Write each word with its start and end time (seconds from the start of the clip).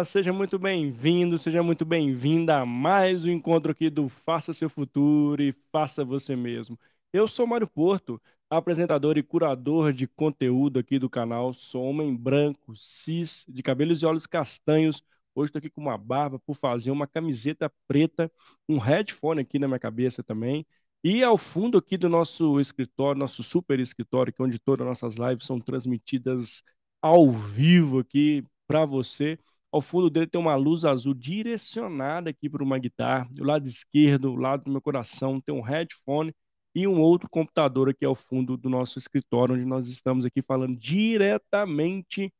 Olá! 0.00 0.04
Seja 0.06 0.32
muito 0.32 0.58
bem-vindo, 0.58 1.36
seja 1.36 1.62
muito 1.62 1.84
bem-vinda 1.84 2.60
a 2.60 2.64
mais 2.64 3.26
um 3.26 3.28
encontro 3.28 3.70
aqui 3.70 3.90
do 3.90 4.08
Faça 4.08 4.50
Seu 4.54 4.70
Futuro 4.70 5.42
e 5.42 5.52
Faça 5.70 6.02
Você 6.06 6.34
Mesmo. 6.34 6.78
Eu 7.12 7.28
sou 7.28 7.46
Mário 7.46 7.66
Porto, 7.66 8.18
apresentador 8.48 9.18
e 9.18 9.22
curador 9.22 9.92
de 9.92 10.06
conteúdo 10.06 10.78
aqui 10.78 10.98
do 10.98 11.10
canal. 11.10 11.52
Sou 11.52 11.84
homem 11.84 12.16
branco, 12.16 12.74
cis, 12.74 13.44
de 13.46 13.62
cabelos 13.62 14.00
e 14.00 14.06
olhos 14.06 14.26
castanhos. 14.26 15.02
Hoje 15.34 15.50
estou 15.50 15.58
aqui 15.58 15.68
com 15.68 15.82
uma 15.82 15.98
barba 15.98 16.38
por 16.38 16.54
fazer 16.54 16.90
uma 16.90 17.06
camiseta 17.06 17.70
preta, 17.86 18.32
um 18.66 18.78
headphone 18.78 19.42
aqui 19.42 19.58
na 19.58 19.68
minha 19.68 19.78
cabeça 19.78 20.22
também. 20.22 20.66
E 21.04 21.22
ao 21.22 21.36
fundo 21.36 21.76
aqui 21.76 21.98
do 21.98 22.08
nosso 22.08 22.58
escritório, 22.58 23.18
nosso 23.18 23.42
super 23.42 23.78
escritório, 23.78 24.32
que 24.32 24.40
é 24.40 24.44
onde 24.46 24.58
todas 24.58 24.80
as 24.80 25.02
nossas 25.02 25.16
lives 25.16 25.44
são 25.44 25.60
transmitidas 25.60 26.62
ao 27.02 27.30
vivo 27.30 27.98
aqui 27.98 28.42
para 28.66 28.86
você. 28.86 29.38
Ao 29.72 29.80
fundo 29.80 30.10
dele 30.10 30.26
tem 30.26 30.40
uma 30.40 30.56
luz 30.56 30.84
azul 30.84 31.14
direcionada 31.14 32.30
aqui 32.30 32.48
para 32.50 32.62
uma 32.62 32.78
guitarra. 32.78 33.28
Do 33.30 33.44
lado 33.44 33.66
esquerdo, 33.68 34.32
do 34.32 34.36
lado 34.36 34.64
do 34.64 34.70
meu 34.70 34.80
coração, 34.82 35.40
tem 35.40 35.54
um 35.54 35.60
headphone 35.60 36.34
e 36.74 36.86
um 36.86 37.00
outro 37.00 37.28
computador 37.28 37.88
aqui 37.88 38.04
ao 38.04 38.14
fundo 38.14 38.56
do 38.56 38.68
nosso 38.68 38.98
escritório, 38.98 39.54
onde 39.54 39.64
nós 39.64 39.88
estamos 39.88 40.24
aqui 40.24 40.42
falando 40.42 40.76
diretamente 40.76 42.32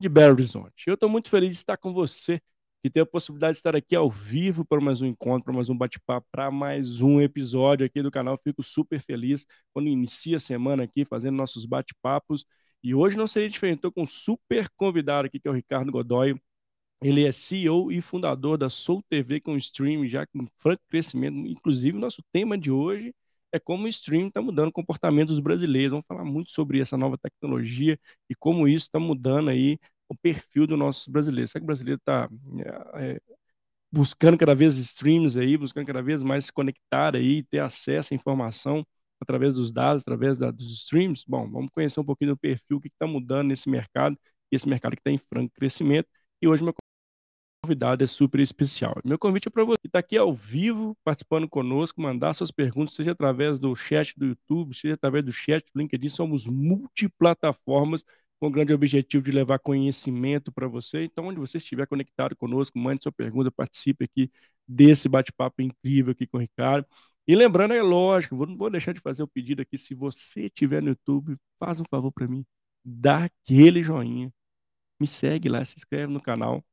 de 0.00 0.08
Belo 0.08 0.34
Horizonte. 0.34 0.84
Eu 0.86 0.94
estou 0.94 1.08
muito 1.08 1.28
feliz 1.30 1.50
de 1.50 1.56
estar 1.56 1.76
com 1.76 1.92
você, 1.92 2.40
que 2.82 2.90
tem 2.90 3.02
a 3.02 3.06
possibilidade 3.06 3.54
de 3.54 3.58
estar 3.58 3.74
aqui 3.76 3.96
ao 3.96 4.10
vivo 4.10 4.64
para 4.64 4.80
mais 4.80 5.02
um 5.02 5.06
encontro, 5.06 5.44
para 5.44 5.54
mais 5.54 5.68
um 5.70 5.76
bate-papo, 5.76 6.26
para 6.30 6.50
mais 6.50 7.00
um 7.00 7.20
episódio 7.20 7.84
aqui 7.86 8.02
do 8.02 8.10
canal. 8.10 8.38
Fico 8.42 8.62
super 8.62 9.00
feliz 9.00 9.44
quando 9.74 9.88
inicia 9.88 10.36
a 10.36 10.40
semana 10.40 10.84
aqui 10.84 11.04
fazendo 11.04 11.36
nossos 11.36 11.66
bate-papos 11.66 12.44
e 12.82 12.94
hoje 12.94 13.16
não 13.16 13.26
seria 13.26 13.48
diferente. 13.48 13.78
Estou 13.78 13.92
com 13.92 14.02
um 14.02 14.06
super 14.06 14.68
convidado 14.76 15.26
aqui, 15.26 15.40
que 15.40 15.48
é 15.48 15.50
o 15.50 15.54
Ricardo 15.54 15.90
Godoy. 15.90 16.38
Ele 17.00 17.24
é 17.24 17.32
CEO 17.32 17.92
e 17.92 18.00
fundador 18.00 18.58
da 18.58 18.68
Soul 18.68 19.02
TV 19.08 19.40
com 19.40 19.56
stream, 19.56 20.06
já 20.08 20.26
com 20.26 20.46
franco 20.56 20.82
crescimento. 20.88 21.36
Inclusive, 21.46 21.96
o 21.96 22.00
nosso 22.00 22.22
tema 22.32 22.58
de 22.58 22.70
hoje 22.70 23.14
é 23.52 23.58
como 23.58 23.84
o 23.84 23.88
stream 23.88 24.28
está 24.28 24.42
mudando 24.42 24.68
o 24.68 24.72
comportamento 24.72 25.28
dos 25.28 25.38
brasileiros. 25.40 25.92
Vamos 25.92 26.06
falar 26.06 26.24
muito 26.24 26.50
sobre 26.50 26.80
essa 26.80 26.96
nova 26.96 27.16
tecnologia 27.16 27.98
e 28.28 28.34
como 28.34 28.66
isso 28.68 28.86
está 28.86 28.98
mudando 28.98 29.50
aí 29.50 29.78
o 30.08 30.14
perfil 30.16 30.66
do 30.66 30.76
nosso 30.76 31.10
brasileiro. 31.10 31.48
Será 31.48 31.60
que 31.60 31.64
o 31.64 31.66
brasileiro 31.66 31.98
está 31.98 32.28
é, 32.96 33.14
é, 33.14 33.20
buscando 33.92 34.38
cada 34.38 34.54
vez 34.54 34.76
streams 34.76 35.38
aí, 35.38 35.56
buscando 35.56 35.86
cada 35.86 36.02
vez 36.02 36.22
mais 36.22 36.46
se 36.46 36.52
conectar 36.52 37.16
aí, 37.16 37.42
ter 37.44 37.60
acesso 37.60 38.14
à 38.14 38.16
informação 38.16 38.82
através 39.20 39.56
dos 39.56 39.72
dados, 39.72 40.02
através 40.02 40.38
da, 40.38 40.50
dos 40.50 40.70
streams. 40.82 41.24
Bom, 41.28 41.50
vamos 41.50 41.70
conhecer 41.72 42.00
um 42.00 42.04
pouquinho 42.04 42.32
do 42.32 42.38
perfil, 42.38 42.78
o 42.78 42.80
que 42.80 42.88
está 42.88 43.06
mudando 43.06 43.48
nesse 43.48 43.68
mercado, 43.68 44.16
esse 44.50 44.68
mercado 44.68 44.92
que 44.94 45.00
está 45.00 45.10
em 45.10 45.18
franco 45.18 45.52
crescimento. 45.54 46.08
E 46.40 46.48
hoje 46.48 46.62
meu 46.62 46.72
convidado 47.62 48.04
é 48.04 48.06
super 48.06 48.40
especial. 48.40 48.94
Meu 49.04 49.18
convite 49.18 49.48
é 49.48 49.50
para 49.50 49.64
você 49.64 49.78
que 49.80 49.88
está 49.88 49.98
aqui 49.98 50.16
ao 50.16 50.32
vivo, 50.32 50.96
participando 51.04 51.48
conosco, 51.48 52.00
mandar 52.00 52.32
suas 52.32 52.50
perguntas, 52.50 52.94
seja 52.94 53.12
através 53.12 53.58
do 53.58 53.74
chat 53.74 54.14
do 54.18 54.26
YouTube, 54.26 54.74
seja 54.74 54.94
através 54.94 55.24
do 55.24 55.32
chat 55.32 55.64
do 55.74 55.80
LinkedIn. 55.80 56.08
Somos 56.08 56.46
multiplataformas 56.46 58.04
com 58.40 58.46
o 58.46 58.50
grande 58.50 58.72
objetivo 58.72 59.24
de 59.24 59.32
levar 59.32 59.58
conhecimento 59.58 60.52
para 60.52 60.68
você. 60.68 61.04
Então, 61.04 61.26
onde 61.26 61.38
você 61.40 61.58
estiver 61.58 61.86
conectado 61.86 62.36
conosco, 62.36 62.78
mande 62.78 63.02
sua 63.02 63.12
pergunta, 63.12 63.50
participe 63.50 64.04
aqui 64.04 64.30
desse 64.66 65.08
bate-papo 65.08 65.62
incrível 65.62 66.12
aqui 66.12 66.26
com 66.26 66.38
o 66.38 66.40
Ricardo. 66.40 66.86
E 67.26 67.34
lembrando, 67.34 67.74
é 67.74 67.82
lógico, 67.82 68.46
não 68.46 68.56
vou 68.56 68.70
deixar 68.70 68.92
de 68.92 69.00
fazer 69.00 69.22
o 69.22 69.28
pedido 69.28 69.60
aqui. 69.62 69.76
Se 69.76 69.94
você 69.94 70.42
estiver 70.46 70.80
no 70.82 70.90
YouTube, 70.90 71.36
faz 71.58 71.80
um 71.80 71.84
favor 71.84 72.12
para 72.12 72.26
mim. 72.28 72.44
Dá 72.84 73.24
aquele 73.24 73.82
joinha. 73.82 74.32
Me 75.00 75.06
segue 75.06 75.48
lá, 75.48 75.64
se 75.64 75.76
inscreve 75.76 76.12
no 76.12 76.20
canal. 76.20 76.64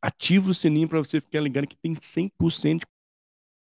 Ativa 0.00 0.50
o 0.50 0.54
sininho 0.54 0.88
para 0.88 0.98
você 0.98 1.20
ficar 1.20 1.40
ligando 1.40 1.66
que 1.66 1.76
tem 1.76 1.94
100% 1.94 2.80
de 2.80 2.86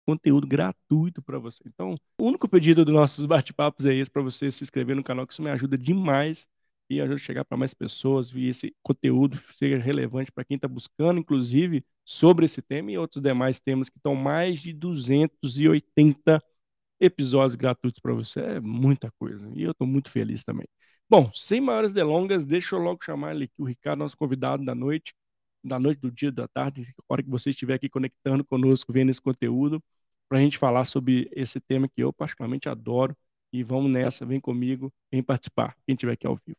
conteúdo 0.06 0.46
gratuito 0.46 1.22
para 1.22 1.38
você. 1.38 1.62
Então, 1.66 1.96
o 2.18 2.24
único 2.24 2.48
pedido 2.48 2.84
dos 2.84 2.94
nossos 2.94 3.24
bate-papos 3.26 3.86
é 3.86 3.94
esse, 3.94 4.10
para 4.10 4.22
você 4.22 4.50
se 4.50 4.64
inscrever 4.64 4.96
no 4.96 5.04
canal, 5.04 5.26
que 5.26 5.32
isso 5.32 5.42
me 5.42 5.50
ajuda 5.50 5.78
demais 5.78 6.46
e 6.88 7.00
ajuda 7.00 7.14
a 7.14 7.18
chegar 7.18 7.44
para 7.44 7.56
mais 7.56 7.72
pessoas 7.72 8.32
e 8.34 8.46
esse 8.46 8.74
conteúdo 8.82 9.38
seja 9.56 9.78
relevante 9.78 10.32
para 10.32 10.44
quem 10.44 10.56
está 10.56 10.66
buscando, 10.66 11.20
inclusive, 11.20 11.84
sobre 12.04 12.44
esse 12.46 12.60
tema 12.60 12.90
e 12.90 12.98
outros 12.98 13.22
demais 13.22 13.60
temas 13.60 13.88
que 13.88 13.98
estão 13.98 14.14
mais 14.16 14.60
de 14.60 14.72
280 14.72 16.42
episódios 16.98 17.54
gratuitos 17.54 18.00
para 18.00 18.12
você. 18.12 18.40
É 18.40 18.60
muita 18.60 19.10
coisa 19.12 19.50
e 19.54 19.62
eu 19.62 19.70
estou 19.70 19.86
muito 19.86 20.10
feliz 20.10 20.42
também. 20.42 20.66
Bom, 21.08 21.30
sem 21.32 21.60
maiores 21.60 21.92
delongas, 21.92 22.44
deixa 22.44 22.76
eu 22.76 22.80
logo 22.80 23.04
chamar 23.04 23.34
ele 23.34 23.44
aqui, 23.44 23.54
o 23.58 23.64
Ricardo, 23.64 24.00
nosso 24.00 24.16
convidado 24.16 24.64
da 24.64 24.74
noite, 24.74 25.14
da 25.62 25.78
noite, 25.78 26.00
do 26.00 26.10
dia, 26.10 26.32
da 26.32 26.48
tarde, 26.48 26.82
a 26.98 27.12
hora 27.12 27.22
que 27.22 27.30
você 27.30 27.50
estiver 27.50 27.74
aqui 27.74 27.88
conectando 27.88 28.44
conosco, 28.44 28.92
vendo 28.92 29.10
esse 29.10 29.20
conteúdo, 29.20 29.82
para 30.28 30.38
a 30.38 30.40
gente 30.40 30.58
falar 30.58 30.84
sobre 30.84 31.28
esse 31.32 31.60
tema 31.60 31.88
que 31.88 32.02
eu 32.02 32.12
particularmente 32.12 32.68
adoro. 32.68 33.16
E 33.52 33.64
vamos 33.64 33.90
nessa, 33.90 34.24
vem 34.24 34.40
comigo, 34.40 34.92
vem 35.10 35.22
participar, 35.22 35.76
quem 35.84 35.94
estiver 35.94 36.12
aqui 36.12 36.26
ao 36.26 36.36
vivo. 36.36 36.56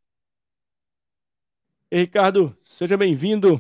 Ei, 1.90 2.02
Ricardo, 2.02 2.56
seja 2.62 2.98
bem-vindo. 2.98 3.60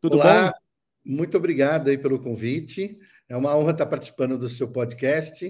Tudo 0.00 0.14
Olá, 0.14 0.50
bom? 0.50 0.58
muito 1.04 1.36
obrigado 1.36 1.88
aí 1.88 1.98
pelo 1.98 2.18
convite. 2.20 2.98
É 3.28 3.36
uma 3.36 3.56
honra 3.56 3.72
estar 3.72 3.86
participando 3.86 4.38
do 4.38 4.48
seu 4.48 4.68
podcast 4.68 5.46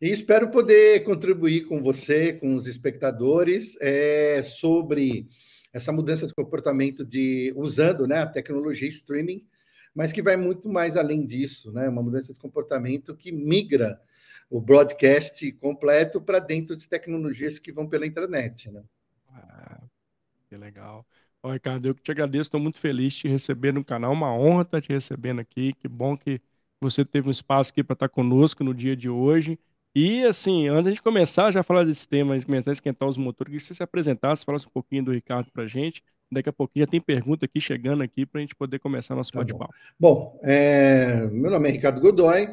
e 0.00 0.08
espero 0.08 0.50
poder 0.50 1.04
contribuir 1.04 1.66
com 1.66 1.82
você, 1.82 2.32
com 2.32 2.54
os 2.54 2.66
espectadores, 2.66 3.76
é, 3.80 4.42
sobre 4.42 5.28
essa 5.72 5.92
mudança 5.92 6.26
de 6.26 6.34
comportamento 6.34 7.04
de 7.04 7.52
usando 7.56 8.06
né, 8.06 8.18
a 8.18 8.26
tecnologia 8.26 8.88
streaming, 8.88 9.46
mas 9.94 10.12
que 10.12 10.22
vai 10.22 10.36
muito 10.36 10.68
mais 10.68 10.96
além 10.96 11.24
disso, 11.24 11.70
né? 11.72 11.88
Uma 11.88 12.02
mudança 12.02 12.32
de 12.32 12.38
comportamento 12.38 13.16
que 13.16 13.30
migra 13.30 14.00
o 14.48 14.60
broadcast 14.60 15.50
completo 15.52 16.20
para 16.20 16.38
dentro 16.38 16.76
de 16.76 16.88
tecnologias 16.88 17.58
que 17.58 17.72
vão 17.72 17.88
pela 17.88 18.06
internet, 18.06 18.70
né? 18.70 18.82
Que 20.48 20.56
legal. 20.56 21.06
Ó, 21.42 21.50
Ricardo, 21.50 21.88
eu 21.88 21.94
que 21.94 22.02
te 22.02 22.10
agradeço, 22.10 22.42
estou 22.42 22.60
muito 22.60 22.78
feliz 22.78 23.14
de 23.14 23.20
te 23.20 23.28
receber 23.28 23.72
no 23.72 23.84
canal, 23.84 24.12
uma 24.12 24.34
honra 24.34 24.62
estar 24.62 24.80
te 24.82 24.92
recebendo 24.92 25.40
aqui. 25.40 25.72
Que 25.72 25.88
bom 25.88 26.16
que 26.16 26.40
você 26.80 27.04
teve 27.04 27.28
um 27.28 27.30
espaço 27.30 27.72
aqui 27.72 27.82
para 27.82 27.94
estar 27.94 28.08
conosco 28.08 28.62
no 28.62 28.74
dia 28.74 28.94
de 28.94 29.08
hoje. 29.08 29.58
E 29.94 30.24
assim, 30.24 30.68
antes 30.68 30.94
de 30.94 31.02
começar 31.02 31.50
já 31.50 31.62
falar 31.62 31.84
desse 31.84 32.08
tema, 32.08 32.40
começar 32.42 32.70
a 32.70 32.72
esquentar 32.72 33.06
os 33.06 33.18
motores, 33.18 33.52
que 33.52 33.60
você 33.60 33.74
se 33.74 33.82
apresentasse, 33.82 34.44
falasse 34.44 34.66
um 34.66 34.70
pouquinho 34.70 35.04
do 35.04 35.12
Ricardo 35.12 35.50
para 35.52 35.64
a 35.64 35.68
gente. 35.68 36.02
Daqui 36.30 36.48
a 36.48 36.52
pouquinho 36.52 36.86
já 36.86 36.90
tem 36.90 37.00
pergunta 37.00 37.44
aqui 37.44 37.60
chegando 37.60 38.02
aqui 38.02 38.24
para 38.24 38.38
a 38.38 38.40
gente 38.40 38.54
poder 38.54 38.78
começar 38.78 39.14
nosso 39.14 39.30
tá 39.30 39.40
bate-papo. 39.40 39.74
Bom, 40.00 40.14
bom 40.14 40.40
é... 40.42 41.28
meu 41.30 41.50
nome 41.50 41.68
é 41.68 41.72
Ricardo 41.72 42.00
Godoy, 42.00 42.48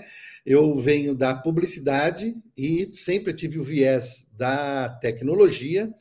eu 0.45 0.75
venho 0.75 1.15
da 1.15 1.33
publicidade 1.33 2.33
e 2.57 2.89
sempre 2.91 3.33
tive 3.33 3.57
o 3.57 3.63
viés 3.63 4.27
da 4.33 4.89
tecnologia. 4.89 5.93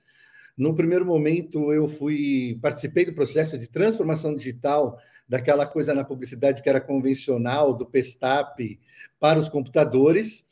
No 0.57 0.75
primeiro 0.75 1.07
momento, 1.07 1.73
eu 1.73 1.89
fui 1.89 2.59
participei 2.61 3.05
do 3.05 3.15
processo 3.15 3.57
de 3.57 3.69
transformação 3.69 4.35
digital 4.35 4.99
daquela 5.29 5.65
coisa 5.65 5.95
na 5.95 6.03
publicidade 6.03 6.63
que 6.63 6.69
era 6.69 6.81
convencional, 6.81 7.73
do 7.73 7.87
Pestap, 7.87 8.81
para 9.21 9.39
os 9.39 9.49
computadores. 9.49 10.45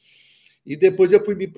E 0.66 0.76
depois 0.76 1.12
eu 1.12 1.24
fui 1.24 1.34
me 1.34 1.50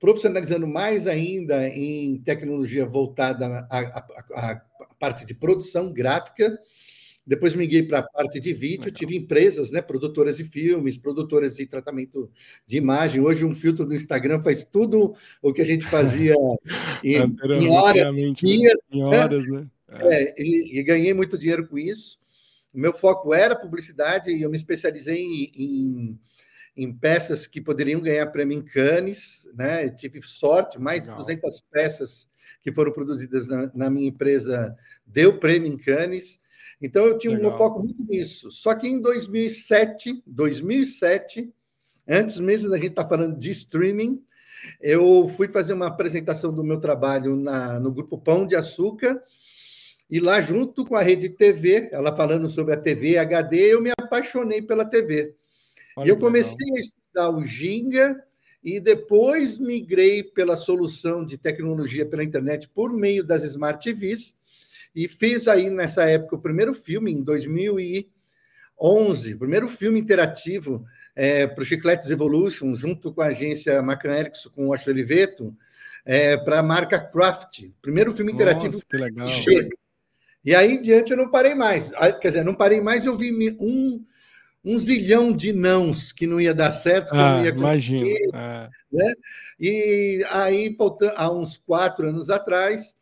profissionalizando 0.00 0.66
mais 0.66 1.06
ainda 1.06 1.68
em 1.68 2.18
tecnologia 2.18 2.84
voltada 2.86 3.66
à, 3.70 4.62
parte 4.98 5.24
de 5.24 5.34
produção 5.34 5.92
gráfica 5.92 6.58
depois 7.28 7.54
migrei 7.54 7.82
para 7.82 7.98
a 7.98 8.02
parte 8.02 8.40
de 8.40 8.54
vídeo, 8.54 8.86
Legal. 8.86 8.94
tive 8.94 9.14
empresas, 9.14 9.70
né, 9.70 9.82
produtoras 9.82 10.38
de 10.38 10.44
filmes, 10.44 10.96
produtoras 10.96 11.56
de 11.56 11.66
tratamento 11.66 12.30
de 12.66 12.78
imagem. 12.78 13.20
Hoje 13.20 13.44
um 13.44 13.54
filtro 13.54 13.84
do 13.84 13.94
Instagram 13.94 14.40
faz 14.40 14.64
tudo 14.64 15.14
o 15.42 15.52
que 15.52 15.60
a 15.60 15.64
gente 15.66 15.84
fazia 15.84 16.32
em, 17.04 17.16
em 17.16 17.68
horas, 17.68 18.16
dias, 18.16 18.80
em 18.90 19.00
né? 19.00 19.04
horas, 19.04 19.46
né? 19.46 19.66
É. 19.90 20.22
É, 20.22 20.34
e, 20.38 20.78
e, 20.78 20.82
ganhei 20.82 21.12
muito 21.12 21.36
dinheiro 21.36 21.68
com 21.68 21.76
isso. 21.76 22.18
O 22.72 22.78
meu 22.78 22.94
foco 22.94 23.34
era 23.34 23.54
publicidade 23.54 24.30
e 24.30 24.40
eu 24.40 24.48
me 24.48 24.56
especializei 24.56 25.22
em, 25.22 25.52
em, 25.54 26.18
em 26.78 26.92
peças 26.92 27.44
que 27.48 27.60
poderiam 27.60 28.00
ganhar 28.00 28.24
prêmio 28.28 28.56
em 28.56 28.62
Cannes, 28.62 29.50
né? 29.52 29.84
Eu 29.84 29.96
tive 29.96 30.22
sorte, 30.22 30.80
mais 30.80 31.06
de 31.06 31.14
200 31.14 31.60
peças 31.72 32.30
que 32.62 32.72
foram 32.72 32.92
produzidas 32.92 33.48
na, 33.48 33.68
na 33.74 33.90
minha 33.90 34.08
empresa 34.08 34.76
deu 35.04 35.40
prêmio 35.40 35.72
em 35.72 35.76
Cannes. 35.76 36.40
Então 36.80 37.04
eu 37.04 37.18
tinha 37.18 37.34
Legal. 37.34 37.52
um 37.52 37.58
foco 37.58 37.80
muito 37.80 38.04
nisso. 38.04 38.48
Só 38.52 38.76
que 38.76 38.86
em 38.86 39.00
2007, 39.00 40.22
2007, 40.24 41.52
antes 42.06 42.38
mesmo 42.38 42.70
da 42.70 42.78
gente 42.78 42.90
estar 42.90 43.02
tá 43.02 43.08
falando 43.08 43.36
de 43.36 43.50
streaming, 43.50 44.22
eu 44.80 45.26
fui 45.26 45.48
fazer 45.48 45.72
uma 45.72 45.88
apresentação 45.88 46.54
do 46.54 46.62
meu 46.62 46.78
trabalho 46.78 47.34
na, 47.34 47.80
no 47.80 47.90
grupo 47.90 48.18
Pão 48.18 48.46
de 48.46 48.54
Açúcar. 48.54 49.20
E 50.08 50.20
lá, 50.20 50.40
junto 50.40 50.86
com 50.86 50.94
a 50.94 51.02
rede 51.02 51.28
TV, 51.28 51.88
ela 51.90 52.14
falando 52.14 52.48
sobre 52.48 52.72
a 52.72 52.76
TV 52.80 53.18
HD, 53.18 53.74
eu 53.74 53.82
me 53.82 53.90
apaixonei 54.00 54.62
pela 54.62 54.84
TV. 54.84 55.34
Olha 55.98 56.06
e 56.06 56.10
eu 56.10 56.16
comecei 56.16 56.66
legal. 56.66 56.76
a 56.76 56.80
estudar 56.80 57.30
o 57.30 57.42
Ginga 57.42 58.24
e 58.62 58.78
depois 58.78 59.58
migrei 59.58 60.22
pela 60.22 60.56
solução 60.56 61.24
de 61.24 61.36
tecnologia 61.36 62.06
pela 62.06 62.22
internet 62.22 62.68
por 62.68 62.92
meio 62.92 63.24
das 63.24 63.42
Smart 63.42 63.82
TVs 63.82 64.38
e 64.94 65.08
fez 65.08 65.48
aí 65.48 65.68
nessa 65.70 66.08
época 66.08 66.36
o 66.36 66.40
primeiro 66.40 66.72
filme, 66.72 67.12
em 67.12 67.22
2011, 67.22 69.34
o 69.34 69.38
primeiro 69.38 69.68
filme 69.68 69.98
interativo 69.98 70.84
é, 71.16 71.48
para 71.48 71.62
o 71.62 71.64
Chicletes 71.64 72.10
Evolution, 72.10 72.74
junto 72.74 73.12
com 73.12 73.20
a 73.20 73.26
agência 73.26 73.82
Macan 73.82 74.16
Erickson, 74.16 74.50
com 74.50 74.66
o 74.66 74.68
Washington 74.68 74.90
Oliveto, 74.92 75.56
é, 76.04 76.36
para 76.36 76.60
a 76.60 76.62
marca 76.62 77.00
Craft. 77.00 77.70
Primeiro 77.82 78.12
filme 78.12 78.32
interativo. 78.32 78.74
Nossa, 78.74 78.86
que 78.88 78.96
legal. 78.96 79.26
E 80.44 80.54
aí 80.54 80.74
em 80.74 80.80
diante 80.80 81.10
eu 81.10 81.16
não 81.16 81.30
parei 81.30 81.54
mais. 81.54 81.92
Ah, 81.96 82.12
quer 82.12 82.28
dizer, 82.28 82.44
não 82.44 82.54
parei 82.54 82.80
mais, 82.80 83.04
eu 83.04 83.16
vi 83.16 83.56
um, 83.60 84.04
um 84.64 84.78
zilhão 84.78 85.32
de 85.32 85.52
nãos 85.52 86.12
que 86.12 86.26
não 86.26 86.40
ia 86.40 86.54
dar 86.54 86.70
certo, 86.70 87.10
que 87.10 87.16
ah, 87.16 87.36
não 87.36 87.44
ia 87.44 87.52
conseguir. 87.52 87.96
Imagino. 87.96 88.30
Ah. 88.34 88.68
Né? 88.92 89.14
E 89.60 90.24
aí, 90.30 90.76
há 91.16 91.32
uns 91.32 91.56
quatro 91.58 92.08
anos 92.08 92.30
atrás, 92.30 92.96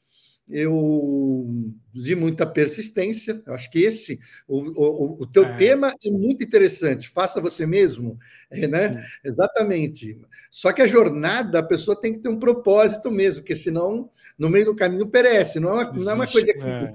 eu 0.49 1.49
de 1.93 2.15
muita 2.15 2.47
persistência. 2.47 3.43
Eu 3.47 3.55
acho 3.55 3.71
que 3.71 3.81
esse, 3.81 4.21
o, 4.47 4.59
o, 4.59 5.23
o 5.23 5.27
teu 5.27 5.45
é. 5.45 5.57
tema 5.57 5.93
é 6.05 6.11
muito 6.11 6.45
interessante. 6.45 7.09
Faça 7.09 7.41
você 7.41 7.67
mesmo, 7.67 8.19
é, 8.51 8.67
né? 8.67 8.93
Sim. 8.93 8.99
Exatamente. 9.25 10.19
Só 10.51 10.73
que 10.73 10.83
a 10.83 10.87
jornada, 10.87 11.59
a 11.59 11.65
pessoa 11.65 12.01
tem 12.01 12.13
que 12.13 12.21
ter 12.21 12.29
um 12.29 12.39
propósito 12.39 13.11
mesmo, 13.11 13.43
porque 13.43 13.57
senão 13.57 14.09
no 14.39 14.49
meio 14.49 14.67
do 14.67 14.77
caminho 14.77 15.09
perece. 15.09 15.59
Não 15.59 15.71
é 15.71 15.73
uma, 15.73 15.93
não 15.93 16.11
é 16.11 16.15
uma 16.15 16.27
coisa 16.27 16.53
que, 16.53 16.63
é. 16.63 16.93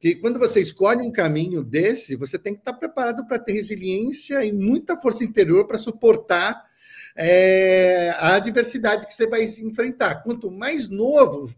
Que 0.00 0.14
quando 0.14 0.38
você 0.38 0.60
escolhe 0.60 1.02
um 1.02 1.12
caminho 1.12 1.62
desse, 1.62 2.16
você 2.16 2.38
tem 2.38 2.54
que 2.54 2.60
estar 2.60 2.72
preparado 2.72 3.26
para 3.26 3.38
ter 3.38 3.52
resiliência 3.52 4.42
e 4.42 4.50
muita 4.50 4.98
força 4.98 5.22
interior 5.22 5.66
para 5.66 5.76
suportar 5.76 6.64
é, 7.14 8.10
a 8.18 8.36
adversidade 8.36 9.06
que 9.06 9.12
você 9.12 9.26
vai 9.26 9.44
enfrentar. 9.44 10.22
Quanto 10.22 10.50
mais 10.50 10.88
novo 10.88 11.54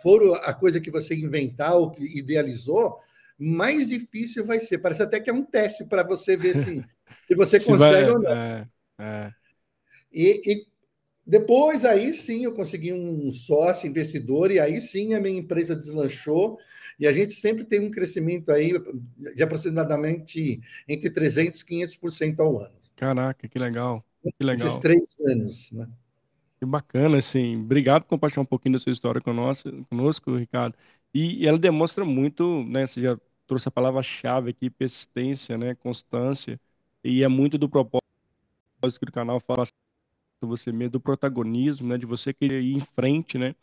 for 0.00 0.40
a 0.44 0.52
coisa 0.54 0.80
que 0.80 0.90
você 0.90 1.16
inventar 1.16 1.74
ou 1.74 1.90
que 1.90 2.16
idealizou, 2.16 2.98
mais 3.36 3.88
difícil 3.88 4.46
vai 4.46 4.60
ser. 4.60 4.78
Parece 4.78 5.02
até 5.02 5.18
que 5.18 5.28
é 5.28 5.32
um 5.32 5.44
teste 5.44 5.84
para 5.84 6.04
você 6.04 6.36
ver 6.36 6.54
se, 6.54 6.84
se 7.26 7.34
você 7.34 7.58
se 7.58 7.66
consegue 7.66 8.04
vai, 8.04 8.10
ou 8.10 8.18
não. 8.20 8.30
É, 8.30 8.68
é. 9.00 9.30
E, 10.12 10.42
e, 10.46 10.66
depois, 11.26 11.84
aí 11.84 12.12
sim, 12.12 12.44
eu 12.44 12.52
consegui 12.52 12.92
um 12.92 13.32
sócio 13.32 13.88
investidor, 13.88 14.52
e 14.52 14.60
aí 14.60 14.80
sim 14.80 15.14
a 15.14 15.20
minha 15.20 15.40
empresa 15.40 15.74
deslanchou. 15.74 16.58
E 16.98 17.06
a 17.06 17.12
gente 17.12 17.32
sempre 17.32 17.64
tem 17.64 17.80
um 17.80 17.90
crescimento 17.90 18.52
aí 18.52 18.72
de 19.34 19.42
aproximadamente 19.42 20.60
entre 20.88 21.10
300% 21.10 21.60
e 21.60 21.64
500% 21.64 22.40
ao 22.40 22.58
ano. 22.58 22.74
Caraca, 22.96 23.48
que 23.48 23.58
legal. 23.58 24.04
Que 24.38 24.44
legal. 24.44 24.66
Esses 24.66 24.78
três 24.78 25.20
anos, 25.26 25.72
né? 25.72 25.88
Que 26.58 26.64
bacana, 26.64 27.18
assim. 27.18 27.56
Obrigado 27.56 28.02
por 28.02 28.10
compartilhar 28.10 28.42
um 28.42 28.46
pouquinho 28.46 28.74
da 28.74 28.78
sua 28.78 28.92
história 28.92 29.20
conosco, 29.20 30.36
Ricardo. 30.36 30.74
E, 31.12 31.46
ela 31.46 31.58
demonstra 31.58 32.04
muito, 32.04 32.64
né? 32.64 32.86
Você 32.86 33.00
já 33.00 33.18
trouxe 33.46 33.68
a 33.68 33.72
palavra-chave 33.72 34.50
aqui, 34.50 34.70
persistência, 34.70 35.58
né? 35.58 35.74
Constância. 35.74 36.58
E 37.02 37.22
é 37.22 37.28
muito 37.28 37.58
do 37.58 37.68
propósito 37.68 38.00
que 39.00 39.08
o 39.08 39.12
canal 39.12 39.40
fala 39.40 39.64
você 40.40 40.70
mesmo, 40.72 40.92
do 40.92 41.00
protagonismo, 41.00 41.88
né? 41.88 41.98
De 41.98 42.06
você 42.06 42.32
querer 42.32 42.62
ir 42.62 42.76
em 42.76 42.80
frente, 42.80 43.36
né? 43.36 43.54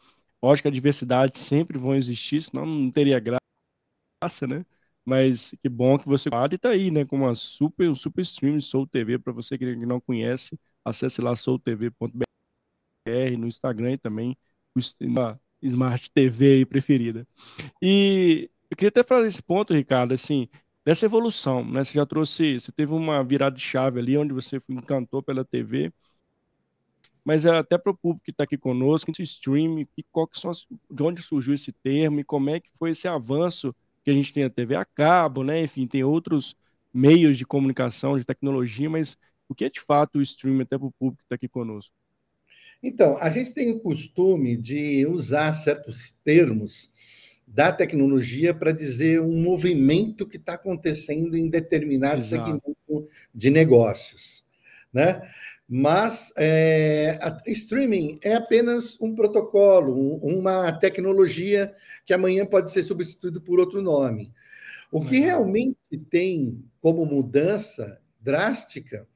Lógico 0.42 0.64
que 0.64 0.70
a 0.70 0.72
diversidade 0.72 1.38
sempre 1.38 1.78
vão 1.78 1.96
existir, 1.96 2.42
senão 2.42 2.66
não 2.66 2.92
teria 2.92 3.20
graça, 3.20 4.48
né? 4.48 4.66
Mas 5.06 5.56
que 5.62 5.70
bom 5.70 5.98
que 5.98 6.08
você 6.08 6.30
estar 6.30 6.58
tá 6.60 6.70
aí, 6.70 6.92
né? 6.92 7.06
Com 7.06 7.18
uma 7.18 7.36
super, 7.36 7.90
um 7.90 7.96
super 7.96 8.22
stream 8.22 8.60
Soul 8.60 8.88
TV, 8.88 9.20
para 9.20 9.34
você 9.34 9.58
que 9.58 9.76
não 9.76 10.00
conhece, 10.00 10.60
acesse 10.86 11.22
lá 11.22 11.36
soultv.br 11.36 12.24
no 13.38 13.48
Instagram 13.48 13.94
e 13.94 13.98
também 13.98 14.38
na 15.00 15.40
Smart 15.62 16.10
TV 16.12 16.54
aí 16.56 16.66
preferida. 16.66 17.28
E 17.82 18.50
eu 18.70 18.78
queria 18.78 18.90
até 18.90 19.04
falar 19.04 19.24
desse 19.24 19.42
ponto, 19.42 19.74
Ricardo, 19.74 20.14
assim, 20.14 20.48
dessa 20.86 21.06
evolução, 21.06 21.64
né? 21.66 21.84
Você 21.84 21.94
já 21.94 22.06
trouxe, 22.06 22.60
você 22.60 22.72
teve 22.72 22.94
uma 22.94 23.24
virada 23.24 23.56
de 23.56 23.62
chave 23.62 24.00
ali 24.00 24.18
onde 24.18 24.34
você 24.34 24.62
encantou 24.70 25.22
pela 25.24 25.46
TV, 25.46 25.94
mas 27.24 27.46
é 27.46 27.50
até 27.50 27.78
para 27.78 27.92
o 27.92 27.98
público 27.98 28.24
que 28.26 28.32
está 28.32 28.44
aqui 28.44 28.58
conosco, 28.58 29.12
esse 29.12 29.24
stream, 29.24 29.86
que, 29.96 30.04
qual 30.12 30.28
que 30.28 30.40
são, 30.40 30.52
de 30.52 31.04
onde 31.04 31.22
surgiu 31.22 31.54
esse 31.54 31.72
termo 31.72 32.20
e 32.20 32.24
como 32.24 32.50
é 32.50 32.60
que 32.60 32.70
foi 32.78 32.92
esse 32.92 33.08
avanço 33.08 33.76
que 34.04 34.10
a 34.10 34.14
gente 34.14 34.34
tem 34.34 34.44
a 34.44 34.50
TV 34.50 34.76
a 34.76 34.86
cabo, 34.86 35.44
né? 35.44 35.62
Enfim, 35.62 35.86
tem 35.86 36.04
outros 36.04 36.56
meios 36.94 37.38
de 37.38 37.46
comunicação, 37.46 38.18
de 38.18 38.26
tecnologia, 38.26 38.90
mas 38.90 39.18
o 39.48 39.56
que 39.56 39.66
é 39.66 39.70
de 39.70 39.80
fato 39.80 40.18
o 40.18 40.22
stream 40.22 40.62
até 40.62 40.78
para 40.78 40.88
o 40.88 40.92
público 40.92 41.18
que 41.20 41.26
está 41.26 41.36
aqui 41.36 41.48
conosco? 41.48 41.94
Então, 42.84 43.18
a 43.18 43.30
gente 43.30 43.54
tem 43.54 43.72
o 43.72 43.80
costume 43.80 44.58
de 44.58 45.06
usar 45.06 45.54
certos 45.54 46.14
termos 46.24 46.90
da 47.46 47.72
tecnologia 47.72 48.54
para 48.54 48.72
dizer 48.72 49.22
um 49.22 49.42
movimento 49.42 50.26
que 50.26 50.38
está 50.38 50.54
acontecendo 50.54 51.38
em 51.38 51.50
determinado 51.50 52.20
Exato. 52.20 52.46
segmento 52.46 53.08
de 53.36 53.50
negócios, 53.50 54.46
né? 54.92 55.22
Mas 55.74 56.34
é, 56.38 57.18
streaming 57.48 58.20
é 58.22 58.34
apenas 58.34 59.00
um 59.00 59.16
protocolo, 59.16 59.96
um, 59.98 60.40
uma 60.40 60.70
tecnologia 60.74 61.74
que 62.06 62.14
amanhã 62.14 62.46
pode 62.46 62.70
ser 62.72 62.84
substituído 62.84 63.40
por 63.40 63.58
outro 63.58 63.82
nome. 63.82 64.34
O 64.92 65.06
que 65.06 65.20
realmente 65.20 65.78
tem 66.10 66.62
como 66.82 67.06
mudança 67.06 68.02
drástica 68.20 69.08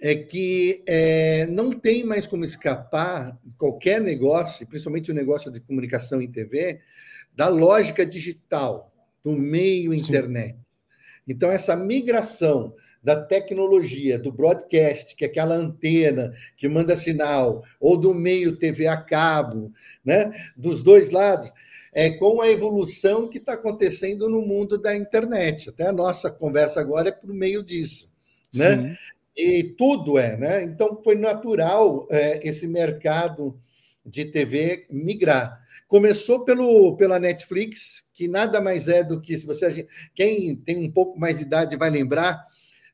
é 0.00 0.14
que 0.14 0.84
é, 0.86 1.46
não 1.46 1.72
tem 1.72 2.04
mais 2.04 2.24
como 2.24 2.44
escapar 2.44 3.36
qualquer 3.58 4.00
negócio, 4.00 4.68
principalmente 4.68 5.10
o 5.10 5.14
negócio 5.14 5.50
de 5.50 5.60
comunicação 5.60 6.22
em 6.22 6.30
TV, 6.30 6.78
da 7.34 7.48
lógica 7.48 8.06
digital, 8.06 8.94
do 9.24 9.32
meio 9.32 9.90
Sim. 9.98 10.04
internet. 10.04 10.56
Então, 11.26 11.50
essa 11.50 11.74
migração 11.74 12.74
da 13.04 13.14
tecnologia, 13.14 14.18
do 14.18 14.32
broadcast, 14.32 15.14
que 15.14 15.26
é 15.26 15.28
aquela 15.28 15.54
antena 15.54 16.32
que 16.56 16.66
manda 16.66 16.96
sinal, 16.96 17.62
ou 17.78 17.98
do 17.98 18.14
meio 18.14 18.56
TV 18.56 18.86
a 18.86 18.96
cabo, 18.96 19.70
né? 20.02 20.32
dos 20.56 20.82
dois 20.82 21.10
lados, 21.10 21.52
é 21.92 22.08
com 22.10 22.40
a 22.40 22.50
evolução 22.50 23.28
que 23.28 23.36
está 23.36 23.52
acontecendo 23.52 24.28
no 24.30 24.40
mundo 24.40 24.78
da 24.78 24.96
internet. 24.96 25.68
Até 25.68 25.86
a 25.86 25.92
nossa 25.92 26.30
conversa 26.30 26.80
agora 26.80 27.10
é 27.10 27.12
por 27.12 27.32
meio 27.32 27.62
disso. 27.62 28.10
Né? 28.54 28.96
E 29.36 29.62
tudo 29.76 30.16
é, 30.16 30.36
né? 30.36 30.64
Então 30.64 31.00
foi 31.02 31.16
natural 31.16 32.06
é, 32.10 32.40
esse 32.48 32.66
mercado 32.66 33.60
de 34.04 34.24
TV 34.24 34.86
migrar. 34.88 35.60
Começou 35.88 36.44
pelo, 36.44 36.96
pela 36.96 37.18
Netflix, 37.18 38.04
que 38.14 38.28
nada 38.28 38.60
mais 38.60 38.88
é 38.88 39.04
do 39.04 39.20
que, 39.20 39.36
se 39.36 39.46
você. 39.46 39.86
Quem 40.14 40.56
tem 40.56 40.78
um 40.78 40.90
pouco 40.90 41.18
mais 41.18 41.38
de 41.38 41.42
idade 41.44 41.76
vai 41.76 41.90
lembrar 41.90 42.46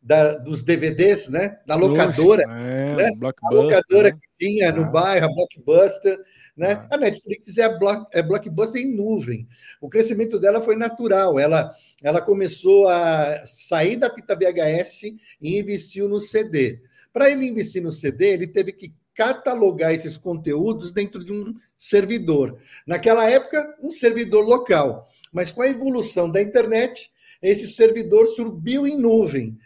da, 0.03 0.35
dos 0.37 0.63
DVDs, 0.63 1.29
né? 1.29 1.59
Da 1.67 1.75
locadora. 1.75 2.43
é, 2.45 2.97
né? 2.97 3.11
A 3.43 3.55
locadora 3.55 4.11
né? 4.11 4.17
que 4.19 4.47
tinha 4.47 4.73
no 4.73 4.85
ah. 4.85 4.91
bairro, 4.91 5.27
a 5.27 5.35
Blockbuster. 5.35 6.19
Né? 6.57 6.73
Ah. 6.73 6.95
A 6.95 6.97
Netflix 6.97 7.57
é, 7.59 7.79
block, 7.79 8.07
é 8.13 8.23
Blockbuster 8.23 8.81
em 8.81 8.95
nuvem. 8.95 9.47
O 9.81 9.89
crescimento 9.89 10.39
dela 10.39 10.63
foi 10.63 10.77
natural. 10.77 11.39
Ela, 11.39 11.75
ela 12.03 12.21
começou 12.21 12.89
a 12.89 13.43
sair 13.45 13.97
da 13.97 14.13
fita 14.13 14.35
VHS 14.35 15.03
e 15.41 15.59
investiu 15.59 16.09
no 16.09 16.21
CD. 16.21 16.81
Para 17.13 17.31
ele 17.31 17.47
investir 17.47 17.83
no 17.83 17.93
CD, 17.93 18.33
ele 18.33 18.47
teve 18.47 18.73
que 18.73 18.93
catalogar 19.15 19.93
esses 19.93 20.17
conteúdos 20.17 20.93
dentro 20.93 21.23
de 21.23 21.33
um 21.33 21.55
servidor. 21.77 22.59
Naquela 22.87 23.29
época, 23.29 23.77
um 23.83 23.91
servidor 23.91 24.47
local. 24.47 25.07
Mas 25.31 25.53
com 25.53 25.61
a 25.61 25.69
evolução 25.69 26.31
da 26.31 26.41
internet, 26.41 27.11
esse 27.43 27.69
servidor 27.69 28.27
subiu 28.29 28.87
em 28.87 28.97
nuvem. 28.97 29.59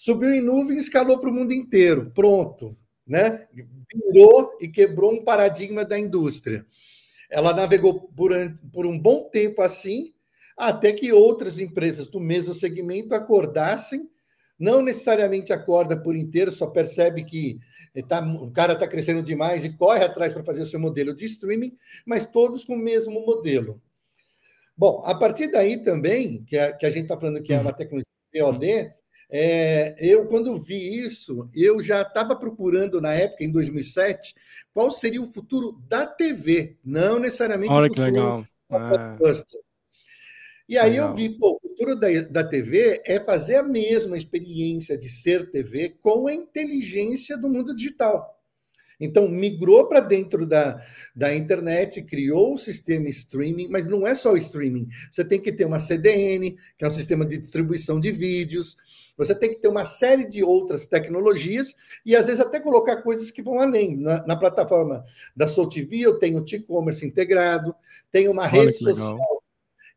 Subiu 0.00 0.32
em 0.32 0.40
nuvem 0.40 0.78
e 0.78 0.80
escalou 0.80 1.18
para 1.18 1.28
o 1.28 1.34
mundo 1.34 1.52
inteiro. 1.52 2.10
Pronto. 2.14 2.70
Né? 3.06 3.46
Virou 4.10 4.56
e 4.58 4.66
quebrou 4.66 5.12
um 5.12 5.22
paradigma 5.22 5.84
da 5.84 5.98
indústria. 5.98 6.64
Ela 7.28 7.52
navegou 7.52 8.08
por, 8.16 8.32
um 8.86 8.98
bom 8.98 9.28
tempo 9.28 9.60
assim, 9.60 10.14
até 10.56 10.90
que 10.90 11.12
outras 11.12 11.58
empresas 11.58 12.06
do 12.06 12.18
mesmo 12.18 12.54
segmento 12.54 13.14
acordassem 13.14 14.08
não 14.58 14.80
necessariamente 14.80 15.52
acorda 15.52 16.02
por 16.02 16.16
inteiro, 16.16 16.50
só 16.50 16.66
percebe 16.66 17.22
que 17.22 17.58
tá, 18.08 18.26
o 18.26 18.50
cara 18.50 18.72
está 18.72 18.88
crescendo 18.88 19.22
demais 19.22 19.66
e 19.66 19.76
corre 19.76 20.02
atrás 20.02 20.32
para 20.32 20.44
fazer 20.44 20.62
o 20.62 20.66
seu 20.66 20.80
modelo 20.80 21.14
de 21.14 21.26
streaming, 21.26 21.76
mas 22.06 22.24
todos 22.24 22.64
com 22.64 22.74
o 22.74 22.78
mesmo 22.78 23.20
modelo. 23.26 23.78
Bom, 24.74 25.02
a 25.04 25.14
partir 25.14 25.50
daí 25.50 25.84
também, 25.84 26.42
que 26.44 26.56
a, 26.56 26.72
que 26.72 26.86
a 26.86 26.90
gente 26.90 27.02
está 27.02 27.20
falando 27.20 27.42
que 27.42 27.52
é 27.52 27.60
uma 27.60 27.72
tecnologia 27.72 28.10
POD, 28.32 28.98
é, 29.30 29.94
eu, 29.98 30.26
quando 30.26 30.60
vi 30.60 31.04
isso, 31.04 31.48
eu 31.54 31.80
já 31.80 32.02
estava 32.02 32.34
procurando, 32.34 33.00
na 33.00 33.12
época, 33.12 33.44
em 33.44 33.50
2007, 33.50 34.34
qual 34.74 34.90
seria 34.90 35.22
o 35.22 35.26
futuro 35.26 35.80
da 35.88 36.06
TV, 36.06 36.76
não 36.84 37.18
necessariamente 37.18 37.72
Olha 37.72 37.86
o 37.86 37.88
futuro 37.88 38.06
que 38.06 38.12
legal. 38.12 38.44
da 38.68 39.16
é. 39.30 39.70
E 40.68 40.78
aí 40.78 40.92
Legal. 40.92 41.08
eu 41.08 41.14
vi, 41.16 41.28
pô, 41.30 41.54
o 41.54 41.58
futuro 41.58 41.96
da, 41.96 42.06
da 42.30 42.44
TV 42.44 43.02
é 43.04 43.18
fazer 43.18 43.56
a 43.56 43.62
mesma 43.62 44.16
experiência 44.16 44.96
de 44.96 45.08
ser 45.08 45.50
TV 45.50 45.96
com 46.00 46.28
a 46.28 46.32
inteligência 46.32 47.36
do 47.36 47.48
mundo 47.48 47.74
digital. 47.74 48.39
Então, 49.00 49.28
migrou 49.28 49.86
para 49.88 50.00
dentro 50.00 50.44
da, 50.44 50.80
da 51.14 51.34
internet, 51.34 52.02
criou 52.02 52.54
o 52.54 52.58
sistema 52.58 53.08
streaming, 53.08 53.68
mas 53.68 53.88
não 53.88 54.06
é 54.06 54.14
só 54.14 54.32
o 54.32 54.36
streaming. 54.36 54.88
Você 55.10 55.24
tem 55.24 55.40
que 55.40 55.50
ter 55.50 55.64
uma 55.64 55.78
CDN, 55.78 56.56
que 56.76 56.84
é 56.84 56.88
um 56.88 56.90
sistema 56.90 57.24
de 57.24 57.38
distribuição 57.38 57.98
de 57.98 58.12
vídeos, 58.12 58.76
você 59.16 59.34
tem 59.34 59.50
que 59.50 59.60
ter 59.60 59.68
uma 59.68 59.84
série 59.84 60.26
de 60.26 60.42
outras 60.42 60.86
tecnologias 60.86 61.76
e, 62.06 62.16
às 62.16 62.26
vezes, 62.26 62.40
até 62.40 62.58
colocar 62.58 63.02
coisas 63.02 63.30
que 63.30 63.42
vão 63.42 63.60
além. 63.60 63.96
Na, 63.96 64.26
na 64.26 64.36
plataforma 64.36 65.04
da 65.36 65.46
Soul 65.46 65.68
TV, 65.68 65.98
eu 65.98 66.18
tenho 66.18 66.40
o 66.40 66.44
e-commerce 66.50 67.06
integrado, 67.06 67.74
tenho 68.10 68.30
uma 68.30 68.44
Olha 68.44 68.50
rede 68.50 68.78
social 68.78 69.39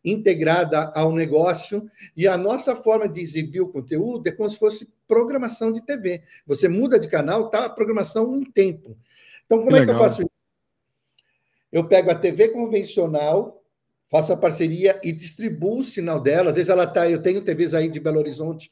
integrada 0.04 0.92
ao 0.96 1.14
negócio, 1.14 1.90
e 2.16 2.28
a 2.28 2.38
nossa 2.38 2.76
forma 2.76 3.08
de 3.08 3.22
exibir 3.22 3.62
o 3.62 3.70
conteúdo 3.70 4.28
é 4.28 4.32
como 4.32 4.50
se 4.50 4.58
fosse 4.58 4.88
programação 5.08 5.72
de 5.72 5.82
TV. 5.86 6.22
Você 6.46 6.68
muda 6.68 7.00
de 7.00 7.08
canal, 7.08 7.50
tá 7.50 7.66
a 7.66 7.70
programação 7.70 8.36
em 8.36 8.44
tempo. 8.44 8.98
Então, 9.46 9.60
como 9.60 9.72
que 9.72 9.78
é 9.78 9.80
legal. 9.80 9.96
que 9.96 10.02
eu 10.02 10.06
faço 10.06 10.22
isso? 10.22 10.44
Eu 11.72 11.88
pego 11.88 12.12
a 12.12 12.16
TV 12.16 12.50
convencional, 12.50 13.64
faço 14.10 14.32
a 14.32 14.38
parceria 14.38 15.00
e 15.04 15.12
distribuo 15.12 15.80
o 15.80 15.84
sinal 15.84 16.20
dela. 16.20 16.50
Às 16.50 16.56
vezes 16.56 16.70
ela 16.70 16.86
tá, 16.86 17.10
eu 17.10 17.22
tenho 17.22 17.42
TVs 17.42 17.74
aí 17.74 17.90
de 17.90 18.00
Belo 18.00 18.20
Horizonte 18.20 18.70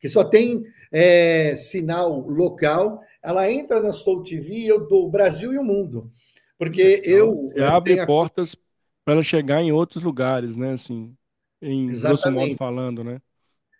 que 0.00 0.08
só 0.08 0.24
tem 0.24 0.64
é, 0.92 1.54
sinal 1.56 2.20
local, 2.20 3.00
ela 3.22 3.50
entra 3.50 3.80
na 3.80 3.92
Soul 3.92 4.22
TV 4.22 4.54
e 4.54 4.68
eu 4.68 4.86
dou 4.86 5.06
o 5.06 5.10
Brasil 5.10 5.52
e 5.52 5.58
o 5.58 5.64
mundo. 5.64 6.10
Porque 6.56 7.02
eu. 7.04 7.50
Você 7.52 7.62
abre 7.62 8.06
portas 8.06 8.56
para 9.08 9.14
ela 9.14 9.22
chegar 9.22 9.62
em 9.62 9.72
outros 9.72 10.04
lugares, 10.04 10.58
né? 10.58 10.72
Assim, 10.72 11.16
em 11.62 11.86
Exatamente. 11.86 12.02
grosso 12.02 12.30
modo 12.30 12.56
falando, 12.56 13.02
né? 13.02 13.22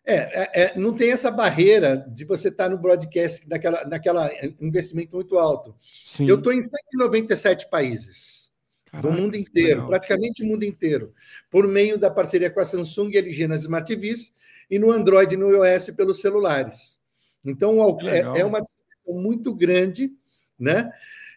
É, 0.03 0.15
é, 0.15 0.63
é, 0.63 0.79
não 0.79 0.95
tem 0.95 1.13
essa 1.13 1.31
barreira 1.31 1.99
de 1.99 2.25
você 2.25 2.49
estar 2.49 2.65
tá 2.65 2.71
no 2.71 2.79
broadcast 2.79 3.47
naquela, 3.47 3.85
naquela 3.85 4.31
investimento 4.59 5.17
muito 5.17 5.37
alto. 5.37 5.77
Sim. 6.03 6.27
Eu 6.27 6.37
estou 6.39 6.51
em 6.51 6.63
197 6.63 7.69
países 7.69 8.51
Caraca, 8.87 9.07
do 9.07 9.21
mundo 9.21 9.37
inteiro, 9.37 9.87
praticamente 9.87 10.43
o 10.43 10.47
mundo 10.47 10.65
inteiro, 10.65 11.13
por 11.51 11.69
meio 11.69 11.99
da 11.99 12.11
parceria 12.11 12.49
com 12.49 12.61
a 12.61 12.65
Samsung 12.65 13.11
e 13.11 13.19
LG 13.19 13.49
nas 13.49 13.61
Smart 13.61 13.87
TVs 13.87 14.33
e 14.71 14.79
no 14.79 14.91
Android 14.91 15.35
e 15.35 15.37
no 15.37 15.51
iOS 15.51 15.91
pelos 15.91 16.23
celulares. 16.23 16.99
Então, 17.45 17.99
é, 18.01 18.41
é, 18.41 18.45
uma 18.47 18.63
distribuição 18.63 19.23
muito 19.23 19.55
grande, 19.55 20.11
né? 20.59 20.91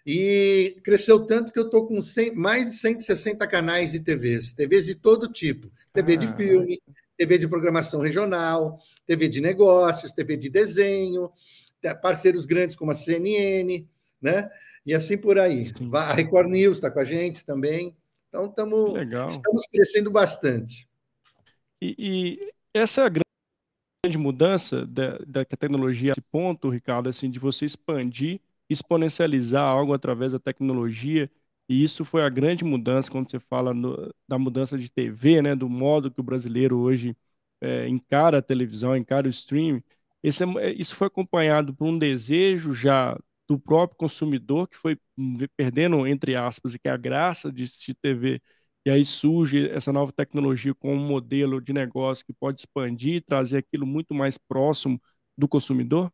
E 0.06 0.78
cresceu 0.84 1.26
tanto 1.26 1.52
que 1.52 1.60
eu 1.60 1.66
estou 1.66 1.86
com 1.88 2.02
100, 2.02 2.36
mais 2.36 2.72
de 2.72 2.76
160 2.78 3.46
canais 3.48 3.92
de 3.92 4.00
TVs, 4.00 4.54
TVs 4.54 4.86
de 4.86 4.96
todo 4.96 5.32
tipo, 5.32 5.72
TV 5.94 6.14
ah. 6.14 6.16
de 6.18 6.28
filme, 6.36 6.82
TV 7.18 7.38
de 7.38 7.48
programação 7.48 8.02
regional, 8.02 8.80
TV 9.06 9.30
de 9.30 9.42
negócios, 9.42 10.14
TV 10.14 10.38
de 10.38 10.50
desenho, 10.50 11.32
parceiros 12.02 12.46
grandes 12.46 12.76
como 12.76 12.92
a 12.92 12.96
CNN, 12.96 13.88
né? 14.22 14.50
E 14.86 14.94
assim 14.94 15.18
por 15.18 15.38
aí. 15.38 15.66
Sim. 15.66 15.90
A 15.94 16.14
Record 16.14 16.50
News 16.50 16.78
está 16.78 16.90
com 16.90 17.00
a 17.00 17.04
gente 17.04 17.46
também. 17.46 17.96
Então, 18.30 18.50
tamo, 18.50 18.98
estamos 19.28 19.68
crescendo 19.72 20.10
bastante. 20.10 20.88
E, 21.82 21.96
e, 21.98 22.54
essa 22.74 23.02
é 23.02 23.06
a 23.06 23.10
grande 23.10 24.18
mudança 24.18 24.86
da, 24.86 25.18
da 25.28 25.46
tecnologia, 25.46 26.12
esse 26.12 26.22
ponto, 26.22 26.70
Ricardo, 26.70 27.10
assim, 27.10 27.30
de 27.30 27.40
você 27.40 27.66
expandir 27.66 28.40
exponencializar 28.74 29.64
algo 29.64 29.94
através 29.94 30.32
da 30.34 30.40
tecnologia. 30.40 31.30
E 31.70 31.84
isso 31.84 32.04
foi 32.06 32.22
a 32.24 32.30
grande 32.30 32.64
mudança 32.66 33.10
quando 33.12 33.30
você 33.30 33.40
fala 33.40 33.74
no, 33.74 34.14
da 34.28 34.38
mudança 34.38 34.78
de 34.78 34.92
TV, 34.92 35.42
né, 35.42 35.56
do 35.56 35.70
modo 35.70 36.12
que 36.12 36.20
o 36.20 36.24
brasileiro 36.24 36.78
hoje 36.80 37.16
é, 37.62 37.88
encara 37.88 38.40
a 38.40 38.42
televisão, 38.42 38.96
encara 38.96 39.28
o 39.28 39.30
streaming. 39.30 39.84
Esse, 40.24 40.44
é, 40.60 40.72
isso 40.74 40.96
foi 40.96 41.08
acompanhado 41.08 41.74
por 41.74 41.86
um 41.88 41.98
desejo 41.98 42.74
já 42.74 43.18
do 43.48 43.60
próprio 43.60 43.98
consumidor 43.98 44.68
que 44.68 44.78
foi 44.78 44.98
perdendo, 45.56 46.06
entre 46.08 46.36
aspas, 46.36 46.74
e 46.74 46.80
que 46.80 46.88
é 46.88 46.92
a 46.92 46.98
graça 46.98 47.52
de 47.52 47.64
assistir 47.64 47.94
TV. 47.96 48.42
E 48.86 48.90
aí 48.90 49.06
surge 49.06 49.70
essa 49.70 49.92
nova 49.94 50.12
tecnologia 50.12 50.74
com 50.74 50.94
um 50.94 51.08
modelo 51.08 51.62
de 51.62 51.72
negócio 51.74 52.26
que 52.26 52.34
pode 52.34 52.60
expandir 52.62 53.16
e 53.16 53.22
trazer 53.22 53.58
aquilo 53.60 53.86
muito 53.86 54.14
mais 54.14 54.38
próximo 54.38 55.00
do 55.38 55.48
consumidor? 55.48 56.12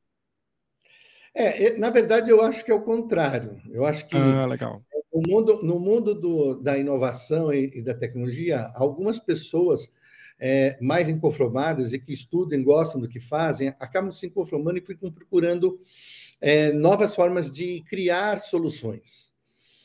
É, 1.39 1.77
na 1.77 1.91
verdade, 1.91 2.31
eu 2.31 2.41
acho 2.41 2.65
que 2.65 2.71
é 2.71 2.73
o 2.73 2.81
contrário. 2.81 3.61
Eu 3.69 3.85
acho 3.85 4.07
que 4.07 4.17
ah, 4.17 4.47
legal. 4.47 4.81
no 5.13 5.21
mundo, 5.21 5.61
no 5.61 5.79
mundo 5.79 6.15
do, 6.15 6.55
da 6.55 6.75
inovação 6.79 7.53
e, 7.53 7.71
e, 7.75 7.81
da 7.83 7.93
tecnologia, 7.93 8.67
algumas 8.73 9.19
pessoas 9.19 9.93
é, 10.39 10.75
mais 10.81 11.07
inconformadas 11.07 11.93
e 11.93 11.99
que 11.99 12.11
estudam, 12.11 12.63
gostam 12.63 12.99
do 12.99 13.07
que 13.07 13.19
fazem, 13.19 13.67
acabam 13.79 14.09
se 14.09 14.25
inconformando 14.25 14.79
e 14.79 14.85
ficam 14.85 15.11
procurando 15.11 15.79
é, 16.41 16.71
novas 16.73 17.13
formas 17.13 17.51
de 17.51 17.83
criar 17.87 18.39
soluções. 18.39 19.31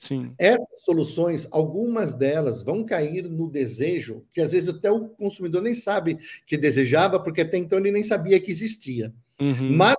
Sim. 0.00 0.32
Essas 0.38 0.82
soluções, 0.84 1.46
algumas 1.50 2.14
delas 2.14 2.62
vão 2.62 2.82
cair 2.82 3.28
no 3.28 3.50
desejo 3.50 4.24
que 4.32 4.40
às 4.40 4.52
vezes 4.52 4.70
até 4.70 4.90
o 4.90 5.06
consumidor 5.06 5.60
nem 5.60 5.74
sabe 5.74 6.18
que 6.46 6.56
desejava, 6.56 7.20
porque 7.20 7.42
até 7.42 7.58
então 7.58 7.78
ele 7.78 7.92
nem 7.92 8.02
sabia 8.02 8.40
que 8.40 8.50
existia. 8.50 9.12
Uhum. 9.38 9.76
Mas 9.76 9.96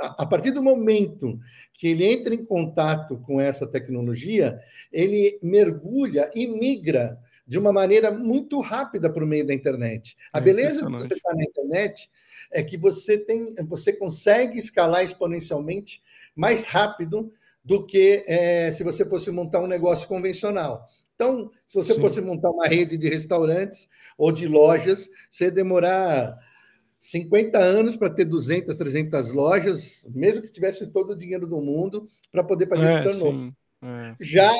a 0.00 0.26
partir 0.26 0.50
do 0.50 0.62
momento 0.62 1.38
que 1.72 1.88
ele 1.88 2.04
entra 2.04 2.34
em 2.34 2.44
contato 2.44 3.18
com 3.18 3.40
essa 3.40 3.66
tecnologia, 3.66 4.58
ele 4.92 5.38
mergulha 5.42 6.30
e 6.34 6.46
migra 6.46 7.18
de 7.46 7.58
uma 7.58 7.72
maneira 7.72 8.10
muito 8.10 8.60
rápida 8.60 9.10
para 9.10 9.24
o 9.24 9.26
meio 9.26 9.46
da 9.46 9.54
internet. 9.54 10.16
A 10.32 10.38
é 10.38 10.40
beleza 10.40 10.84
de 10.84 10.92
você 10.92 11.14
estar 11.14 11.34
na 11.34 11.42
internet 11.42 12.10
é 12.50 12.62
que 12.62 12.76
você 12.76 13.18
tem, 13.18 13.54
você 13.66 13.92
consegue 13.92 14.58
escalar 14.58 15.02
exponencialmente 15.02 16.02
mais 16.34 16.64
rápido 16.64 17.32
do 17.64 17.84
que 17.84 18.24
é, 18.26 18.72
se 18.72 18.84
você 18.84 19.08
fosse 19.08 19.30
montar 19.30 19.60
um 19.60 19.66
negócio 19.66 20.08
convencional. 20.08 20.84
Então, 21.14 21.50
se 21.66 21.76
você 21.76 21.94
Sim. 21.94 22.00
fosse 22.00 22.20
montar 22.20 22.50
uma 22.50 22.66
rede 22.66 22.98
de 22.98 23.08
restaurantes 23.08 23.88
ou 24.18 24.32
de 24.32 24.46
lojas, 24.48 25.08
você 25.30 25.50
demorar 25.50 26.36
50 27.04 27.58
anos 27.58 27.96
para 27.96 28.08
ter 28.08 28.24
200, 28.24 28.78
300 28.78 29.30
lojas, 29.30 30.06
mesmo 30.08 30.40
que 30.40 30.50
tivesse 30.50 30.86
todo 30.86 31.10
o 31.10 31.16
dinheiro 31.16 31.46
do 31.46 31.60
mundo, 31.60 32.08
para 32.32 32.42
poder 32.42 32.66
fazer 32.66 32.86
é, 32.86 32.94
esse 32.94 33.02
turnover. 33.02 33.52
É. 33.82 34.16
Já 34.18 34.50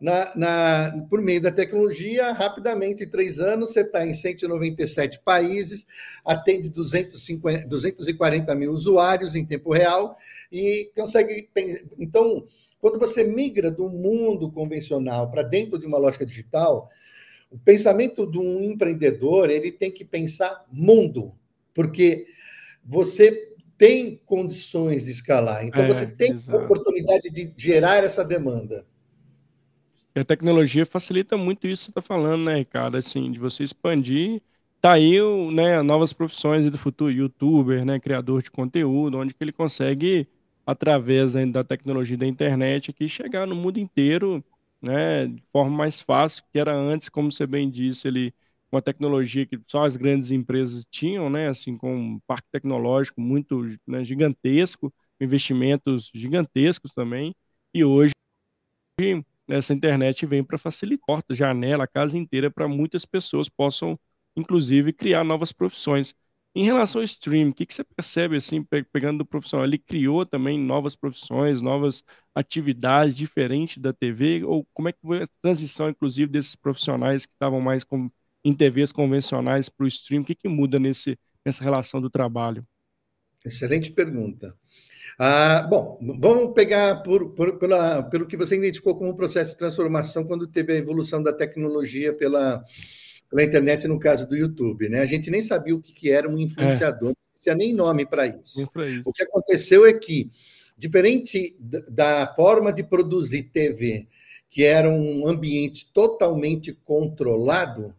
na, 0.00 0.34
na, 0.34 1.06
por 1.10 1.20
meio 1.20 1.42
da 1.42 1.52
tecnologia, 1.52 2.32
rapidamente, 2.32 3.04
em 3.04 3.06
três 3.06 3.38
anos, 3.38 3.74
você 3.74 3.82
está 3.82 4.06
em 4.06 4.14
197 4.14 5.20
países, 5.20 5.86
atende 6.24 6.70
250, 6.70 7.66
240 7.66 8.54
mil 8.54 8.70
usuários 8.70 9.36
em 9.36 9.44
tempo 9.44 9.70
real 9.70 10.16
e 10.50 10.90
consegue. 10.96 11.50
Então, 11.98 12.46
quando 12.80 12.98
você 12.98 13.22
migra 13.22 13.70
do 13.70 13.90
mundo 13.90 14.50
convencional 14.50 15.30
para 15.30 15.42
dentro 15.42 15.78
de 15.78 15.86
uma 15.86 15.98
lógica 15.98 16.24
digital, 16.24 16.88
o 17.50 17.58
pensamento 17.58 18.26
de 18.26 18.38
um 18.38 18.62
empreendedor 18.62 19.50
ele 19.50 19.70
tem 19.70 19.90
que 19.90 20.02
pensar 20.02 20.64
mundo 20.72 21.38
porque 21.80 22.26
você 22.84 23.54
tem 23.78 24.20
condições 24.26 25.06
de 25.06 25.12
escalar, 25.12 25.64
então 25.64 25.82
é, 25.82 25.88
você 25.88 26.06
tem 26.06 26.32
exato. 26.32 26.58
oportunidade 26.62 27.30
de 27.30 27.50
gerar 27.56 28.04
essa 28.04 28.22
demanda. 28.22 28.86
A 30.14 30.22
tecnologia 30.22 30.84
facilita 30.84 31.38
muito 31.38 31.66
isso 31.66 31.78
que 31.78 31.84
você 31.84 31.90
está 31.90 32.02
falando, 32.02 32.44
né, 32.44 32.56
Ricardo? 32.56 32.98
Assim, 32.98 33.32
de 33.32 33.38
você 33.38 33.62
expandir. 33.62 34.42
Tá 34.78 34.92
aí 34.92 35.16
né, 35.52 35.80
novas 35.80 36.12
profissões 36.12 36.70
do 36.70 36.76
futuro, 36.76 37.10
youtuber, 37.10 37.82
né, 37.82 37.98
criador 37.98 38.42
de 38.42 38.50
conteúdo, 38.50 39.16
onde 39.16 39.32
que 39.32 39.42
ele 39.42 39.52
consegue, 39.52 40.28
através 40.66 41.32
da 41.50 41.64
tecnologia 41.64 42.18
da 42.18 42.26
internet, 42.26 42.90
aqui, 42.90 43.08
chegar 43.08 43.46
no 43.46 43.54
mundo 43.54 43.78
inteiro 43.78 44.44
né, 44.82 45.28
de 45.28 45.42
forma 45.50 45.74
mais 45.74 46.02
fácil, 46.02 46.44
que 46.52 46.58
era 46.58 46.74
antes, 46.76 47.08
como 47.08 47.32
você 47.32 47.46
bem 47.46 47.70
disse, 47.70 48.06
ele 48.06 48.34
uma 48.72 48.82
tecnologia 48.82 49.46
que 49.46 49.58
só 49.66 49.84
as 49.84 49.96
grandes 49.96 50.30
empresas 50.30 50.86
tinham, 50.90 51.28
né, 51.30 51.48
assim, 51.48 51.76
com 51.76 51.94
um 51.96 52.20
parque 52.26 52.48
tecnológico 52.52 53.20
muito 53.20 53.64
né, 53.86 54.04
gigantesco, 54.04 54.92
investimentos 55.20 56.10
gigantescos 56.14 56.92
também, 56.94 57.34
e 57.74 57.84
hoje 57.84 58.12
essa 59.48 59.72
internet 59.74 60.26
vem 60.26 60.44
para 60.44 60.58
facilitar 60.58 61.04
porta, 61.06 61.34
janela, 61.34 61.84
a 61.84 61.88
casa 61.88 62.16
inteira 62.18 62.50
para 62.50 62.68
muitas 62.68 63.04
pessoas 63.04 63.48
possam, 63.48 63.98
inclusive, 64.36 64.92
criar 64.92 65.24
novas 65.24 65.52
profissões. 65.52 66.14
Em 66.54 66.64
relação 66.64 67.00
ao 67.00 67.04
stream, 67.04 67.50
o 67.50 67.54
que, 67.54 67.64
que 67.66 67.74
você 67.74 67.84
percebe, 67.84 68.36
assim, 68.36 68.64
pegando 68.92 69.18
do 69.18 69.26
profissional? 69.26 69.64
Ele 69.66 69.78
criou 69.78 70.26
também 70.26 70.58
novas 70.58 70.96
profissões, 70.96 71.62
novas 71.62 72.02
atividades 72.34 73.16
diferentes 73.16 73.78
da 73.78 73.92
TV? 73.92 74.42
Ou 74.44 74.66
como 74.74 74.88
é 74.88 74.92
que 74.92 75.00
foi 75.00 75.22
a 75.22 75.26
transição, 75.42 75.88
inclusive, 75.88 76.30
desses 76.30 76.56
profissionais 76.56 77.24
que 77.26 77.32
estavam 77.32 77.60
mais 77.60 77.84
com 77.84 78.10
em 78.44 78.54
TVs 78.54 78.92
convencionais 78.92 79.68
para 79.68 79.84
o 79.84 79.88
stream? 79.88 80.22
O 80.22 80.24
que, 80.24 80.34
que 80.34 80.48
muda 80.48 80.78
nesse, 80.78 81.18
nessa 81.44 81.62
relação 81.62 82.00
do 82.00 82.10
trabalho? 82.10 82.66
Excelente 83.44 83.90
pergunta. 83.92 84.54
Ah, 85.18 85.66
bom, 85.68 85.98
vamos 86.18 86.54
pegar 86.54 87.02
por, 87.02 87.30
por, 87.34 87.58
pela, 87.58 88.02
pelo 88.02 88.26
que 88.26 88.36
você 88.36 88.56
identificou 88.56 88.96
como 88.96 89.14
processo 89.14 89.50
de 89.50 89.58
transformação 89.58 90.24
quando 90.24 90.46
teve 90.46 90.72
a 90.72 90.76
evolução 90.76 91.22
da 91.22 91.32
tecnologia 91.32 92.14
pela, 92.14 92.64
pela 93.28 93.44
internet, 93.44 93.86
no 93.86 93.98
caso 93.98 94.26
do 94.26 94.36
YouTube. 94.36 94.88
Né? 94.88 95.00
A 95.00 95.06
gente 95.06 95.30
nem 95.30 95.42
sabia 95.42 95.74
o 95.74 95.80
que, 95.80 95.92
que 95.92 96.10
era 96.10 96.28
um 96.28 96.38
influenciador, 96.38 97.10
é. 97.10 97.12
não 97.12 97.40
tinha 97.40 97.54
nem 97.54 97.74
nome 97.74 98.06
para 98.06 98.26
isso. 98.26 98.62
isso. 98.62 99.02
O 99.04 99.12
que 99.12 99.22
aconteceu 99.22 99.84
é 99.84 99.92
que 99.92 100.30
diferente 100.76 101.54
da 101.58 102.34
forma 102.34 102.72
de 102.72 102.82
produzir 102.82 103.50
TV, 103.52 104.08
que 104.48 104.64
era 104.64 104.88
um 104.88 105.28
ambiente 105.28 105.92
totalmente 105.92 106.72
controlado 106.72 107.94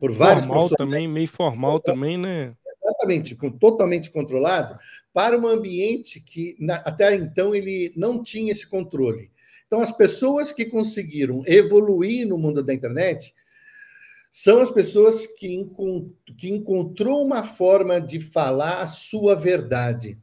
por 0.00 0.12
vários 0.12 0.46
formal 0.46 0.68
também, 0.70 1.08
meio 1.08 1.28
formal 1.28 1.80
também, 1.80 2.16
né? 2.16 2.54
Exatamente, 2.82 3.36
totalmente 3.58 4.10
controlado, 4.10 4.76
para 5.12 5.38
um 5.38 5.46
ambiente 5.46 6.20
que 6.20 6.56
até 6.84 7.14
então 7.14 7.54
ele 7.54 7.92
não 7.96 8.22
tinha 8.22 8.52
esse 8.52 8.66
controle. 8.66 9.30
Então, 9.66 9.80
as 9.80 9.90
pessoas 9.90 10.52
que 10.52 10.66
conseguiram 10.66 11.42
evoluir 11.46 12.28
no 12.28 12.38
mundo 12.38 12.62
da 12.62 12.74
internet 12.74 13.34
são 14.30 14.60
as 14.60 14.70
pessoas 14.70 15.26
que, 15.26 15.64
que 16.36 16.50
encontrou 16.50 17.24
uma 17.24 17.42
forma 17.42 18.00
de 18.00 18.20
falar 18.20 18.80
a 18.80 18.86
sua 18.86 19.34
verdade. 19.34 20.20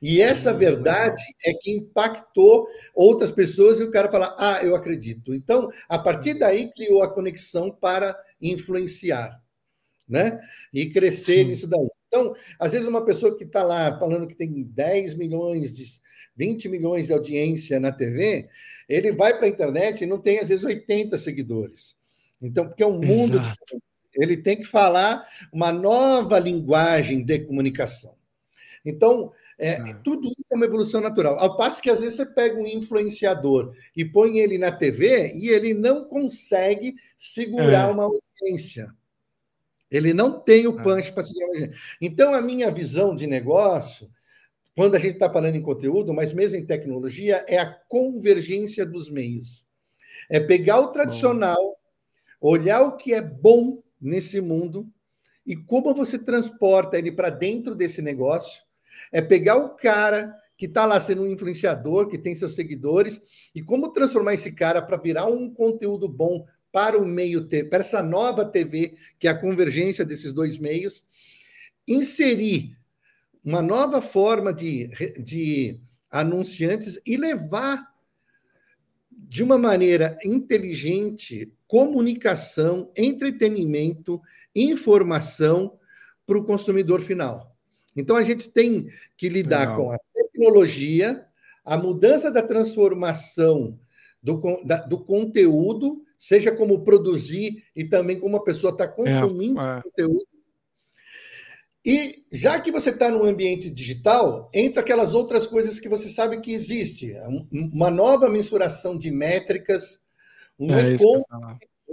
E 0.00 0.20
essa 0.20 0.54
hum, 0.54 0.58
verdade 0.58 1.22
é 1.44 1.52
que 1.52 1.70
impactou 1.72 2.66
outras 2.94 3.30
pessoas 3.30 3.78
e 3.78 3.84
o 3.84 3.90
cara 3.90 4.10
fala: 4.10 4.34
Ah, 4.38 4.60
eu 4.62 4.74
acredito. 4.74 5.34
Então, 5.34 5.70
a 5.88 5.98
partir 5.98 6.34
daí, 6.34 6.72
criou 6.72 7.02
a 7.02 7.12
conexão 7.12 7.70
para 7.70 8.16
influenciar, 8.40 9.40
né? 10.08 10.40
E 10.72 10.86
crescer 10.86 11.42
Sim. 11.42 11.44
nisso 11.44 11.66
daí. 11.66 11.88
Então, 12.08 12.34
às 12.58 12.72
vezes, 12.72 12.88
uma 12.88 13.04
pessoa 13.04 13.36
que 13.36 13.44
está 13.44 13.62
lá 13.62 13.96
falando 13.98 14.26
que 14.26 14.36
tem 14.36 14.64
10 14.64 15.14
milhões, 15.14 15.76
de 15.76 15.84
20 16.36 16.68
milhões 16.68 17.06
de 17.06 17.12
audiência 17.12 17.78
na 17.78 17.92
TV, 17.92 18.48
ele 18.88 19.12
vai 19.12 19.36
para 19.36 19.46
a 19.46 19.50
internet 19.50 20.02
e 20.02 20.06
não 20.06 20.18
tem, 20.18 20.38
às 20.38 20.48
vezes, 20.48 20.64
80 20.64 21.16
seguidores. 21.18 21.94
Então, 22.42 22.66
porque 22.66 22.82
é 22.82 22.86
um 22.86 23.00
mundo. 23.00 23.40
Ele 24.14 24.36
tem 24.36 24.56
que 24.56 24.64
falar 24.64 25.24
uma 25.52 25.70
nova 25.70 26.38
linguagem 26.38 27.24
de 27.24 27.38
comunicação. 27.40 28.16
Então, 28.84 29.32
é, 29.58 29.74
ah. 29.74 29.94
tudo 30.02 30.26
isso 30.26 30.44
é 30.50 30.54
uma 30.54 30.64
evolução 30.64 31.00
natural. 31.00 31.38
Ao 31.38 31.56
passo 31.56 31.80
que, 31.80 31.90
às 31.90 32.00
vezes, 32.00 32.14
você 32.14 32.26
pega 32.26 32.56
um 32.56 32.66
influenciador 32.66 33.74
e 33.94 34.04
põe 34.04 34.38
ele 34.38 34.56
na 34.58 34.72
TV 34.72 35.32
e 35.34 35.48
ele 35.48 35.74
não 35.74 36.04
consegue 36.04 36.94
segurar 37.16 37.88
é. 37.88 37.92
uma 37.92 38.04
audiência. 38.04 38.94
Ele 39.90 40.14
não 40.14 40.40
tem 40.40 40.66
o 40.66 40.78
é. 40.78 40.82
punch 40.82 41.12
para 41.12 41.22
segurar 41.22 41.46
uma 41.46 41.54
audiência. 41.56 41.80
Então, 42.00 42.34
a 42.34 42.40
minha 42.40 42.70
visão 42.70 43.14
de 43.14 43.26
negócio, 43.26 44.10
quando 44.74 44.94
a 44.94 44.98
gente 44.98 45.14
está 45.14 45.30
falando 45.30 45.56
em 45.56 45.62
conteúdo, 45.62 46.14
mas 46.14 46.32
mesmo 46.32 46.56
em 46.56 46.64
tecnologia, 46.64 47.44
é 47.46 47.58
a 47.58 47.70
convergência 47.70 48.86
dos 48.86 49.10
meios. 49.10 49.68
É 50.30 50.40
pegar 50.40 50.80
o 50.80 50.88
tradicional, 50.88 51.78
bom. 52.40 52.48
olhar 52.48 52.82
o 52.82 52.96
que 52.96 53.12
é 53.12 53.20
bom 53.20 53.82
nesse 54.00 54.40
mundo 54.40 54.88
e 55.44 55.56
como 55.56 55.94
você 55.94 56.18
transporta 56.18 56.96
ele 56.96 57.12
para 57.12 57.28
dentro 57.28 57.74
desse 57.74 58.00
negócio 58.00 58.62
é 59.12 59.20
pegar 59.20 59.56
o 59.56 59.70
cara 59.70 60.34
que 60.56 60.66
está 60.66 60.84
lá 60.84 61.00
sendo 61.00 61.22
um 61.22 61.26
influenciador, 61.26 62.08
que 62.08 62.18
tem 62.18 62.34
seus 62.34 62.54
seguidores, 62.54 63.20
e 63.54 63.62
como 63.62 63.92
transformar 63.92 64.34
esse 64.34 64.52
cara 64.52 64.82
para 64.82 64.98
virar 64.98 65.26
um 65.26 65.52
conteúdo 65.52 66.06
bom 66.08 66.44
para 66.70 66.98
o 66.98 67.06
meio 67.06 67.48
para 67.68 67.80
essa 67.80 68.02
nova 68.02 68.44
TV, 68.44 68.94
que 69.18 69.26
é 69.26 69.30
a 69.30 69.38
convergência 69.38 70.04
desses 70.04 70.32
dois 70.32 70.58
meios, 70.58 71.06
inserir 71.88 72.76
uma 73.42 73.62
nova 73.62 74.02
forma 74.02 74.52
de, 74.52 74.88
de 75.18 75.80
anunciantes 76.10 77.00
e 77.06 77.16
levar 77.16 77.90
de 79.10 79.42
uma 79.42 79.56
maneira 79.56 80.16
inteligente 80.24 81.52
comunicação, 81.66 82.90
entretenimento, 82.96 84.20
informação 84.54 85.78
para 86.26 86.38
o 86.38 86.44
consumidor 86.44 87.00
final. 87.00 87.49
Então, 87.96 88.16
a 88.16 88.22
gente 88.22 88.50
tem 88.50 88.86
que 89.16 89.28
lidar 89.28 89.60
Legal. 89.60 89.76
com 89.76 89.92
a 89.92 89.98
tecnologia, 90.14 91.26
a 91.64 91.76
mudança 91.76 92.30
da 92.30 92.42
transformação 92.42 93.78
do, 94.22 94.40
da, 94.64 94.76
do 94.78 95.04
conteúdo, 95.04 96.02
seja 96.16 96.52
como 96.52 96.84
produzir 96.84 97.64
e 97.74 97.84
também 97.84 98.18
como 98.18 98.36
a 98.36 98.44
pessoa 98.44 98.72
está 98.72 98.86
consumindo 98.86 99.60
é, 99.60 99.78
é. 99.78 99.82
conteúdo. 99.82 100.26
E 101.84 102.26
já 102.30 102.60
que 102.60 102.70
você 102.70 102.90
está 102.90 103.10
no 103.10 103.24
ambiente 103.24 103.70
digital, 103.70 104.50
entra 104.52 104.82
aquelas 104.82 105.14
outras 105.14 105.46
coisas 105.46 105.80
que 105.80 105.88
você 105.88 106.10
sabe 106.10 106.40
que 106.40 106.52
existe. 106.52 107.14
Uma 107.50 107.90
nova 107.90 108.28
mensuração 108.28 108.98
de 108.98 109.10
métricas, 109.10 110.00
um 110.58 110.74
é 110.74 110.96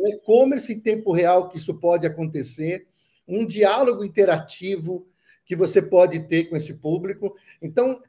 e-commerce 0.09 0.73
em 0.73 0.79
tempo 0.79 1.13
real 1.13 1.47
que 1.47 1.57
isso 1.57 1.73
pode 1.73 2.05
acontecer, 2.05 2.85
um 3.25 3.45
diálogo 3.45 4.03
interativo 4.03 5.07
que 5.47 5.55
você 5.55 5.81
pode 5.81 6.19
ter 6.27 6.43
com 6.43 6.55
esse 6.55 6.75
público. 6.75 7.35
Então, 7.61 7.99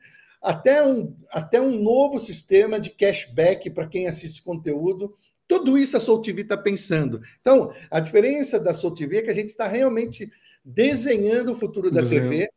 até 0.43 0.85
um, 0.85 1.15
até 1.31 1.61
um 1.61 1.81
novo 1.81 2.19
sistema 2.19 2.79
de 2.79 2.91
cashback 2.91 3.71
para 3.71 3.87
quem 3.87 4.09
assiste 4.09 4.43
conteúdo. 4.43 5.15
Tudo 5.47 5.79
isso 5.79 5.97
a 5.97 6.01
Soul 6.01 6.21
TV 6.21 6.43
está 6.43 6.57
pensando. 6.57 7.23
Então, 7.41 7.73
a 7.91 8.01
diferença 8.01 8.61
da 8.61 8.75
Soul 8.75 8.95
TV 8.95 9.19
é 9.19 9.23
que 9.23 9.31
a 9.31 9.35
gente 9.35 9.49
está 9.49 9.67
realmente 9.67 10.31
desenhando 10.65 11.53
o 11.53 11.57
futuro 11.57 11.91
da 11.91 12.03
Desenho. 12.03 12.29
TV 12.29 12.51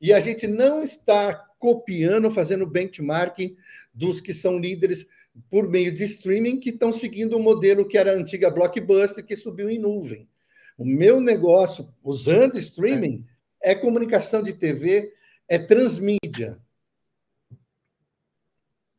e 0.00 0.12
a 0.12 0.20
gente 0.20 0.46
não 0.46 0.82
está 0.82 1.34
copiando, 1.58 2.30
fazendo 2.30 2.66
benchmark 2.66 3.56
dos 3.92 4.20
que 4.20 4.32
são 4.32 4.58
líderes 4.58 5.06
por 5.50 5.68
meio 5.68 5.92
de 5.92 6.04
streaming 6.04 6.60
que 6.60 6.70
estão 6.70 6.92
seguindo 6.92 7.36
o 7.36 7.42
modelo 7.42 7.86
que 7.86 7.98
era 7.98 8.12
a 8.12 8.16
antiga 8.16 8.50
Blockbuster, 8.50 9.24
que 9.24 9.34
subiu 9.34 9.68
em 9.68 9.78
nuvem. 9.78 10.28
O 10.76 10.84
meu 10.84 11.20
negócio, 11.20 11.92
usando 12.04 12.58
streaming, 12.58 13.24
é 13.26 13.37
é 13.68 13.74
comunicação 13.74 14.42
de 14.42 14.54
TV, 14.54 15.12
é 15.46 15.58
transmídia. 15.58 16.58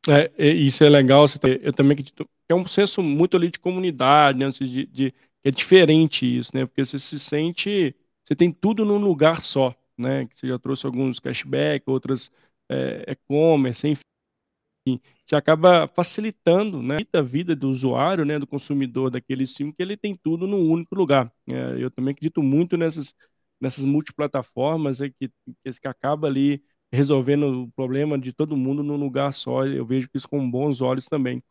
É, 0.08 0.30
isso 0.48 0.84
é 0.84 0.88
legal. 0.88 1.26
Eu 1.62 1.72
também 1.72 1.92
acredito 1.92 2.28
é 2.48 2.54
um 2.54 2.66
senso 2.66 3.02
muito 3.02 3.36
ali 3.36 3.50
de 3.50 3.58
comunidade, 3.58 4.38
né? 4.38 4.48
de, 4.50 4.86
de, 4.86 5.14
é 5.44 5.50
diferente 5.50 6.24
isso, 6.38 6.50
né? 6.54 6.66
Porque 6.66 6.84
você 6.84 6.98
se 6.98 7.18
sente, 7.18 7.94
você 8.24 8.34
tem 8.34 8.50
tudo 8.52 8.84
num 8.84 8.98
lugar 8.98 9.40
só, 9.40 9.74
né? 9.96 10.28
Você 10.34 10.48
já 10.48 10.58
trouxe 10.58 10.86
alguns 10.86 11.20
cashback, 11.20 11.88
outras 11.88 12.30
é, 12.68 13.12
e-commerce, 13.12 13.86
enfim, 13.86 15.00
você 15.24 15.36
acaba 15.36 15.86
facilitando, 15.88 16.82
né, 16.82 16.98
a 17.12 17.22
vida 17.22 17.54
do 17.54 17.68
usuário, 17.68 18.24
né, 18.24 18.38
do 18.38 18.46
consumidor 18.46 19.10
daquele 19.10 19.46
sim, 19.46 19.70
que 19.70 19.82
ele 19.82 19.96
tem 19.96 20.14
tudo 20.14 20.46
num 20.46 20.70
único 20.70 20.94
lugar. 20.94 21.32
É, 21.48 21.76
eu 21.78 21.90
também 21.90 22.12
acredito 22.12 22.42
muito 22.42 22.76
nessas 22.76 23.14
nessas 23.60 23.84
multiplataformas 23.84 25.00
é 25.00 25.10
que, 25.10 25.28
que, 25.28 25.88
acaba 25.88 26.26
ali 26.26 26.62
resolvendo 26.92 27.64
o 27.64 27.72
problema 27.72 28.18
de 28.18 28.32
todo 28.32 28.56
mundo 28.56 28.82
num 28.82 28.96
lugar 28.96 29.32
só. 29.32 29.66
Eu 29.66 29.86
vejo 29.86 30.08
isso 30.14 30.28
com 30.28 30.50
bons 30.50 30.80
olhos 30.80 31.06
também. 31.06 31.42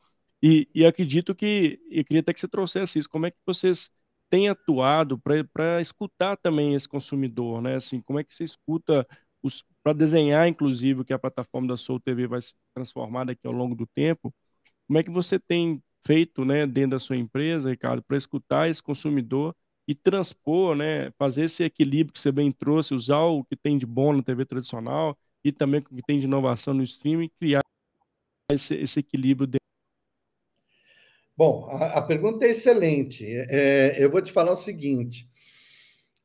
E, 0.42 0.68
e 0.74 0.86
acredito 0.86 1.36
que, 1.36 1.80
eu 1.90 2.04
queria 2.04 2.22
até 2.22 2.34
que 2.34 2.40
você 2.40 2.48
trouxesse 2.48 3.00
isso, 3.00 3.10
como 3.10 3.26
é 3.26 3.32
que 3.32 3.38
vocês 3.46 3.92
têm 4.30 4.50
atuado 4.50 5.20
para 5.20 5.82
escutar 5.82 6.38
também 6.38 6.74
esse 6.76 6.88
consumidor, 6.88 7.62
né? 7.62 7.76
Assim, 7.76 8.02
como 8.02 8.20
é 8.20 8.24
que 8.24 8.34
você 8.34 8.44
escuta 8.44 9.06
para 9.84 9.94
desenhar, 9.94 10.48
inclusive, 10.48 11.04
que 11.04 11.14
a 11.14 11.20
plataforma 11.20 11.68
da 11.68 11.78
Soul 11.78 12.00
TV 12.00 12.28
vai 12.28 12.42
se 12.42 12.54
transformar 12.74 13.26
daqui 13.26 13.48
ao 13.48 13.54
longo 13.54 13.76
do 13.76 13.88
tempo? 13.88 14.34
Como 14.88 15.00
é 15.00 15.04
que 15.04 15.12
você 15.12 15.40
tem 15.40 15.82
feito, 16.06 16.46
né, 16.46 16.66
dentro 16.66 16.92
da 16.92 17.00
sua 17.00 17.18
empresa, 17.18 17.70
Ricardo, 17.70 18.04
para 18.04 18.18
escutar 18.18 18.70
esse 18.70 18.82
consumidor 18.82 19.56
e 19.90 19.96
transpor, 19.96 20.76
né, 20.76 21.10
fazer 21.18 21.46
esse 21.46 21.64
equilíbrio 21.64 22.14
que 22.14 22.20
você 22.20 22.32
bem 22.32 22.52
trouxe, 22.52 22.94
usar 22.94 23.24
o 23.24 23.44
que 23.44 23.56
tem 23.56 23.76
de 23.76 23.88
bom 23.88 24.14
na 24.14 24.22
TV 24.22 24.46
tradicional 24.46 25.18
e 25.44 25.52
também 25.52 25.80
o 25.80 25.84
que 25.84 26.04
tem 26.04 26.20
de 26.20 26.26
inovação 26.26 26.76
no 26.76 26.84
streaming, 26.84 27.28
criar 27.40 27.64
esse, 28.52 28.76
esse 28.76 29.00
equilíbrio. 29.00 29.48
De... 29.48 29.58
Bom, 31.36 31.68
a, 31.72 31.98
a, 31.98 32.02
pergunta 32.04 32.46
é 32.46 32.52
excelente. 32.52 33.26
É, 33.26 33.96
eu 33.98 34.12
vou 34.12 34.22
te 34.22 34.32
falar 34.32 34.52
o 34.52 34.58
seguinte: 34.58 35.28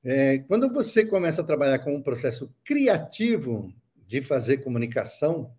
é, 0.05 0.41
quando 0.41 0.71
você 0.71 1.07
começa 1.07 1.41
a 1.41 1.47
trabalhar 1.47 1.79
com 1.79 1.97
um 1.97 2.03
processo 2.03 2.55
criativo 2.63 3.73
de 4.07 4.21
fazer 4.21 4.59
comunicação, 4.59 5.51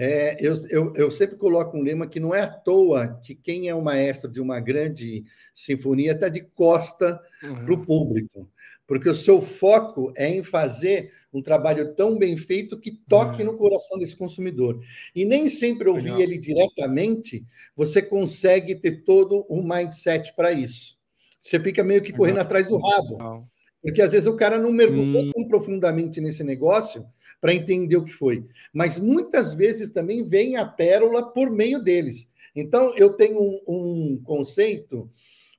é, 0.00 0.36
eu, 0.38 0.54
eu, 0.70 0.92
eu, 0.94 1.10
sempre 1.10 1.36
coloco 1.36 1.76
um 1.76 1.82
lema 1.82 2.06
que 2.06 2.20
não 2.20 2.32
é 2.32 2.42
à 2.42 2.46
toa 2.48 3.18
que 3.20 3.34
quem 3.34 3.68
é 3.68 3.74
o 3.74 3.82
maestro 3.82 4.30
de 4.30 4.40
uma 4.40 4.60
grande 4.60 5.24
sinfonia 5.52 6.12
está 6.12 6.28
de 6.28 6.40
costa 6.40 7.20
uhum. 7.42 7.64
para 7.64 7.74
o 7.74 7.84
público, 7.84 8.48
porque 8.86 9.08
o 9.08 9.14
seu 9.14 9.42
foco 9.42 10.12
é 10.16 10.28
em 10.28 10.44
fazer 10.44 11.10
um 11.32 11.42
trabalho 11.42 11.96
tão 11.96 12.16
bem 12.16 12.36
feito 12.36 12.78
que 12.78 12.92
toque 13.08 13.42
uhum. 13.42 13.50
no 13.50 13.58
coração 13.58 13.98
desse 13.98 14.16
consumidor. 14.16 14.80
E 15.16 15.24
nem 15.24 15.48
sempre 15.48 15.88
ouvir 15.88 16.12
Legal. 16.12 16.20
ele 16.20 16.38
diretamente, 16.38 17.44
você 17.74 18.00
consegue 18.00 18.76
ter 18.76 19.02
todo 19.02 19.44
um 19.50 19.66
mindset 19.66 20.32
para 20.36 20.52
isso. 20.52 20.96
Você 21.40 21.58
fica 21.58 21.82
meio 21.82 22.02
que 22.02 22.12
correndo 22.12 22.36
Legal. 22.36 22.46
atrás 22.46 22.68
do 22.68 22.78
rabo. 22.78 23.48
Porque 23.82 24.02
às 24.02 24.10
vezes 24.10 24.26
o 24.26 24.36
cara 24.36 24.58
não 24.58 24.72
mergulhou 24.72 25.22
hum. 25.22 25.32
tão 25.32 25.48
profundamente 25.48 26.20
nesse 26.20 26.42
negócio 26.42 27.06
para 27.40 27.54
entender 27.54 27.96
o 27.96 28.04
que 28.04 28.12
foi. 28.12 28.44
Mas 28.72 28.98
muitas 28.98 29.54
vezes 29.54 29.90
também 29.90 30.24
vem 30.24 30.56
a 30.56 30.64
pérola 30.64 31.22
por 31.32 31.50
meio 31.50 31.82
deles. 31.82 32.28
Então, 32.54 32.92
eu 32.96 33.10
tenho 33.10 33.40
um, 33.40 33.60
um 33.68 34.22
conceito 34.24 35.08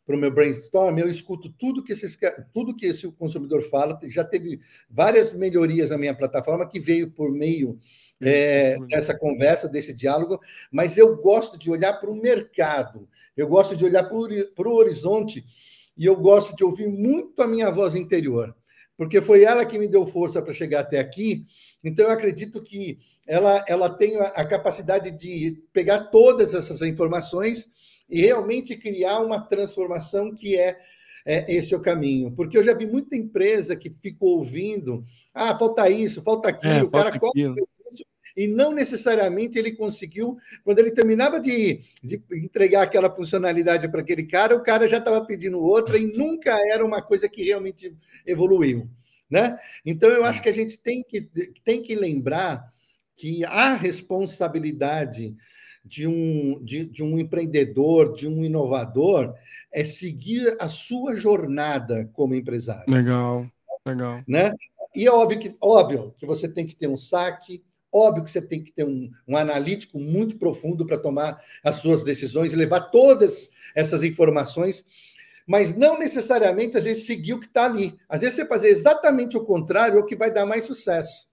para 0.06 0.16
o 0.16 0.20
meu 0.20 0.34
brainstorm, 0.34 0.98
eu 0.98 1.08
escuto 1.08 1.54
tudo 1.54 1.84
que, 1.84 1.94
esses, 1.94 2.18
tudo 2.52 2.76
que 2.76 2.88
esse 2.88 3.10
consumidor 3.12 3.62
fala. 3.62 3.98
Já 4.06 4.24
teve 4.24 4.60
várias 4.90 5.34
melhorias 5.34 5.92
na 5.92 6.00
minha 6.00 6.16
plataforma 6.16 6.68
que 6.68 6.80
veio 6.80 7.12
por 7.12 7.32
meio 7.32 7.80
é, 8.20 8.76
dessa 8.88 9.18
conversa, 9.18 9.70
desse 9.70 9.94
diálogo, 9.94 10.40
mas 10.72 10.98
eu 10.98 11.16
gosto 11.18 11.60
de 11.60 11.70
olhar 11.70 11.94
para 11.94 12.10
o 12.10 12.16
mercado, 12.16 13.08
eu 13.38 13.48
gosto 13.48 13.78
de 13.78 13.86
olhar 13.86 14.04
para 14.04 14.68
o 14.68 14.74
horizonte 14.74 15.46
e 16.00 16.06
eu 16.06 16.16
gosto 16.16 16.56
de 16.56 16.64
ouvir 16.64 16.88
muito 16.88 17.44
a 17.44 17.48
minha 17.48 17.70
voz 17.70 17.94
interior, 17.94 18.56
porque 18.96 19.22
foi 19.22 19.44
ela 19.44 19.66
que 19.66 19.78
me 19.78 19.86
deu 19.86 20.08
força 20.08 20.42
para 20.42 20.54
chegar 20.54 20.80
até 20.80 20.98
aqui. 20.98 21.44
Então, 21.84 22.06
eu 22.06 22.12
acredito 22.12 22.64
que 22.64 22.98
ela, 23.28 23.64
ela 23.68 23.90
tem 23.90 24.18
a 24.18 24.46
capacidade 24.46 25.12
de 25.12 25.62
pegar 25.74 26.06
todas 26.06 26.54
essas 26.54 26.82
informações 26.82 27.70
e 28.10 28.22
realmente 28.22 28.78
criar 28.78 29.20
uma 29.20 29.42
transformação 29.42 30.34
que 30.34 30.58
é, 30.58 30.78
é 31.26 31.54
esse 31.54 31.74
é 31.74 31.78
o 31.78 31.82
caminho. 31.82 32.32
Porque 32.32 32.58
eu 32.58 32.64
já 32.64 32.74
vi 32.74 32.86
muita 32.86 33.18
empresa 33.18 33.76
que 33.76 33.90
ficou 33.90 34.38
ouvindo, 34.38 35.04
ah, 35.34 35.58
falta 35.60 35.90
isso, 35.90 36.24
falta 36.24 36.48
aquilo, 36.48 36.74
é, 36.74 36.84
o 36.84 36.90
cara 36.90 37.10
aquilo 37.10 37.68
e 38.36 38.48
não 38.48 38.72
necessariamente 38.72 39.58
ele 39.58 39.74
conseguiu. 39.74 40.38
Quando 40.64 40.80
ele 40.80 40.92
terminava 40.92 41.40
de, 41.40 41.82
de 42.04 42.22
entregar 42.32 42.84
aquela 42.84 43.14
funcionalidade 43.14 43.90
para 43.90 44.02
aquele 44.02 44.26
cara, 44.26 44.56
o 44.56 44.64
cara 44.64 44.88
já 44.88 44.98
estava 44.98 45.26
pedindo 45.26 45.62
outra 45.62 45.98
e 45.98 46.06
nunca 46.06 46.58
era 46.72 46.86
uma 46.86 47.02
coisa 47.02 47.28
que 47.28 47.44
realmente 47.44 47.96
evoluiu. 48.26 48.90
Né? 49.30 49.58
Então, 49.86 50.10
eu 50.10 50.26
acho 50.26 50.42
que 50.42 50.50
a 50.50 50.54
gente 50.54 50.80
tem 50.80 51.04
que, 51.04 51.30
tem 51.64 51.82
que 51.82 51.94
lembrar 51.96 52.72
que 53.16 53.44
a 53.46 53.74
responsabilidade 53.74 55.36
de 55.84 56.08
um, 56.08 56.64
de, 56.64 56.86
de 56.86 57.04
um 57.04 57.20
empreendedor, 57.20 58.14
de 58.14 58.28
um 58.28 58.44
inovador, 58.44 59.34
é 59.72 59.84
seguir 59.84 60.56
a 60.60 60.68
sua 60.68 61.16
jornada 61.16 62.10
como 62.14 62.36
empresário. 62.36 62.92
Legal, 62.92 63.46
legal. 63.86 64.24
Né? 64.28 64.52
E 64.96 65.06
é 65.06 65.12
óbvio 65.12 65.40
que, 65.40 65.56
óbvio 65.62 66.16
que 66.18 66.26
você 66.26 66.48
tem 66.48 66.66
que 66.66 66.76
ter 66.76 66.88
um 66.88 66.98
saque, 66.98 67.64
Óbvio 67.92 68.24
que 68.24 68.32
você 68.32 68.42
tem 68.42 68.64
que 68.64 68.72
ter 68.72 68.84
um, 68.84 69.10
um 69.28 69.36
analítico 69.36 70.00
muito 70.00 70.38
profundo 70.38 70.86
para 70.86 70.98
tomar 70.98 71.42
as 71.64 71.78
suas 71.78 72.04
decisões 72.04 72.54
e 72.54 72.56
levar 72.56 72.82
todas 72.92 73.50
essas 73.76 74.04
informações, 74.04 74.86
mas 75.48 75.76
não 75.76 75.98
necessariamente, 75.98 76.78
às 76.78 76.84
vezes, 76.84 77.06
seguir 77.06 77.34
o 77.34 77.40
que 77.40 77.48
está 77.48 77.66
ali. 77.66 77.98
Às 78.08 78.22
vezes, 78.22 78.36
você 78.36 78.46
fazer 78.46 78.68
exatamente 78.68 79.36
o 79.36 79.44
contrário 79.44 79.98
é 79.98 80.02
o 80.02 80.06
que 80.06 80.16
vai 80.16 80.32
dar 80.32 80.46
mais 80.46 80.66
sucesso. 80.66 81.28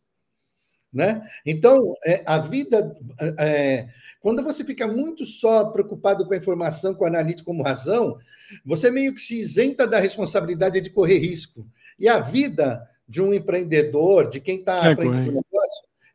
Né? 0.91 1.21
Então, 1.45 1.95
é, 2.07 2.23
a 2.25 2.39
vida, 2.39 2.97
é, 3.39 3.87
quando 4.19 4.43
você 4.43 4.65
fica 4.65 4.87
muito 4.87 5.27
só 5.27 5.67
preocupado 5.67 6.27
com 6.27 6.33
a 6.33 6.39
informação, 6.39 6.95
com 6.95 7.05
o 7.05 7.07
analítico 7.07 7.51
como 7.51 7.63
razão, 7.63 8.17
você 8.65 8.91
meio 8.91 9.15
que 9.15 9.21
se 9.21 9.39
isenta 9.39 9.87
da 9.87 9.99
responsabilidade 9.99 10.81
de 10.81 10.89
correr 10.89 11.19
risco. 11.19 11.67
E 11.99 12.09
a 12.09 12.19
vida 12.19 12.89
de 13.09 13.23
um 13.23 13.33
empreendedor, 13.33 14.29
de 14.29 14.41
quem 14.41 14.59
está 14.59 14.87
é, 14.87 14.93
à 14.93 14.97
frente 14.97 15.31
do 15.31 15.33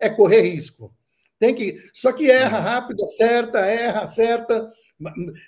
é 0.02 0.10
correr 0.10 0.42
risco. 0.42 0.94
Tem 1.40 1.56
que, 1.56 1.82
só 1.94 2.12
que 2.12 2.30
erra 2.30 2.60
rápido, 2.60 3.04
acerta, 3.04 3.60
erra, 3.60 4.02
acerta. 4.02 4.72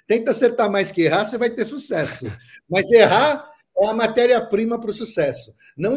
Tenta 0.08 0.32
acertar 0.32 0.72
mais 0.72 0.92
que 0.92 1.02
errar, 1.02 1.26
você 1.26 1.38
vai 1.38 1.50
ter 1.50 1.66
sucesso. 1.66 2.26
Mas 2.68 2.90
errar 2.92 3.48
é 3.78 3.88
a 3.88 3.94
matéria-prima 3.94 4.80
para 4.80 4.90
o 4.90 4.94
sucesso. 4.94 5.54
Não 5.78 5.96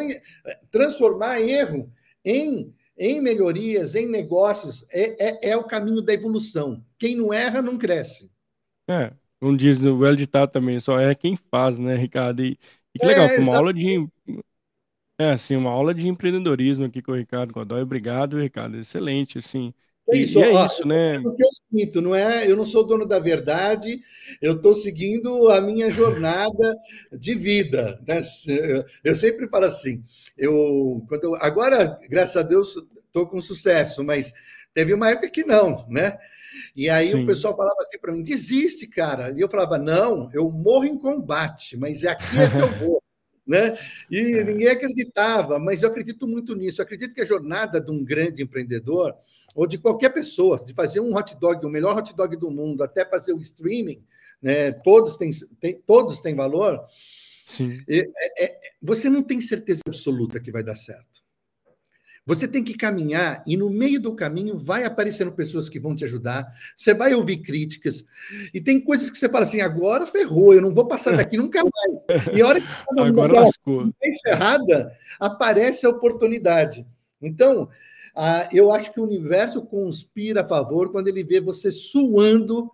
transformar 0.70 1.40
erro 1.40 1.90
em, 2.22 2.74
em 2.98 3.20
melhorias, 3.20 3.94
em 3.94 4.06
negócios, 4.06 4.84
é, 4.90 5.28
é, 5.28 5.50
é 5.50 5.56
o 5.56 5.64
caminho 5.64 6.02
da 6.02 6.12
evolução. 6.12 6.84
Quem 6.98 7.16
não 7.16 7.32
erra 7.32 7.62
não 7.62 7.78
cresce. 7.78 8.30
É, 8.88 9.12
um 9.40 9.56
diz 9.56 9.80
o 9.80 9.96
well 9.96 10.14
ditado 10.14 10.50
também, 10.50 10.78
só 10.78 10.98
é 10.98 11.14
quem 11.14 11.38
faz, 11.50 11.78
né, 11.78 11.94
Ricardo? 11.94 12.42
E, 12.42 12.58
e 12.94 12.98
que 12.98 13.06
legal, 13.06 13.26
é, 13.26 13.38
uma 13.38 13.56
aula 13.56 13.72
de 13.72 14.06
é, 15.18 15.30
assim, 15.30 15.56
uma 15.56 15.70
aula 15.70 15.94
de 15.94 16.06
empreendedorismo 16.08 16.84
aqui 16.84 17.00
com 17.00 17.12
o 17.12 17.16
Ricardo 17.16 17.52
Godoy. 17.52 17.82
Obrigado, 17.82 18.38
Ricardo. 18.38 18.76
Excelente, 18.76 19.38
assim. 19.38 19.72
É 20.08 20.18
isso, 20.18 20.38
e, 20.38 20.42
é 20.42 20.52
ó, 20.52 20.66
isso, 20.66 20.86
né? 20.86 21.16
É 21.16 21.18
o 21.18 21.34
que 21.34 21.42
eu 21.42 21.48
sinto, 21.70 22.00
não 22.00 22.14
é? 22.14 22.48
Eu 22.48 22.56
não 22.56 22.64
sou 22.64 22.86
dono 22.86 23.04
da 23.04 23.18
verdade, 23.18 24.00
eu 24.40 24.54
estou 24.54 24.74
seguindo 24.74 25.48
a 25.50 25.60
minha 25.60 25.90
jornada 25.90 26.76
de 27.12 27.34
vida. 27.34 28.00
Né? 28.06 28.20
Eu 29.02 29.16
sempre 29.16 29.48
falo 29.48 29.64
assim, 29.64 30.04
eu, 30.38 31.04
quando 31.08 31.24
eu, 31.24 31.34
agora, 31.36 31.98
graças 32.08 32.36
a 32.36 32.42
Deus, 32.42 32.76
estou 33.06 33.26
com 33.26 33.40
sucesso, 33.40 34.04
mas 34.04 34.32
teve 34.72 34.94
uma 34.94 35.10
época 35.10 35.30
que 35.30 35.44
não, 35.44 35.84
né? 35.88 36.16
E 36.74 36.88
aí 36.88 37.10
Sim. 37.10 37.24
o 37.24 37.26
pessoal 37.26 37.56
falava 37.56 37.76
assim 37.80 37.98
para 37.98 38.12
mim: 38.12 38.22
desiste, 38.22 38.86
cara. 38.86 39.30
E 39.30 39.40
eu 39.40 39.48
falava: 39.48 39.78
não, 39.78 40.30
eu 40.32 40.50
morro 40.50 40.84
em 40.84 40.96
combate, 40.96 41.76
mas 41.76 42.02
é 42.02 42.10
aqui 42.10 42.38
é 42.38 42.48
que 42.48 42.56
eu 42.56 42.68
vou 42.78 43.02
né? 43.46 43.78
E 44.10 44.34
é. 44.34 44.44
ninguém 44.44 44.68
acreditava, 44.68 45.58
mas 45.58 45.82
eu 45.82 45.88
acredito 45.88 46.26
muito 46.26 46.54
nisso. 46.54 46.80
Eu 46.80 46.84
acredito 46.84 47.14
que 47.14 47.20
a 47.20 47.26
jornada 47.26 47.80
de 47.80 47.90
um 47.90 48.04
grande 48.04 48.42
empreendedor, 48.42 49.14
ou 49.54 49.66
de 49.66 49.78
qualquer 49.78 50.10
pessoa, 50.10 50.62
de 50.64 50.74
fazer 50.74 51.00
um 51.00 51.14
hot 51.14 51.36
dog, 51.38 51.64
o 51.64 51.70
melhor 51.70 51.96
hot 51.96 52.14
dog 52.14 52.36
do 52.36 52.50
mundo, 52.50 52.82
até 52.82 53.04
fazer 53.04 53.32
o 53.32 53.40
streaming, 53.40 54.02
né? 54.42 54.72
todos, 54.72 55.16
têm, 55.16 55.30
tem, 55.60 55.80
todos 55.86 56.20
têm 56.20 56.34
valor. 56.34 56.84
Sim. 57.44 57.78
É, 57.88 58.44
é, 58.44 58.60
você 58.82 59.08
não 59.08 59.22
tem 59.22 59.40
certeza 59.40 59.80
absoluta 59.86 60.40
que 60.40 60.50
vai 60.50 60.64
dar 60.64 60.74
certo. 60.74 61.25
Você 62.26 62.48
tem 62.48 62.64
que 62.64 62.74
caminhar 62.74 63.44
e 63.46 63.56
no 63.56 63.70
meio 63.70 64.00
do 64.00 64.12
caminho 64.12 64.58
vai 64.58 64.84
aparecendo 64.84 65.30
pessoas 65.30 65.68
que 65.68 65.78
vão 65.78 65.94
te 65.94 66.04
ajudar. 66.04 66.52
Você 66.74 66.92
vai 66.92 67.14
ouvir 67.14 67.36
críticas 67.36 68.04
e 68.52 68.60
tem 68.60 68.80
coisas 68.80 69.12
que 69.12 69.16
você 69.16 69.28
fala 69.28 69.44
assim: 69.44 69.60
agora 69.60 70.06
ferrou, 70.06 70.52
eu 70.52 70.60
não 70.60 70.74
vou 70.74 70.88
passar 70.88 71.16
daqui 71.16 71.36
nunca 71.38 71.62
mais. 71.62 72.26
E 72.34 72.42
a 72.42 72.46
hora 72.46 72.60
que 72.60 72.66
você 72.66 72.74
está 72.74 73.06
agora 73.06 73.32
lascou. 73.32 73.88
encerrada, 74.02 74.92
aparece 75.20 75.86
a 75.86 75.90
oportunidade. 75.90 76.84
Então, 77.22 77.68
ah, 78.12 78.48
eu 78.52 78.72
acho 78.72 78.92
que 78.92 78.98
o 78.98 79.04
universo 79.04 79.62
conspira 79.62 80.40
a 80.40 80.46
favor 80.46 80.90
quando 80.90 81.06
ele 81.06 81.22
vê 81.22 81.40
você 81.40 81.70
suando 81.70 82.68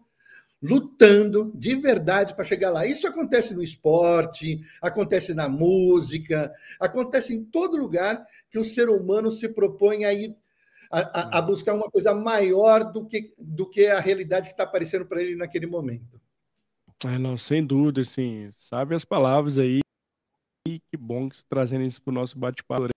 lutando 0.62 1.50
de 1.54 1.74
verdade 1.74 2.34
para 2.34 2.44
chegar 2.44 2.70
lá. 2.70 2.86
Isso 2.86 3.06
acontece 3.06 3.54
no 3.54 3.62
esporte, 3.62 4.60
acontece 4.80 5.34
na 5.34 5.48
música, 5.48 6.52
acontece 6.78 7.34
em 7.34 7.44
todo 7.44 7.76
lugar 7.76 8.24
que 8.50 8.58
o 8.58 8.64
ser 8.64 8.88
humano 8.88 9.30
se 9.30 9.48
propõe 9.48 10.04
a 10.04 10.12
ir 10.12 10.36
a, 10.90 11.38
a 11.38 11.42
buscar 11.42 11.72
uma 11.72 11.90
coisa 11.90 12.14
maior 12.14 12.92
do 12.92 13.06
que, 13.06 13.34
do 13.38 13.68
que 13.68 13.86
a 13.86 13.98
realidade 13.98 14.48
que 14.48 14.52
está 14.52 14.64
aparecendo 14.64 15.06
para 15.06 15.22
ele 15.22 15.34
naquele 15.34 15.66
momento. 15.66 16.20
É, 17.04 17.18
não, 17.18 17.36
sem 17.36 17.64
dúvida, 17.64 18.02
assim, 18.02 18.50
sabe 18.58 18.94
as 18.94 19.04
palavras 19.04 19.58
aí, 19.58 19.80
e 20.68 20.78
que 20.78 20.96
bom 20.96 21.28
que 21.28 21.36
você 21.36 21.42
tá 21.42 21.48
trazendo 21.48 21.88
isso 21.88 22.00
para 22.00 22.12
o 22.12 22.14
nosso 22.14 22.38
bate-papo 22.38 22.88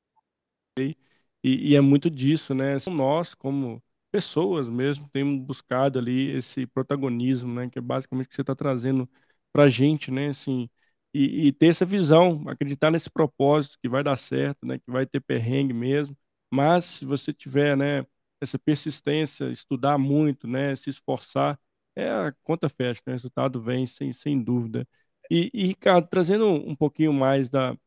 e, 0.77 0.95
e 1.43 1.75
é 1.75 1.81
muito 1.81 2.09
disso, 2.09 2.53
né, 2.53 2.77
nós, 2.91 3.33
como 3.33 3.81
pessoas 4.15 4.69
mesmo 4.69 5.09
têm 5.09 5.37
buscado 5.37 5.99
ali 5.99 6.31
esse 6.37 6.65
protagonismo, 6.67 7.53
né? 7.53 7.69
Que 7.69 7.79
é 7.79 7.81
basicamente 7.81 8.27
o 8.27 8.29
que 8.29 8.35
você 8.35 8.41
está 8.41 8.55
trazendo 8.55 9.09
para 9.51 9.63
a 9.63 9.69
gente, 9.69 10.09
né? 10.09 10.29
Assim, 10.29 10.69
e, 11.13 11.47
e, 11.47 11.51
ter 11.51 11.67
essa 11.67 11.85
visão, 11.85 12.47
acreditar 12.47 12.89
nesse 12.91 13.09
propósito 13.09 13.77
que 13.81 13.89
vai 13.89 14.03
dar 14.03 14.15
certo, 14.15 14.65
né? 14.65 14.79
Que 14.79 14.89
vai 14.89 15.05
ter 15.05 15.19
perrengue 15.19 15.73
mesmo. 15.73 16.17
Mas 16.49 16.85
se 16.85 17.05
você 17.05 17.33
tiver, 17.33 17.75
né? 17.75 18.05
Essa 18.39 18.57
persistência, 18.57 19.49
estudar 19.49 19.97
muito, 19.97 20.47
né? 20.47 20.75
Se 20.77 20.89
esforçar, 20.89 21.59
é 21.95 22.09
a 22.09 22.33
conta 22.43 22.69
fecha, 22.69 23.01
né? 23.05 23.11
O 23.13 23.15
resultado 23.15 23.61
vem 23.61 23.85
sem, 23.85 24.13
sem 24.13 24.41
dúvida. 24.41 24.87
E, 25.29 25.51
e 25.53 25.65
Ricardo, 25.67 26.07
trazendo 26.07 26.47
um 26.49 26.75
pouquinho 26.75 27.11
mais 27.13 27.49
da 27.49 27.77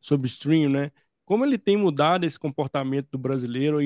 sobre 0.00 0.28
stream, 0.28 0.70
né? 0.70 0.92
Como 1.24 1.44
ele 1.44 1.58
tem 1.58 1.76
mudado 1.76 2.24
esse 2.26 2.38
comportamento 2.38 3.10
do 3.12 3.18
brasileiro 3.18 3.80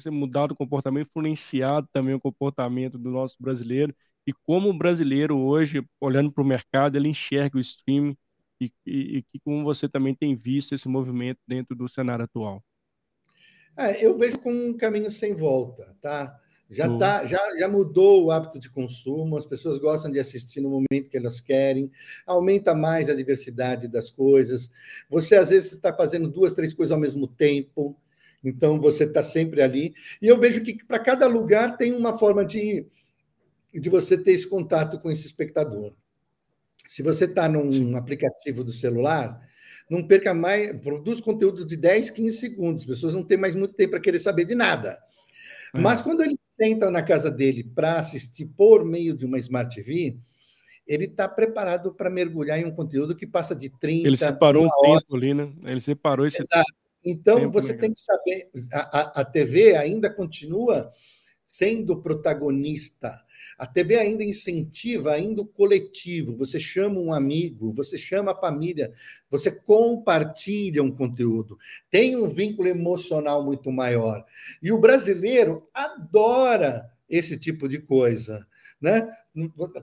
ser 0.00 0.10
mudado 0.10 0.52
o 0.52 0.56
comportamento, 0.56 1.08
influenciado 1.08 1.88
também 1.92 2.14
o 2.14 2.20
comportamento 2.20 2.98
do 2.98 3.10
nosso 3.10 3.36
brasileiro 3.40 3.94
e 4.26 4.32
como 4.32 4.70
o 4.70 4.76
brasileiro 4.76 5.38
hoje, 5.38 5.86
olhando 6.00 6.32
para 6.32 6.42
o 6.42 6.46
mercado, 6.46 6.96
ele 6.96 7.08
enxerga 7.08 7.56
o 7.56 7.60
streaming 7.60 8.16
e, 8.60 8.72
e, 8.84 9.24
e 9.32 9.40
como 9.40 9.62
você 9.62 9.88
também 9.88 10.14
tem 10.14 10.34
visto 10.34 10.74
esse 10.74 10.88
movimento 10.88 11.38
dentro 11.46 11.76
do 11.76 11.88
cenário 11.88 12.24
atual. 12.24 12.62
É, 13.76 14.04
eu 14.04 14.18
vejo 14.18 14.38
como 14.38 14.56
um 14.56 14.76
caminho 14.76 15.10
sem 15.10 15.34
volta, 15.34 15.94
tá? 16.00 16.36
Já, 16.68 16.88
tá, 16.98 17.24
já, 17.24 17.38
já 17.56 17.68
mudou 17.68 18.24
o 18.24 18.30
hábito 18.32 18.58
de 18.58 18.68
consumo, 18.68 19.36
as 19.36 19.46
pessoas 19.46 19.78
gostam 19.78 20.10
de 20.10 20.18
assistir 20.18 20.60
no 20.60 20.68
momento 20.68 21.08
que 21.08 21.16
elas 21.16 21.40
querem, 21.40 21.92
aumenta 22.26 22.74
mais 22.74 23.08
a 23.08 23.14
diversidade 23.14 23.86
das 23.86 24.10
coisas. 24.10 24.72
Você, 25.08 25.36
às 25.36 25.50
vezes, 25.50 25.74
está 25.74 25.94
fazendo 25.94 26.28
duas, 26.28 26.54
três 26.54 26.74
coisas 26.74 26.90
ao 26.90 27.00
mesmo 27.00 27.28
tempo. 27.28 27.96
Então, 28.48 28.80
você 28.80 29.04
está 29.04 29.22
sempre 29.22 29.62
ali. 29.62 29.94
E 30.20 30.26
eu 30.26 30.38
vejo 30.38 30.62
que 30.62 30.84
para 30.84 30.98
cada 30.98 31.26
lugar 31.26 31.76
tem 31.76 31.92
uma 31.92 32.16
forma 32.16 32.44
de, 32.44 32.86
de 33.72 33.88
você 33.88 34.16
ter 34.16 34.32
esse 34.32 34.48
contato 34.48 34.98
com 34.98 35.10
esse 35.10 35.26
espectador. 35.26 35.92
Se 36.86 37.02
você 37.02 37.24
está 37.24 37.48
num 37.48 37.70
Sim. 37.72 37.94
aplicativo 37.96 38.62
do 38.62 38.72
celular, 38.72 39.40
não 39.90 40.06
perca 40.06 40.32
mais, 40.32 40.72
produz 40.80 41.20
conteúdos 41.20 41.66
de 41.66 41.76
10, 41.76 42.10
15 42.10 42.38
segundos. 42.38 42.82
As 42.82 42.88
pessoas 42.88 43.14
não 43.14 43.22
têm 43.22 43.38
mais 43.38 43.54
muito 43.54 43.74
tempo 43.74 43.92
para 43.92 44.00
querer 44.00 44.20
saber 44.20 44.44
de 44.44 44.54
nada. 44.54 44.98
É. 45.74 45.80
Mas 45.80 46.00
quando 46.00 46.22
ele 46.22 46.38
entra 46.60 46.90
na 46.90 47.02
casa 47.02 47.30
dele 47.30 47.64
para 47.74 47.98
assistir 47.98 48.46
por 48.46 48.84
meio 48.84 49.16
de 49.16 49.26
uma 49.26 49.38
Smart 49.38 49.74
TV, 49.74 50.16
ele 50.86 51.04
está 51.04 51.28
preparado 51.28 51.92
para 51.92 52.08
mergulhar 52.08 52.58
em 52.58 52.64
um 52.64 52.70
conteúdo 52.70 53.16
que 53.16 53.26
passa 53.26 53.54
de 53.54 53.68
30 53.68 54.06
Ele 54.06 54.16
separou 54.16 54.64
um 54.64 54.82
tempo 54.82 55.16
ali, 55.16 55.34
né? 55.34 55.52
Ele 55.64 55.80
separou 55.80 56.26
esse 56.26 56.40
Exato. 56.40 56.72
Então, 57.06 57.48
você 57.52 57.68
legal. 57.68 57.82
tem 57.82 57.94
que 57.94 58.00
saber, 58.00 58.50
a, 58.72 58.98
a, 58.98 59.20
a 59.20 59.24
TV 59.24 59.76
ainda 59.76 60.12
continua 60.12 60.90
sendo 61.46 62.02
protagonista. 62.02 63.24
A 63.56 63.64
TV 63.64 63.96
ainda 63.96 64.24
incentiva 64.24 65.12
ainda 65.12 65.40
o 65.40 65.46
coletivo. 65.46 66.36
Você 66.36 66.58
chama 66.58 66.98
um 66.98 67.14
amigo, 67.14 67.72
você 67.72 67.96
chama 67.96 68.32
a 68.32 68.36
família, 68.36 68.92
você 69.30 69.50
compartilha 69.50 70.82
um 70.82 70.90
conteúdo. 70.90 71.56
Tem 71.88 72.16
um 72.16 72.28
vínculo 72.28 72.68
emocional 72.68 73.44
muito 73.44 73.70
maior. 73.70 74.24
E 74.60 74.72
o 74.72 74.80
brasileiro 74.80 75.68
adora 75.72 76.90
esse 77.08 77.38
tipo 77.38 77.68
de 77.68 77.78
coisa, 77.78 78.44
né? 78.80 79.08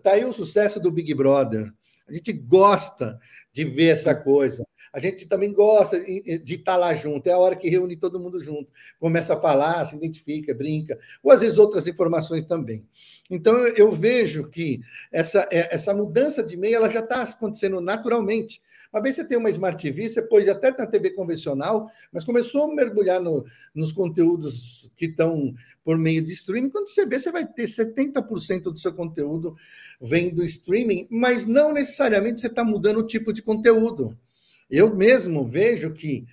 Tá 0.04 0.12
aí 0.12 0.26
o 0.26 0.34
sucesso 0.34 0.80
do 0.80 0.92
Big 0.92 1.14
Brother. 1.14 1.74
A 2.08 2.14
gente 2.14 2.34
gosta 2.34 3.18
de 3.54 3.64
ver 3.64 3.88
essa 3.88 4.14
coisa. 4.14 4.66
A 4.92 5.00
gente 5.00 5.28
também 5.28 5.54
gosta 5.54 6.00
de 6.00 6.56
estar 6.56 6.76
lá 6.76 6.94
junto. 6.94 7.28
É 7.28 7.34
a 7.34 7.38
hora 7.38 7.56
que 7.56 7.70
reúne 7.70 7.96
todo 7.96 8.20
mundo 8.20 8.42
junto. 8.42 8.72
Começa 9.00 9.34
a 9.34 9.40
falar, 9.40 9.86
se 9.86 9.96
identifica, 9.96 10.54
brinca, 10.54 10.98
ou 11.22 11.32
às 11.32 11.42
vezes 11.42 11.58
outras 11.58 11.88
informações 11.88 12.44
também. 12.44 12.86
Então, 13.30 13.56
eu 13.70 13.92
vejo 13.92 14.50
que 14.50 14.82
essa, 15.12 15.48
é, 15.52 15.74
essa 15.74 15.94
mudança 15.94 16.44
de 16.44 16.58
meio 16.58 16.76
ela 16.76 16.90
já 16.90 17.00
está 17.00 17.24
acontecendo 17.24 17.80
naturalmente. 17.80 18.62
Uma 18.92 19.02
vez 19.02 19.16
você 19.16 19.26
tem 19.26 19.38
uma 19.38 19.50
Smart 19.50 19.82
TV, 19.82 20.08
você 20.08 20.22
pôs 20.22 20.48
até 20.48 20.70
na 20.70 20.86
TV 20.86 21.12
convencional, 21.12 21.90
mas 22.12 22.24
começou 22.24 22.66
a 22.66 22.76
mergulhar 22.76 23.20
no, 23.20 23.44
nos 23.74 23.92
conteúdos 23.92 24.92
que 24.96 25.06
estão 25.06 25.54
por 25.84 25.98
meio 25.98 26.22
de 26.22 26.34
streaming. 26.34 26.70
Quando 26.70 26.88
você 26.88 27.06
vê, 27.06 27.18
você 27.18 27.32
vai 27.32 27.44
ter 27.46 27.64
70% 27.64 28.64
do 28.64 28.78
seu 28.78 28.94
conteúdo 28.94 29.56
vem 30.00 30.34
do 30.34 30.44
streaming, 30.44 31.08
mas 31.10 31.46
não 31.46 31.74
necessariamente 31.74 32.42
você 32.42 32.48
está 32.48 32.64
mudando 32.64 33.00
o 33.00 33.08
tipo 33.08 33.32
de 33.34 33.42
conteúdo. 33.42 34.18
Eu 34.74 34.96
mesmo 34.96 35.48
vejo 35.48 35.94
que, 35.94 36.26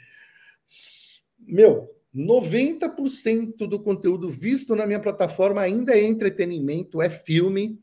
meu, 1.38 1.90
90% 2.14 3.68
do 3.68 3.78
conteúdo 3.78 4.30
visto 4.30 4.74
na 4.74 4.86
minha 4.86 4.98
plataforma 4.98 5.60
ainda 5.60 5.92
é 5.92 6.02
entretenimento, 6.02 7.02
é 7.02 7.10
filme, 7.10 7.78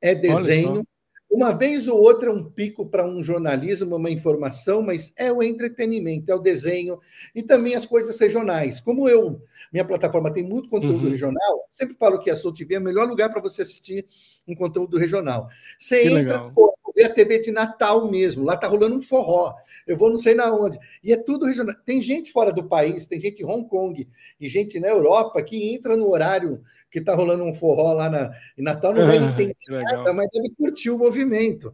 é 0.00 0.14
desenho 0.14 0.82
uma 1.30 1.52
vez 1.52 1.86
ou 1.86 2.00
outra, 2.00 2.32
um 2.32 2.42
pico 2.42 2.86
para 2.86 3.06
um 3.06 3.22
jornalismo, 3.22 3.96
uma 3.96 4.10
informação, 4.10 4.80
mas 4.80 5.12
é 5.16 5.30
o 5.30 5.42
entretenimento, 5.42 6.32
é 6.32 6.34
o 6.34 6.38
desenho 6.38 6.98
e 7.34 7.42
também 7.42 7.74
as 7.74 7.84
coisas 7.84 8.18
regionais. 8.18 8.80
Como 8.80 9.08
eu, 9.08 9.40
minha 9.70 9.84
plataforma 9.84 10.32
tem 10.32 10.42
muito 10.42 10.70
conteúdo 10.70 11.04
uhum. 11.04 11.10
regional, 11.10 11.68
sempre 11.70 11.94
falo 11.96 12.18
que 12.18 12.30
a 12.30 12.36
Soul 12.36 12.54
TV 12.54 12.76
é 12.76 12.78
o 12.78 12.82
melhor 12.82 13.06
lugar 13.06 13.30
para 13.30 13.42
você 13.42 13.62
assistir 13.62 14.06
um 14.46 14.54
conteúdo 14.54 14.96
regional. 14.96 15.48
Você 15.78 16.02
que 16.02 16.08
entra, 16.08 16.50
pô, 16.50 16.72
vê 16.98 17.04
a 17.04 17.14
TV 17.14 17.38
de 17.38 17.52
Natal 17.52 18.10
mesmo, 18.10 18.44
lá 18.44 18.56
tá 18.56 18.66
rolando 18.66 18.96
um 18.96 19.00
forró. 19.00 19.54
Eu 19.86 19.96
vou 19.96 20.10
não 20.10 20.18
sei 20.18 20.34
na 20.34 20.52
onde. 20.52 20.76
E 21.02 21.12
é 21.12 21.16
tudo 21.16 21.46
regional. 21.46 21.76
Tem 21.86 22.02
gente 22.02 22.32
fora 22.32 22.52
do 22.52 22.64
país, 22.64 23.06
tem 23.06 23.20
gente 23.20 23.40
em 23.40 23.46
Hong 23.46 23.68
Kong 23.68 24.08
e 24.40 24.48
gente 24.48 24.80
na 24.80 24.88
Europa 24.88 25.40
que 25.42 25.72
entra 25.72 25.96
no 25.96 26.10
horário 26.10 26.60
que 26.90 26.98
está 26.98 27.14
rolando 27.14 27.44
um 27.44 27.54
forró 27.54 27.92
lá 27.92 28.10
na, 28.10 28.32
em 28.56 28.62
Natal, 28.62 28.92
não 28.92 29.06
deve 29.06 29.24
entender 29.24 29.56
nada, 29.68 30.12
mas 30.12 30.28
deve 30.32 30.50
curtir 30.56 30.90
o 30.90 30.98
movimento. 30.98 31.72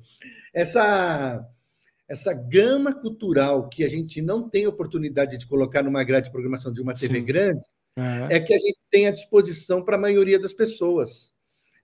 Essa, 0.52 1.46
essa 2.06 2.32
gama 2.34 2.92
cultural 2.92 3.68
que 3.68 3.82
a 3.84 3.88
gente 3.88 4.20
não 4.20 4.48
tem 4.48 4.66
oportunidade 4.66 5.38
de 5.38 5.46
colocar 5.46 5.82
numa 5.82 6.04
grade 6.04 6.26
de 6.26 6.32
programação 6.32 6.72
de 6.72 6.82
uma 6.82 6.92
TV 6.92 7.18
Sim. 7.18 7.24
grande, 7.24 7.62
uhum. 7.96 8.26
é 8.28 8.40
que 8.40 8.52
a 8.52 8.58
gente 8.58 8.78
tem 8.90 9.06
à 9.06 9.12
disposição 9.12 9.82
para 9.82 9.96
a 9.96 10.00
maioria 10.00 10.38
das 10.38 10.52
pessoas. 10.52 11.33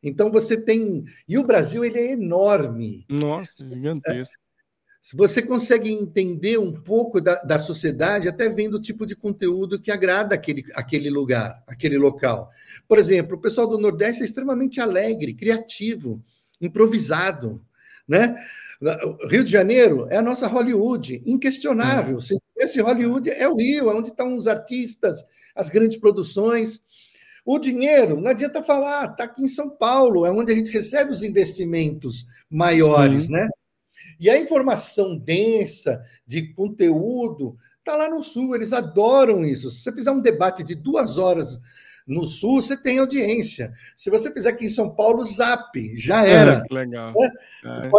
Então 0.02 0.30
você 0.30 0.56
tem. 0.56 1.04
E 1.28 1.38
o 1.38 1.44
Brasil 1.44 1.84
ele 1.84 1.98
é 1.98 2.12
enorme. 2.12 3.04
Nossa, 3.08 3.68
gigantesco. 3.68 4.34
Se 5.02 5.16
você 5.16 5.40
consegue 5.40 5.90
entender 5.90 6.58
um 6.58 6.72
pouco 6.72 7.22
da, 7.22 7.36
da 7.36 7.58
sociedade, 7.58 8.28
até 8.28 8.50
vendo 8.50 8.74
o 8.74 8.82
tipo 8.82 9.06
de 9.06 9.16
conteúdo 9.16 9.80
que 9.80 9.90
agrada 9.90 10.34
aquele, 10.34 10.62
aquele 10.74 11.08
lugar, 11.08 11.62
aquele 11.66 11.96
local. 11.96 12.50
Por 12.86 12.98
exemplo, 12.98 13.36
o 13.36 13.40
pessoal 13.40 13.66
do 13.66 13.78
Nordeste 13.78 14.22
é 14.22 14.26
extremamente 14.26 14.78
alegre, 14.78 15.32
criativo, 15.32 16.22
improvisado. 16.60 17.64
Né? 18.06 18.36
Rio 19.30 19.42
de 19.42 19.50
Janeiro 19.50 20.06
é 20.10 20.16
a 20.16 20.22
nossa 20.22 20.46
Hollywood, 20.46 21.22
inquestionável. 21.24 22.18
É. 22.18 22.64
Esse 22.64 22.80
Hollywood 22.82 23.30
é 23.30 23.48
o 23.48 23.56
Rio, 23.56 23.88
é 23.88 23.94
onde 23.94 24.08
estão 24.08 24.36
os 24.36 24.46
artistas, 24.46 25.24
as 25.54 25.70
grandes 25.70 25.96
produções. 25.96 26.82
O 27.44 27.58
dinheiro, 27.58 28.20
não 28.20 28.30
adianta 28.30 28.62
falar, 28.62 29.10
está 29.10 29.24
aqui 29.24 29.42
em 29.42 29.48
São 29.48 29.70
Paulo, 29.70 30.26
é 30.26 30.30
onde 30.30 30.52
a 30.52 30.54
gente 30.54 30.70
recebe 30.70 31.10
os 31.10 31.22
investimentos 31.22 32.26
maiores, 32.48 33.24
Sim. 33.24 33.32
né? 33.32 33.48
E 34.18 34.28
a 34.28 34.38
informação 34.38 35.16
densa, 35.16 36.04
de 36.26 36.52
conteúdo, 36.52 37.56
está 37.78 37.96
lá 37.96 38.08
no 38.08 38.22
Sul, 38.22 38.54
eles 38.54 38.72
adoram 38.72 39.44
isso. 39.44 39.70
Se 39.70 39.82
você 39.82 39.92
fizer 39.92 40.10
um 40.10 40.20
debate 40.20 40.62
de 40.62 40.74
duas 40.74 41.18
horas 41.18 41.58
no 42.06 42.26
Sul, 42.26 42.60
você 42.60 42.76
tem 42.76 42.98
audiência. 42.98 43.72
Se 43.96 44.10
você 44.10 44.30
fizer 44.32 44.50
aqui 44.50 44.66
em 44.66 44.68
São 44.68 44.94
Paulo, 44.94 45.24
zap, 45.24 45.96
já 45.96 46.26
é, 46.26 46.30
era. 46.30 46.64
É, 46.70 46.74
legal. 46.74 47.14
É. 47.24 47.90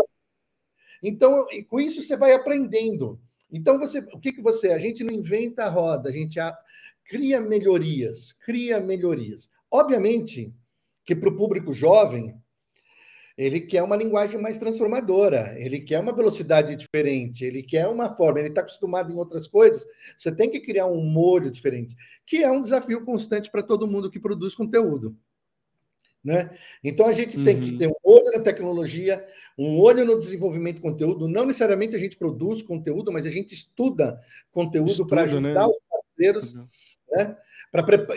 Então, 1.03 1.47
com 1.67 1.79
isso 1.79 2.03
você 2.03 2.15
vai 2.15 2.33
aprendendo. 2.33 3.19
Então, 3.51 3.79
você, 3.79 3.99
o 3.99 4.19
que, 4.19 4.31
que 4.31 4.41
você. 4.41 4.71
A 4.71 4.79
gente 4.79 5.03
não 5.03 5.13
inventa 5.13 5.65
a 5.65 5.69
roda, 5.69 6.09
a 6.09 6.11
gente 6.11 6.39
a, 6.39 6.55
cria 7.11 7.41
melhorias, 7.41 8.31
cria 8.39 8.79
melhorias. 8.79 9.49
Obviamente 9.69 10.53
que 11.03 11.13
para 11.13 11.27
o 11.27 11.35
público 11.35 11.73
jovem, 11.73 12.33
ele 13.37 13.59
quer 13.59 13.83
uma 13.83 13.97
linguagem 13.97 14.39
mais 14.39 14.57
transformadora, 14.57 15.53
ele 15.57 15.81
quer 15.81 15.99
uma 15.99 16.15
velocidade 16.15 16.73
diferente, 16.73 17.43
ele 17.43 17.63
quer 17.63 17.85
uma 17.87 18.15
forma, 18.15 18.39
ele 18.39 18.47
está 18.47 18.61
acostumado 18.61 19.11
em 19.11 19.17
outras 19.17 19.45
coisas, 19.45 19.85
você 20.17 20.31
tem 20.31 20.49
que 20.49 20.61
criar 20.61 20.85
um 20.85 21.03
molho 21.03 21.51
diferente, 21.51 21.97
que 22.25 22.43
é 22.43 22.49
um 22.49 22.61
desafio 22.61 23.03
constante 23.03 23.51
para 23.51 23.61
todo 23.61 23.87
mundo 23.87 24.09
que 24.09 24.19
produz 24.19 24.55
conteúdo. 24.55 25.13
Né? 26.23 26.55
Então 26.81 27.07
a 27.07 27.11
gente 27.11 27.37
uhum. 27.39 27.43
tem 27.43 27.59
que 27.59 27.71
uhum. 27.71 27.77
ter 27.77 27.87
um 27.87 27.95
olho 28.03 28.31
na 28.31 28.39
tecnologia, 28.39 29.25
um 29.57 29.79
olho 29.79 30.05
no 30.05 30.17
desenvolvimento 30.17 30.75
de 30.75 30.81
conteúdo. 30.83 31.27
Não 31.27 31.45
necessariamente 31.45 31.95
a 31.95 31.99
gente 31.99 32.15
produz 32.15 32.61
conteúdo, 32.61 33.11
mas 33.11 33.25
a 33.25 33.29
gente 33.29 33.53
estuda 33.53 34.21
conteúdo 34.51 35.05
para 35.07 35.23
ajudar 35.23 35.49
né? 35.49 35.65
os 35.65 35.81
parceiros. 35.89 36.55
Uhum 36.55 36.67
né? 37.11 37.35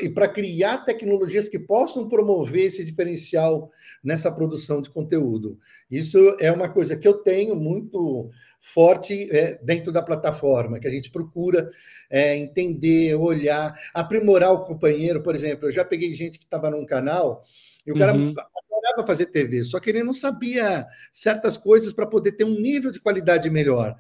e 0.03 0.09
para 0.09 0.29
criar 0.29 0.79
tecnologias 0.79 1.49
que 1.49 1.59
possam 1.59 2.09
promover 2.09 2.67
esse 2.67 2.85
diferencial 2.85 3.71
nessa 4.03 4.31
produção 4.31 4.81
de 4.81 4.91
conteúdo. 4.91 5.59
Isso 5.89 6.19
é 6.41 6.51
uma 6.51 6.69
coisa 6.69 6.97
que 6.97 7.07
eu 7.07 7.15
tenho 7.15 7.55
muito 7.55 8.31
forte 8.61 9.29
é, 9.31 9.59
dentro 9.63 9.93
da 9.93 10.03
plataforma, 10.03 10.81
que 10.81 10.89
a 10.89 10.91
gente 10.91 11.11
procura 11.11 11.71
é, 12.11 12.37
entender, 12.37 13.15
olhar, 13.15 13.73
aprimorar 13.93 14.53
o 14.53 14.65
companheiro. 14.65 15.23
Por 15.23 15.35
exemplo, 15.35 15.69
eu 15.69 15.73
já 15.73 15.85
peguei 15.85 16.13
gente 16.15 16.39
que 16.39 16.45
estava 16.45 16.71
num 16.71 16.85
canal 16.85 17.45
e 17.87 17.93
o 17.93 17.99
cara 17.99 18.13
uhum. 18.15 18.31
adorava 18.31 19.07
fazer 19.07 19.27
TV, 19.27 19.63
só 19.63 19.79
que 19.79 19.91
ele 19.91 20.03
não 20.03 20.15
sabia 20.15 20.87
certas 21.13 21.57
coisas 21.57 21.93
para 21.93 22.07
poder 22.07 22.33
ter 22.33 22.45
um 22.45 22.59
nível 22.59 22.91
de 22.91 23.01
qualidade 23.01 23.51
melhor. 23.51 23.95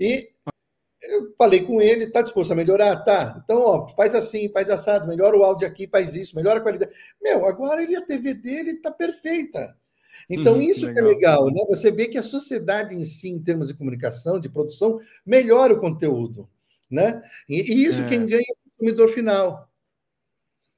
E 0.00 0.30
eu 1.08 1.34
falei 1.36 1.64
com 1.64 1.80
ele, 1.80 2.04
está 2.04 2.22
disposto 2.22 2.52
a 2.52 2.56
melhorar? 2.56 2.96
Tá. 3.04 3.40
Então, 3.44 3.60
ó, 3.60 3.88
faz 3.88 4.14
assim, 4.14 4.48
faz 4.50 4.70
assado, 4.70 5.06
melhora 5.06 5.36
o 5.36 5.42
áudio 5.42 5.66
aqui, 5.66 5.88
faz 5.88 6.14
isso, 6.14 6.36
melhora 6.36 6.58
a 6.58 6.62
qualidade. 6.62 6.92
Meu, 7.20 7.46
agora 7.46 7.82
ele, 7.82 7.96
a 7.96 8.04
TV 8.04 8.34
dele 8.34 8.72
está 8.72 8.90
perfeita. 8.90 9.76
Então, 10.28 10.54
uhum, 10.54 10.62
isso 10.62 10.92
que 10.92 10.98
é 10.98 11.02
legal, 11.02 11.46
né? 11.50 11.62
Você 11.68 11.90
vê 11.90 12.06
que 12.06 12.18
a 12.18 12.22
sociedade 12.22 12.94
em 12.94 13.04
si, 13.04 13.28
em 13.28 13.42
termos 13.42 13.68
de 13.68 13.74
comunicação, 13.74 14.38
de 14.38 14.48
produção, 14.48 15.00
melhora 15.24 15.72
o 15.72 15.80
conteúdo, 15.80 16.48
né? 16.90 17.22
E, 17.48 17.72
e 17.72 17.84
isso 17.84 18.02
é. 18.02 18.08
quem 18.08 18.26
ganha 18.26 18.42
é 18.42 18.52
o 18.52 18.70
consumidor 18.70 19.08
final. 19.08 19.68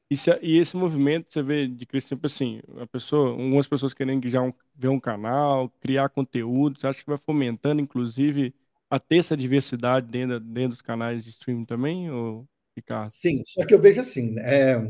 Isso, 0.08 0.30
e 0.42 0.58
esse 0.58 0.76
movimento, 0.76 1.32
você 1.32 1.42
vê 1.42 1.68
de 1.68 1.86
crescimento 1.86 2.26
assim, 2.26 2.60
a 2.78 2.86
pessoa, 2.86 3.30
algumas 3.30 3.68
pessoas 3.68 3.94
querendo 3.94 4.28
já 4.28 4.42
um, 4.42 4.52
ver 4.74 4.88
um 4.88 4.98
canal, 4.98 5.70
criar 5.80 6.08
conteúdo, 6.08 6.80
você 6.80 6.86
acha 6.88 7.00
que 7.00 7.08
vai 7.08 7.18
fomentando, 7.18 7.80
inclusive, 7.80 8.52
a 8.90 8.98
ter 8.98 9.18
essa 9.18 9.36
diversidade 9.36 10.08
dentro, 10.08 10.40
dentro 10.40 10.70
dos 10.70 10.82
canais 10.82 11.22
de 11.24 11.30
streaming 11.30 11.64
também, 11.64 12.10
ou, 12.10 12.44
Ricardo? 12.76 13.08
Sim, 13.10 13.40
só 13.44 13.64
que 13.64 13.72
eu 13.72 13.80
vejo 13.80 14.00
assim, 14.00 14.36
é... 14.40 14.84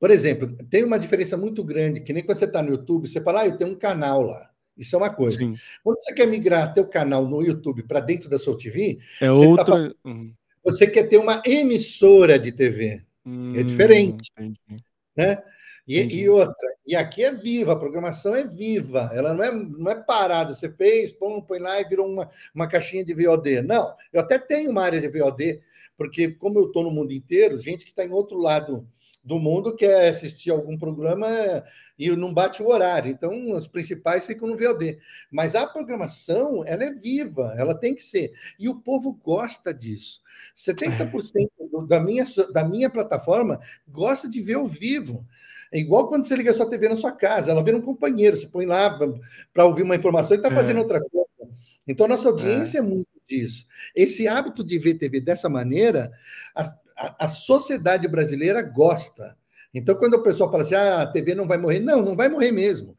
por 0.00 0.10
exemplo, 0.10 0.54
tem 0.68 0.82
uma 0.82 0.98
diferença 0.98 1.36
muito 1.36 1.62
grande, 1.62 2.00
que 2.00 2.12
nem 2.12 2.24
quando 2.24 2.36
você 2.36 2.46
está 2.46 2.60
no 2.60 2.70
YouTube, 2.70 3.08
você 3.08 3.22
fala, 3.22 3.42
ah, 3.42 3.46
eu 3.46 3.56
tenho 3.56 3.70
um 3.70 3.78
canal 3.78 4.22
lá. 4.22 4.50
Isso 4.76 4.96
é 4.96 4.98
uma 4.98 5.14
coisa. 5.14 5.38
Sim. 5.38 5.54
Quando 5.84 6.00
você 6.00 6.12
quer 6.12 6.26
migrar 6.26 6.74
teu 6.74 6.84
canal 6.84 7.28
no 7.28 7.40
YouTube 7.40 7.84
para 7.84 8.00
dentro 8.00 8.28
da 8.28 8.38
sua 8.38 8.58
TV, 8.58 8.98
é 9.20 9.28
você, 9.28 9.40
tá 9.40 9.48
outra... 9.48 9.64
tá 9.64 9.70
falando... 9.70 9.96
uhum. 10.04 10.34
você 10.64 10.86
quer 10.88 11.04
ter 11.04 11.16
uma 11.18 11.40
emissora 11.46 12.38
de 12.38 12.50
TV. 12.50 12.86
É 12.86 13.02
hum, 13.24 13.54
é 13.54 13.62
diferente. 13.62 14.28
Entendi. 14.36 14.82
Né? 15.16 15.40
E, 15.86 16.00
e, 16.00 16.28
outra, 16.30 16.74
e 16.86 16.96
aqui 16.96 17.22
é 17.22 17.32
viva, 17.32 17.72
a 17.72 17.78
programação 17.78 18.34
é 18.34 18.42
viva, 18.42 19.10
ela 19.12 19.34
não 19.34 19.44
é, 19.44 19.50
não 19.52 19.90
é 19.90 19.94
parada. 19.94 20.54
Você 20.54 20.70
fez, 20.70 21.12
põe, 21.12 21.42
põe 21.42 21.58
lá 21.58 21.78
e 21.80 21.84
virou 21.84 22.06
uma, 22.08 22.30
uma 22.54 22.66
caixinha 22.66 23.04
de 23.04 23.12
VOD. 23.12 23.60
Não, 23.62 23.94
eu 24.12 24.20
até 24.20 24.38
tenho 24.38 24.70
uma 24.70 24.82
área 24.82 25.00
de 25.00 25.08
VOD, 25.08 25.60
porque 25.96 26.30
como 26.32 26.58
eu 26.58 26.66
estou 26.66 26.82
no 26.82 26.90
mundo 26.90 27.12
inteiro, 27.12 27.58
gente 27.58 27.84
que 27.84 27.90
está 27.90 28.04
em 28.04 28.12
outro 28.12 28.38
lado 28.38 28.88
do 29.24 29.38
mundo 29.38 29.74
quer 29.74 30.08
assistir 30.08 30.50
algum 30.50 30.76
programa 30.76 31.26
e 31.98 32.14
não 32.14 32.32
bate 32.32 32.62
o 32.62 32.68
horário. 32.68 33.10
Então, 33.10 33.52
os 33.52 33.66
principais 33.66 34.26
ficam 34.26 34.48
no 34.48 34.56
VOD. 34.56 34.98
Mas 35.30 35.54
a 35.54 35.66
programação, 35.66 36.62
ela 36.66 36.84
é 36.84 36.92
viva, 36.92 37.54
ela 37.56 37.74
tem 37.74 37.94
que 37.94 38.02
ser. 38.02 38.32
E 38.58 38.68
o 38.68 38.74
povo 38.74 39.18
gosta 39.24 39.72
disso. 39.72 40.20
70% 40.54 41.48
da 41.88 41.98
minha, 42.00 42.24
da 42.52 42.64
minha 42.64 42.90
plataforma 42.90 43.58
gosta 43.88 44.28
de 44.28 44.42
ver 44.42 44.54
ao 44.54 44.66
vivo. 44.66 45.26
É 45.72 45.78
igual 45.78 46.08
quando 46.08 46.24
você 46.24 46.36
liga 46.36 46.50
a 46.50 46.54
sua 46.54 46.68
TV 46.68 46.88
na 46.88 46.96
sua 46.96 47.10
casa, 47.10 47.50
ela 47.50 47.64
vê 47.64 47.74
um 47.74 47.80
companheiro, 47.80 48.36
você 48.36 48.46
põe 48.46 48.66
lá 48.66 48.96
para 49.52 49.64
ouvir 49.64 49.82
uma 49.82 49.96
informação 49.96 50.36
e 50.36 50.38
está 50.38 50.50
fazendo 50.50 50.76
é. 50.76 50.80
outra 50.80 51.00
coisa. 51.00 51.26
Então, 51.88 52.06
nossa 52.06 52.28
audiência 52.28 52.78
é. 52.78 52.80
é 52.80 52.82
muito 52.82 53.08
disso. 53.26 53.66
Esse 53.94 54.28
hábito 54.28 54.62
de 54.62 54.78
ver 54.78 54.94
TV 54.94 55.20
dessa 55.20 55.48
maneira, 55.48 56.12
a, 56.54 56.64
a, 56.96 57.24
a 57.24 57.28
sociedade 57.28 58.06
brasileira 58.08 58.62
gosta. 58.62 59.36
Então, 59.72 59.94
quando 59.96 60.14
o 60.14 60.22
pessoal 60.22 60.50
fala 60.50 60.62
assim, 60.62 60.74
ah, 60.74 61.02
a 61.02 61.06
TV 61.06 61.34
não 61.34 61.48
vai 61.48 61.58
morrer, 61.58 61.80
não, 61.80 62.02
não 62.02 62.16
vai 62.16 62.28
morrer 62.28 62.52
mesmo. 62.52 62.96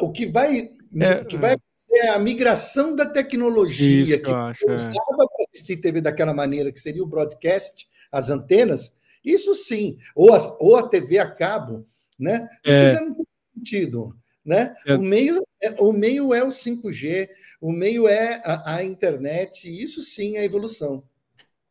o 0.00 0.10
que 0.10 0.26
vai, 0.26 0.70
é, 1.00 1.12
o 1.20 1.26
que 1.26 1.36
vai 1.36 1.56
é 1.90 2.08
a 2.10 2.18
migração 2.18 2.94
da 2.94 3.06
tecnologia 3.06 4.02
Isso, 4.02 4.22
que 4.22 4.30
é. 4.30 4.74
usava 4.74 5.24
é. 5.24 5.26
para 5.26 5.46
assistir 5.52 5.78
TV 5.78 6.00
daquela 6.00 6.34
maneira, 6.34 6.72
que 6.72 6.80
seria 6.80 7.02
o 7.02 7.06
broadcast, 7.06 7.88
as 8.12 8.30
antenas, 8.30 8.94
isso 9.24 9.54
sim, 9.54 9.98
ou 10.14 10.34
a, 10.34 10.56
ou 10.58 10.76
a 10.76 10.88
TV 10.88 11.18
a 11.18 11.30
cabo, 11.30 11.86
né? 12.18 12.48
Isso 12.64 12.74
é. 12.74 12.94
já 12.94 13.00
não 13.00 13.14
tem 13.14 13.26
sentido. 13.54 14.16
Né? 14.44 14.74
É. 14.86 14.94
O, 14.94 15.02
meio, 15.02 15.46
é, 15.62 15.70
o 15.78 15.92
meio 15.92 16.32
é 16.32 16.42
o 16.42 16.48
5G, 16.48 17.28
o 17.60 17.70
meio 17.70 18.08
é 18.08 18.40
a, 18.42 18.76
a, 18.76 18.84
internet, 18.84 19.68
isso 19.68 20.00
sim 20.00 20.38
é 20.38 20.44
evolução. 20.44 21.02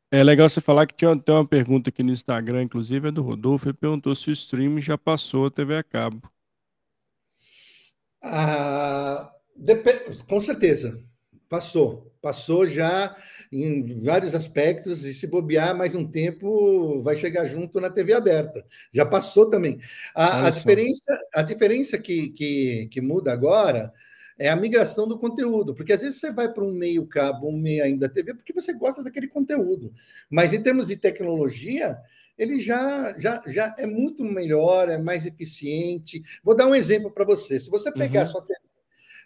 É 0.10 0.24
legal 0.24 0.48
você 0.48 0.62
falar 0.62 0.88
que 0.88 0.96
tinha, 0.96 1.18
tem 1.20 1.36
uma 1.36 1.46
pergunta 1.46 1.90
aqui 1.90 2.02
no 2.02 2.12
Instagram, 2.12 2.64
inclusive, 2.64 3.10
é 3.10 3.12
do 3.12 3.22
Rodolfo, 3.22 3.68
ele 3.68 3.78
perguntou 3.78 4.16
se 4.16 4.30
o 4.30 4.34
streaming 4.34 4.82
já 4.82 4.98
passou 4.98 5.48
a 5.48 5.52
TV 5.52 5.76
a 5.76 5.84
cabo. 5.84 6.32
Ah, 8.24 9.32
com 10.28 10.40
certeza, 10.40 11.04
passou. 11.50 12.08
Passou 12.22 12.66
já 12.66 13.16
em 13.52 14.02
vários 14.02 14.34
aspectos, 14.34 15.04
e 15.06 15.14
se 15.14 15.28
bobear 15.28 15.78
mais 15.78 15.94
um 15.94 16.06
tempo, 16.10 17.02
vai 17.04 17.16
chegar 17.16 17.46
junto 17.46 17.80
na 17.80 17.90
TV 17.90 18.14
aberta. 18.14 18.66
Já 18.94 19.06
passou 19.06 19.50
também. 19.50 19.78
A, 20.16 20.48
a 20.48 20.50
diferença, 20.50 21.20
a 21.34 21.42
diferença 21.42 21.98
que, 21.98 22.30
que, 22.30 22.88
que 22.92 23.02
muda 23.02 23.32
agora 23.32 23.94
é 24.40 24.50
a 24.50 24.56
migração 24.56 25.08
do 25.08 25.18
conteúdo, 25.18 25.74
porque 25.74 25.94
às 25.94 26.02
vezes 26.02 26.20
você 26.20 26.32
vai 26.32 26.52
para 26.52 26.64
um 26.64 26.72
meio 26.72 27.06
cabo, 27.08 27.50
um 27.50 27.58
meio 27.58 27.84
ainda 27.84 28.08
TV, 28.08 28.34
porque 28.34 28.54
você 28.54 28.74
gosta 28.74 29.04
daquele 29.04 29.28
conteúdo. 29.28 29.92
Mas 30.30 30.54
em 30.54 30.62
termos 30.62 30.88
de 30.88 30.96
tecnologia, 30.96 31.98
ele 32.38 32.60
já, 32.60 33.18
já, 33.18 33.42
já 33.48 33.74
é 33.78 33.86
muito 33.86 34.24
melhor, 34.24 34.90
é 34.90 34.98
mais 34.98 35.26
eficiente. 35.26 36.22
Vou 36.44 36.56
dar 36.56 36.68
um 36.68 36.76
exemplo 36.76 37.10
para 37.10 37.26
você. 37.26 37.60
Se 37.60 37.70
você 37.70 37.92
pegar 37.92 38.22
uhum. 38.22 38.28
sua 38.28 38.42
TV 38.42 38.60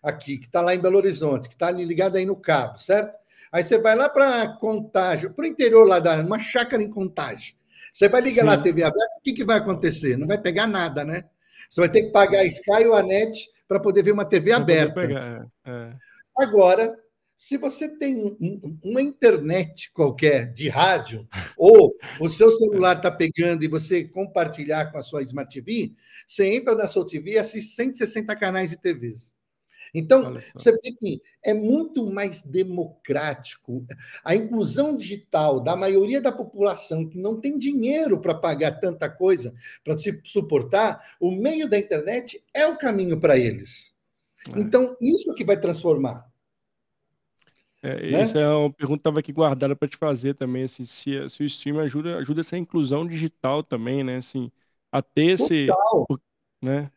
aqui, 0.02 0.38
que 0.38 0.45
está 0.45 0.62
lá 0.62 0.74
em 0.74 0.80
Belo 0.80 0.97
Horizonte, 0.97 1.50
que 1.50 1.56
está 1.56 1.69
ligada 1.69 2.17
aí 2.17 2.26
no 2.26 2.36
cabo, 2.36 2.80
certo? 2.80 3.15
Aí 3.52 3.63
você 3.63 3.78
vai 3.78 3.95
lá 3.95 4.08
para 4.08 4.56
Contagem, 4.58 5.30
para 5.32 5.43
o 5.43 5.47
interior 5.47 5.86
lá, 5.86 6.00
da, 6.00 6.21
uma 6.21 6.39
chácara 6.39 6.82
em 6.82 6.89
Contagem. 6.89 7.56
Você 7.91 8.08
vai 8.08 8.21
ligar 8.21 8.43
Sim. 8.43 8.47
lá 8.47 8.54
a 8.54 8.62
TV 8.62 8.84
aberta, 8.84 9.17
o 9.19 9.21
que, 9.21 9.34
que 9.34 9.43
vai 9.43 9.58
acontecer? 9.58 10.17
Não 10.17 10.26
vai 10.26 10.38
pegar 10.38 10.65
nada, 10.65 11.04
né? 11.04 11.26
Você 11.69 11.82
vai 11.82 11.89
ter 11.89 12.04
que 12.04 12.12
pagar 12.12 12.39
a 12.39 12.45
Sky 12.45 12.86
ou 12.86 12.95
a 12.95 13.04
NET 13.04 13.50
para 13.72 13.80
poder 13.80 14.04
ver 14.04 14.12
uma 14.12 14.26
TV 14.26 14.52
aberta. 14.52 15.02
É, 15.02 15.46
é. 15.66 15.94
Agora, 16.38 16.94
se 17.38 17.56
você 17.56 17.88
tem 17.88 18.38
uma 18.84 19.02
internet 19.02 19.90
qualquer 19.94 20.52
de 20.52 20.68
rádio, 20.68 21.26
ou 21.56 21.96
o 22.20 22.28
seu 22.28 22.52
celular 22.52 22.98
está 22.98 23.10
pegando 23.10 23.64
e 23.64 23.70
você 23.70 24.04
compartilhar 24.04 24.92
com 24.92 24.98
a 24.98 25.02
sua 25.02 25.22
Smart 25.22 25.50
TV, 25.50 25.94
você 26.28 26.54
entra 26.54 26.76
na 26.76 26.86
sua 26.86 27.08
TV 27.08 27.32
e 27.32 27.38
assiste 27.38 27.74
160 27.74 28.36
canais 28.36 28.72
de 28.72 28.78
TVs. 28.78 29.34
Então, 29.94 30.38
você 30.54 30.72
vê 30.72 30.92
que 30.92 31.22
é 31.44 31.54
muito 31.54 32.10
mais 32.10 32.42
democrático. 32.44 33.86
A 34.24 34.36
inclusão 34.36 34.96
digital 34.96 35.60
da 35.60 35.76
maioria 35.76 36.22
da 36.22 36.32
população 36.32 37.08
que 37.08 37.18
não 37.18 37.40
tem 37.40 37.58
dinheiro 37.58 38.20
para 38.20 38.36
pagar 38.36 38.80
tanta 38.80 39.10
coisa, 39.10 39.54
para 39.84 39.98
se 39.98 40.20
suportar, 40.24 41.16
o 41.20 41.32
meio 41.32 41.70
da 41.70 41.78
internet 41.78 42.42
é 42.54 42.66
o 42.66 42.78
caminho 42.78 43.20
para 43.20 43.38
eles. 43.38 43.94
É. 44.56 44.60
Então, 44.60 44.96
isso 45.02 45.34
que 45.34 45.44
vai 45.44 45.60
transformar. 45.60 46.32
É, 47.84 48.12
né? 48.12 48.22
Essa 48.22 48.40
é 48.40 48.48
uma 48.48 48.72
pergunta 48.72 48.98
que 48.98 49.02
estava 49.02 49.20
aqui 49.20 49.34
guardada 49.34 49.76
para 49.76 49.88
te 49.88 49.98
fazer 49.98 50.36
também, 50.36 50.64
assim, 50.64 50.84
se, 50.84 51.30
se 51.30 51.44
o 51.44 51.46
stream 51.46 51.80
ajuda, 51.80 52.18
ajuda 52.18 52.42
essa 52.42 52.58
inclusão 52.58 53.08
digital 53.08 53.64
também, 53.64 54.04
né? 54.04 54.18
Assim, 54.18 54.52
a 54.92 55.02
ter 55.02 55.38
Total. 55.38 55.46
esse. 55.46 55.68
Né? 56.62 56.92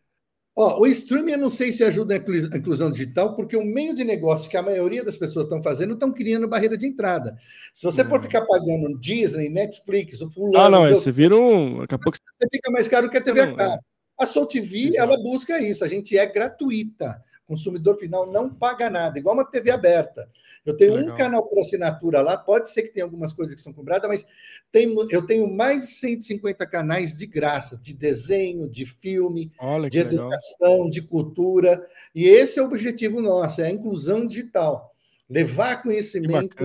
Ó, 0.57 0.81
o 0.81 0.87
streaming 0.87 1.33
eu 1.33 1.38
não 1.38 1.51
sei 1.51 1.73
se 1.73 1.83
ajuda 1.83 2.14
a 2.14 2.57
inclusão 2.57 2.88
digital, 2.88 3.35
porque 3.35 3.57
o 3.57 3.64
meio 3.64 3.93
de 3.93 4.05
negócio 4.05 4.49
que 4.49 4.57
a 4.57 4.62
maioria 4.62 5.03
das 5.03 5.17
pessoas 5.17 5.47
estão 5.47 5.61
fazendo 5.61 5.95
estão 5.95 6.12
criando 6.12 6.47
barreira 6.47 6.77
de 6.77 6.87
entrada. 6.87 7.37
Se 7.73 7.83
você 7.83 8.05
for 8.05 8.23
ficar 8.23 8.43
pagando 8.43 8.97
Disney, 9.01 9.49
Netflix, 9.49 10.21
o 10.21 10.31
fulano... 10.31 10.59
Ah, 10.59 10.71
não, 10.71 10.88
você 10.95 11.11
vira 11.11 11.37
um... 11.37 11.81
Daqui 11.81 11.97
a 11.97 11.99
pouco... 11.99 12.17
Você 12.17 12.49
fica 12.51 12.71
mais 12.71 12.87
caro 12.87 13.11
que 13.11 13.17
a 13.17 13.21
TV 13.21 13.40
a 13.40 13.53
cabo. 13.53 13.83
A 14.17 14.27
Soul 14.27 14.47
TV, 14.47 14.97
ela 14.97 15.17
busca 15.17 15.61
isso, 15.61 15.85
a 15.85 15.88
gente 15.88 16.17
é 16.17 16.25
gratuita. 16.25 17.21
Consumidor 17.47 17.99
final 17.99 18.31
não 18.31 18.53
paga 18.53 18.89
nada, 18.89 19.19
igual 19.19 19.35
uma 19.35 19.45
TV 19.45 19.71
aberta. 19.71 20.29
Eu 20.65 20.75
tenho 20.77 20.95
Legal. 20.95 21.15
um 21.15 21.19
canal 21.19 21.47
por 21.47 21.59
assinatura 21.59 22.23
lá, 22.23 22.39
pode 22.39 22.71
ser 22.71 22.85
que 22.85 22.95
tenha 22.95 23.05
algumas 23.05 23.35
coisas 23.35 23.55
que 23.55 23.61
são 23.61 23.73
cobradas, 23.73 24.09
mas 24.09 24.27
tem, 24.73 24.95
eu 25.11 25.27
tenho 25.27 25.47
mais 25.53 25.83
de 25.83 25.87
150 25.89 26.67
canais 26.67 27.17
de 27.17 27.27
graça, 27.27 27.79
de 27.79 27.93
desenho, 27.93 28.69
de 28.69 28.87
filme, 28.87 29.53
Olha, 29.59 29.91
de 29.91 29.99
educação, 29.99 30.73
legal. 30.73 30.91
de 30.91 31.03
cultura. 31.03 31.87
E 32.15 32.25
esse 32.25 32.59
é 32.59 32.63
o 32.63 32.67
objetivo 32.67 33.21
nosso, 33.21 33.61
é 33.61 33.67
a 33.67 33.71
inclusão 33.71 34.27
digital. 34.27 34.95
Levar 35.29 35.83
conhecimento, 35.83 36.57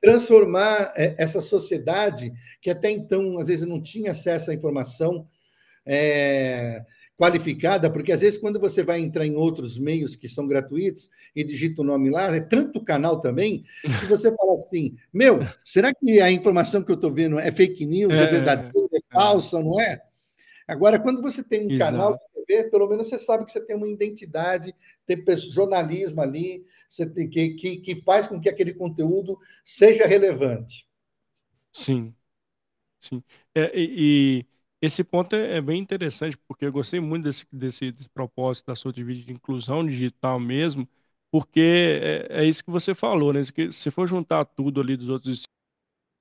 transformar 0.00 0.92
é, 0.96 1.14
essa 1.18 1.40
sociedade 1.40 2.32
que 2.60 2.70
até 2.70 2.90
então, 2.90 3.38
às 3.38 3.46
vezes, 3.46 3.66
não 3.66 3.80
tinha 3.80 4.10
acesso 4.10 4.50
à 4.50 4.54
informação. 4.54 5.28
É, 5.86 6.84
qualificada, 7.20 7.90
porque 7.90 8.12
às 8.12 8.22
vezes 8.22 8.38
quando 8.38 8.58
você 8.58 8.82
vai 8.82 8.98
entrar 8.98 9.26
em 9.26 9.36
outros 9.36 9.78
meios 9.78 10.16
que 10.16 10.26
são 10.26 10.48
gratuitos 10.48 11.10
e 11.36 11.44
digita 11.44 11.82
o 11.82 11.84
nome 11.84 12.08
lá, 12.08 12.34
é 12.34 12.40
tanto 12.40 12.82
canal 12.82 13.20
também, 13.20 13.62
que 13.82 14.06
você 14.06 14.34
fala 14.34 14.54
assim, 14.54 14.96
meu, 15.12 15.38
será 15.62 15.92
que 15.92 16.18
a 16.18 16.32
informação 16.32 16.82
que 16.82 16.90
eu 16.90 16.94
estou 16.94 17.12
vendo 17.12 17.38
é 17.38 17.52
fake 17.52 17.84
news, 17.84 18.14
é, 18.14 18.22
é 18.22 18.26
verdadeira, 18.26 18.88
é, 18.94 18.96
é 18.96 19.00
falsa, 19.12 19.60
não 19.60 19.78
é? 19.78 20.02
Agora, 20.66 20.98
quando 20.98 21.20
você 21.20 21.42
tem 21.42 21.66
um 21.66 21.70
Exato. 21.70 21.92
canal 21.92 22.14
de 22.14 22.46
TV, 22.46 22.70
pelo 22.70 22.88
menos 22.88 23.06
você 23.06 23.18
sabe 23.18 23.44
que 23.44 23.52
você 23.52 23.60
tem 23.60 23.76
uma 23.76 23.88
identidade, 23.88 24.74
tem 25.06 25.22
jornalismo 25.52 26.22
ali, 26.22 26.64
você 26.88 27.04
tem, 27.04 27.28
que, 27.28 27.50
que, 27.50 27.76
que 27.76 28.02
faz 28.02 28.26
com 28.26 28.40
que 28.40 28.48
aquele 28.48 28.72
conteúdo 28.72 29.38
seja 29.62 30.06
relevante. 30.06 30.86
Sim, 31.70 32.14
sim. 32.98 33.22
É, 33.54 33.70
e, 33.78 34.46
esse 34.80 35.04
ponto 35.04 35.36
é, 35.36 35.58
é, 35.58 35.60
bem 35.60 35.80
interessante, 35.80 36.36
porque 36.48 36.64
eu 36.66 36.72
gostei 36.72 37.00
muito 37.00 37.24
desse, 37.24 37.46
desse, 37.52 37.92
desse 37.92 38.08
propósito 38.08 38.66
da 38.66 38.74
sua 38.74 38.92
vídeo 38.92 39.24
de 39.24 39.32
inclusão 39.32 39.86
digital 39.86 40.40
mesmo, 40.40 40.88
porque 41.30 41.60
é, 42.30 42.42
é, 42.42 42.44
isso 42.44 42.64
que 42.64 42.70
você 42.70 42.94
falou, 42.94 43.32
né? 43.32 43.42
Se, 43.44 43.72
se 43.72 43.90
for 43.90 44.06
juntar 44.06 44.44
tudo 44.44 44.80
ali 44.80 44.96
dos 44.96 45.08
outros 45.08 45.44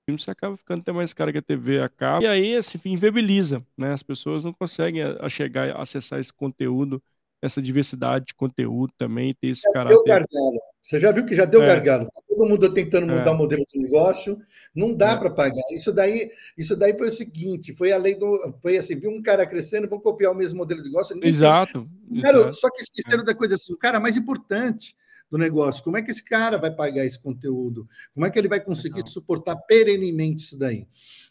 filmes, 0.07 0.23
você 0.23 0.31
acaba 0.31 0.57
ficando 0.57 0.81
até 0.81 0.91
mais 0.91 1.13
caro 1.13 1.31
que 1.31 1.37
a 1.39 1.41
TV 1.41 1.81
a 1.81 1.89
cabo, 1.89 2.23
e 2.23 2.27
aí 2.27 2.55
assim, 2.55 2.79
inviabiliza, 2.85 3.65
né? 3.77 3.93
As 3.93 4.03
pessoas 4.03 4.43
não 4.43 4.53
conseguem 4.53 5.03
a, 5.03 5.25
a 5.25 5.29
chegar 5.29 5.69
a 5.75 5.81
acessar 5.81 6.19
esse 6.19 6.33
conteúdo 6.33 7.01
essa 7.41 7.61
diversidade 7.61 8.25
de 8.27 8.33
conteúdo 8.33 8.93
também, 8.97 9.33
ter 9.33 9.51
esse 9.51 9.61
já 9.61 9.71
caráter. 9.71 10.03
gargalo. 10.05 10.59
Você 10.81 10.99
já 10.99 11.11
viu 11.11 11.25
que 11.25 11.35
já 11.35 11.45
deu 11.45 11.63
é. 11.63 11.67
gargalo. 11.67 12.05
Tá 12.05 12.21
todo 12.27 12.49
mundo 12.49 12.73
tentando 12.73 13.09
é. 13.11 13.17
mudar 13.17 13.31
é. 13.31 13.33
o 13.33 13.37
modelo 13.37 13.63
de 13.65 13.79
negócio, 13.79 14.37
não 14.75 14.93
dá 14.93 15.11
é. 15.11 15.15
para 15.17 15.29
pagar. 15.29 15.63
Isso 15.71 15.91
daí, 15.91 16.29
isso 16.57 16.75
daí 16.75 16.97
foi 16.97 17.07
o 17.07 17.11
seguinte, 17.11 17.73
foi 17.75 17.91
a 17.91 17.97
lei 17.97 18.15
do, 18.15 18.53
foi 18.61 18.77
assim, 18.77 18.95
viu 18.95 19.11
um 19.11 19.21
cara 19.21 19.45
crescendo, 19.45 19.87
vão 19.87 19.99
copiar 19.99 20.31
o 20.31 20.35
mesmo 20.35 20.57
modelo 20.57 20.81
de 20.81 20.89
negócio. 20.89 21.17
Exato. 21.23 21.87
Cara, 22.21 22.39
exato. 22.39 22.55
Só 22.55 22.69
que 22.69 22.81
esqueceram 22.81 23.23
é. 23.23 23.25
da 23.25 23.35
coisa 23.35 23.55
assim, 23.55 23.73
o 23.73 23.77
cara 23.77 23.99
mais 23.99 24.17
importante 24.17 24.95
do 25.29 25.37
negócio, 25.37 25.83
como 25.83 25.95
é 25.95 26.01
que 26.01 26.09
esse 26.09 26.23
cara 26.23 26.57
vai 26.57 26.71
pagar 26.71 27.05
esse 27.05 27.19
conteúdo? 27.19 27.87
Como 28.13 28.25
é 28.25 28.31
que 28.31 28.39
ele 28.39 28.47
vai 28.47 28.59
conseguir 28.59 28.97
Legal. 28.97 29.11
suportar 29.11 29.55
perenemente 29.55 30.43
isso 30.43 30.57
daí? 30.57 30.87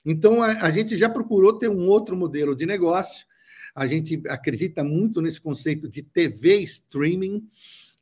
Então, 0.07 0.43
a, 0.43 0.53
a 0.67 0.71
gente 0.71 0.97
já 0.97 1.09
procurou 1.09 1.53
ter 1.59 1.69
um 1.69 1.89
outro 1.89 2.17
modelo 2.17 2.55
de 2.55 2.65
negócio, 2.65 3.27
a 3.79 3.87
gente 3.87 4.20
acredita 4.29 4.83
muito 4.83 5.22
nesse 5.22 5.41
conceito 5.41 5.89
de 5.89 6.03
TV 6.03 6.57
streaming, 6.62 7.47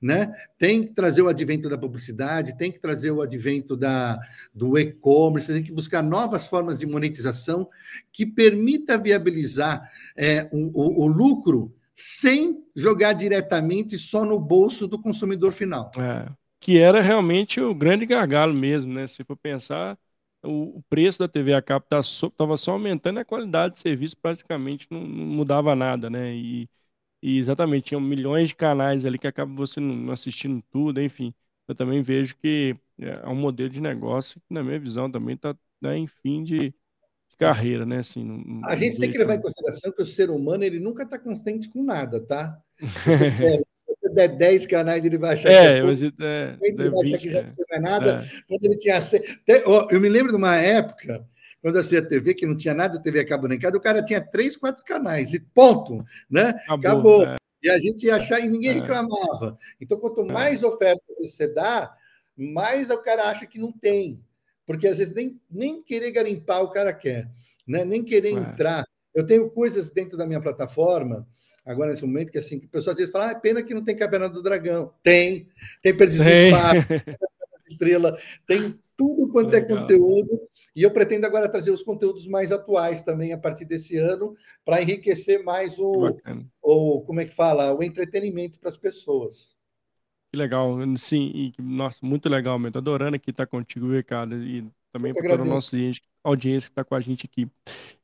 né? 0.01 0.33
Tem 0.59 0.83
que 0.83 0.95
trazer 0.95 1.20
o 1.20 1.29
advento 1.29 1.68
da 1.68 1.77
publicidade, 1.77 2.57
tem 2.57 2.72
que 2.72 2.79
trazer 2.79 3.11
o 3.11 3.20
advento 3.20 3.77
da, 3.77 4.18
do 4.55 4.79
e-commerce, 4.79 5.53
tem 5.53 5.62
que 5.62 5.72
buscar 5.72 6.03
novas 6.03 6.47
formas 6.47 6.79
de 6.79 6.87
monetização 6.87 7.68
que 8.11 8.24
permita 8.24 8.97
viabilizar 8.97 9.87
é, 10.16 10.49
o, 10.51 10.70
o, 10.72 11.05
o, 11.05 11.07
lucro 11.07 11.74
sem 11.95 12.64
jogar 12.74 13.12
diretamente 13.12 13.99
só 13.99 14.24
no 14.24 14.41
bolso 14.41 14.87
do 14.87 15.01
consumidor 15.01 15.53
final. 15.53 15.91
É, 15.99 16.27
que 16.59 16.79
era 16.79 17.03
realmente 17.03 17.61
o 17.61 17.74
grande 17.74 18.07
gargalo 18.07 18.55
mesmo, 18.55 18.95
né? 18.95 19.07
Se 19.07 19.22
for 19.24 19.37
pensar, 19.37 19.99
o, 20.47 20.83
preço 20.89 21.19
da 21.19 21.29
TV 21.29 21.55
a 21.55 21.63
cabo 21.63 21.85
estava 21.85 22.53
tá 22.53 22.57
só 22.57 22.73
aumentando 22.73 23.19
e 23.19 23.23
a 23.23 23.25
qualidade 23.25 23.75
de 23.75 23.81
serviço 23.81 24.17
praticamente 24.17 24.87
não, 24.91 25.01
não 25.01 25.27
mudava 25.27 25.75
nada, 25.75 26.09
né? 26.11 26.35
E, 26.35 26.69
e, 27.23 27.39
exatamente, 27.39 27.87
tinham 27.87 28.01
milhões 28.01 28.49
de 28.49 28.55
canais 28.55 29.05
ali 29.05 29.19
que 29.19 29.27
acabam 29.27 29.55
você 29.57 29.81
não 29.81 30.13
assistindo 30.13 30.63
tudo, 30.71 31.01
enfim. 31.01 31.35
Eu 31.69 31.75
também 31.75 32.03
vejo 32.03 32.37
que 32.37 32.77
é, 33.01 33.21
é 33.25 33.29
um 33.29 33.35
modelo 33.35 33.71
de 33.71 33.81
negócio 33.81 34.41
que, 34.41 34.55
na 34.55 34.63
minha 34.63 34.79
visão, 34.79 35.11
também 35.11 35.35
está 35.35 35.57
né, 35.81 35.99
em 35.99 36.07
fim 36.07 36.43
de, 36.43 36.75
carreira, 37.39 37.85
né? 37.85 37.99
Assim, 37.99 38.25
não, 38.25 38.65
a 38.65 38.75
gente 38.77 38.99
tem 38.99 39.11
que 39.11 39.19
levar 39.19 39.35
em 39.35 39.41
consideração 39.41 39.93
que 39.93 40.03
o 40.03 40.07
ser 40.07 40.31
humano 40.31 40.65
ele 40.65 40.81
nunca 40.81 41.03
está 41.03 41.19
constante 41.19 41.69
com 41.69 41.83
nada, 41.83 42.21
tá? 42.21 42.59
Se 42.79 43.11
você, 43.11 43.31
der, 43.31 43.62
se 43.72 43.85
você 43.87 44.09
der 44.14 44.29
10 44.29 44.66
canais, 44.66 45.05
ele 45.05 45.18
vai 45.18 45.35
achar 45.35 45.51
é, 45.51 45.53
que 45.53 45.68
é, 45.68 45.83
pouco, 45.83 46.22
é, 46.22 46.59
ele 46.61 46.91
vai 46.91 47.03
20, 47.05 47.14
achar 47.14 47.18
que 47.18 47.31
já 47.31 47.43
não 47.43 47.64
é 47.70 47.81
nada. 47.81 48.11
É. 48.22 48.43
Quando 48.49 48.64
ele 48.64 48.79
tinha. 48.79 49.01
Eu 49.91 50.01
me 50.01 50.09
lembro 50.09 50.33
de 50.33 50.37
uma 50.37 50.57
época 50.57 51.27
quando 51.62 51.77
eu 51.77 51.81
assistia 51.81 52.07
TV, 52.07 52.35
que 52.35 52.47
não 52.47 52.57
tinha 52.57 52.74
nada 52.74 53.03
TV 53.03 53.20
a 53.20 53.27
cabo 53.27 53.49
nem 53.49 53.59
o 53.59 53.81
cara 53.81 54.05
tinha 54.05 54.20
três, 54.20 54.57
quatro 54.57 54.85
canais, 54.85 55.33
e 55.33 55.41
ponto, 55.41 56.05
né? 56.31 56.51
Acabou. 56.68 57.22
Acabou. 57.22 57.24
É. 57.24 57.37
E 57.62 57.70
a 57.70 57.79
gente 57.79 58.07
ia 58.07 58.16
achar, 58.16 58.39
e 58.39 58.49
ninguém 58.49 58.70
é. 58.70 58.74
reclamava. 58.74 59.59
Então, 59.81 59.99
quanto 59.99 60.20
é. 60.20 60.33
mais 60.33 60.62
oferta 60.62 61.03
você 61.18 61.53
dá, 61.53 61.93
mais 62.37 62.91
o 62.91 62.99
cara 62.99 63.31
acha 63.31 63.47
que 63.47 63.59
não 63.59 63.72
tem 63.72 64.22
porque 64.66 64.89
às 64.89 64.99
vezes 64.99 65.14
nem, 65.14 65.41
nem 65.49 65.83
querer 65.83 66.11
garimpar 66.11 66.62
o 66.62 66.70
cara 66.70 66.93
quer, 66.93 67.31
né? 67.66 67.85
nem 67.85 68.03
querer 68.03 68.31
é. 68.31 68.33
entrar. 68.33 68.85
Eu 69.14 69.24
tenho 69.24 69.49
coisas 69.49 69.91
dentro 69.91 70.18
da 70.18 70.27
minha 70.27 70.41
plataforma, 70.41 71.27
agora 71.67 71.91
nesse 71.91 72.07
momento, 72.07 72.31
que 72.31 72.39
assim, 72.39 72.61
que 72.61 72.67
o 72.67 72.71
pessoal 72.71 72.93
às 72.93 72.99
vezes 72.99 73.12
fala, 73.12 73.29
ah, 73.29 73.31
é 73.33 73.35
pena 73.35 73.62
que 73.62 73.75
não 73.75 73.85
tem 73.85 73.97
Campeonato 73.97 74.35
do 74.35 74.43
Dragão. 74.43 74.93
Tem, 75.03 75.49
tem 75.83 75.97
Perdidos 75.97 76.25
no 76.25 76.33
Espaço, 76.33 76.87
Estrela, 77.67 78.17
tem 78.47 78.79
tudo 78.97 79.29
quanto 79.31 79.55
é 79.55 79.61
Legal. 79.61 79.77
é 79.77 79.81
conteúdo, 79.81 80.41
e 80.75 80.83
eu 80.83 80.91
pretendo 80.91 81.27
agora 81.27 81.49
trazer 81.49 81.71
os 81.71 81.83
conteúdos 81.83 82.27
mais 82.27 82.53
atuais 82.53 83.03
também 83.03 83.33
a 83.33 83.39
partir 83.39 83.64
desse 83.64 83.97
ano, 83.97 84.35
para 84.64 84.81
enriquecer 84.81 85.43
mais 85.43 85.79
o, 85.79 86.17
o, 86.62 87.01
como 87.03 87.21
é 87.21 87.25
que 87.25 87.35
fala, 87.35 87.75
o 87.75 87.83
entretenimento 87.83 88.59
para 88.59 88.69
as 88.69 88.77
pessoas. 88.77 89.57
Que 90.33 90.39
legal, 90.39 90.77
sim, 90.97 91.31
e, 91.35 91.62
nossa, 91.62 91.99
muito 92.03 92.29
legal 92.29 92.59
mesmo. 92.59 92.73
Tô 92.73 92.79
adorando 92.79 93.17
aqui 93.17 93.31
estar 93.31 93.47
contigo, 93.47 93.93
Ricardo, 93.93 94.37
e 94.37 94.67
também 94.97 95.13
para 95.13 95.31
toda 95.31 95.43
a 95.43 95.47
nossa 95.47 95.77
audiência 96.25 96.69
que 96.69 96.73
está 96.73 96.85
com 96.85 96.95
a 96.95 97.01
gente 97.01 97.27
aqui. 97.27 97.49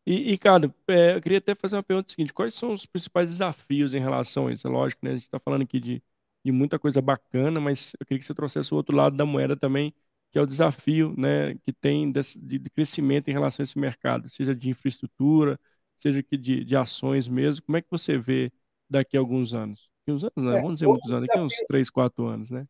E, 0.07 0.31
Ricardo, 0.31 0.73
é, 0.89 1.17
eu 1.17 1.21
queria 1.21 1.39
até 1.39 1.55
fazer 1.55 1.77
uma 1.77 1.83
pergunta 1.83 2.11
seguinte: 2.11 2.33
quais 2.33 2.55
são 2.55 2.73
os 2.73 2.87
principais 2.87 3.29
desafios 3.29 3.95
em 3.95 4.01
relação 4.01 4.47
a 4.47 4.53
isso? 4.53 4.67
É 4.67 4.71
lógico, 4.71 5.05
né? 5.05 5.13
A 5.13 5.15
gente 5.15 5.25
está 5.25 5.39
falando 5.39 5.63
aqui 5.63 5.81
de, 5.81 6.03
de 6.45 6.53
muita 6.53 6.79
coisa 6.79 7.01
bacana, 7.01 7.61
mas 7.61 7.95
eu 7.99 8.07
queria 8.07 8.19
que 8.19 8.27
você 8.27 8.35
trouxesse 8.35 8.73
o 8.73 8.77
outro 8.77 8.95
lado 8.97 9.17
da 9.17 9.25
moeda 9.25 9.57
também, 9.57 9.95
que 10.31 10.39
é 10.39 10.43
o 10.43 10.47
desafio 10.47 11.15
né, 11.17 11.55
que 11.65 11.73
tem 11.73 12.11
de, 12.13 12.59
de 12.59 12.71
crescimento 12.71 13.29
em 13.29 13.33
relação 13.33 13.63
a 13.63 13.65
esse 13.65 13.79
mercado, 13.79 14.29
seja 14.29 14.55
de 14.55 14.69
infraestrutura, 14.69 15.59
seja 15.97 16.23
de, 16.23 16.65
de 16.65 16.77
ações 16.77 17.29
mesmo. 17.29 17.63
Como 17.65 17.77
é 17.77 17.83
que 17.83 17.91
você 17.91 18.19
vê 18.19 18.53
daqui 18.89 19.17
a 19.17 19.21
alguns 19.21 19.55
anos? 19.55 19.91
uns 20.09 20.25
anos, 20.25 20.45
né? 20.45 20.59
É, 20.59 20.63
Vamos 20.63 20.75
dizer 20.75 20.87
muitos 20.87 21.13
anos, 21.13 21.27
daqui 21.29 21.39
a 21.39 21.43
uns 21.43 21.55
3, 21.69 21.91
4 21.91 22.27
anos, 22.27 22.51
né? 22.51 22.67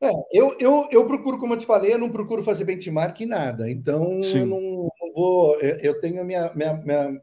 É, 0.00 0.10
eu, 0.32 0.56
eu, 0.60 0.88
eu 0.92 1.06
procuro, 1.06 1.38
como 1.38 1.54
eu 1.54 1.58
te 1.58 1.64
falei, 1.66 1.94
eu 1.94 1.98
não 1.98 2.10
procuro 2.10 2.42
fazer 2.42 2.64
benchmark 2.64 3.20
em 3.20 3.26
nada. 3.26 3.70
Então, 3.70 4.22
Sim. 4.22 4.40
eu 4.40 4.46
não, 4.46 4.60
não, 4.60 5.12
vou. 5.14 5.60
Eu 5.60 6.00
tenho 6.00 6.24
minha, 6.24 6.52
minha, 6.54 6.74
minha, 6.74 7.22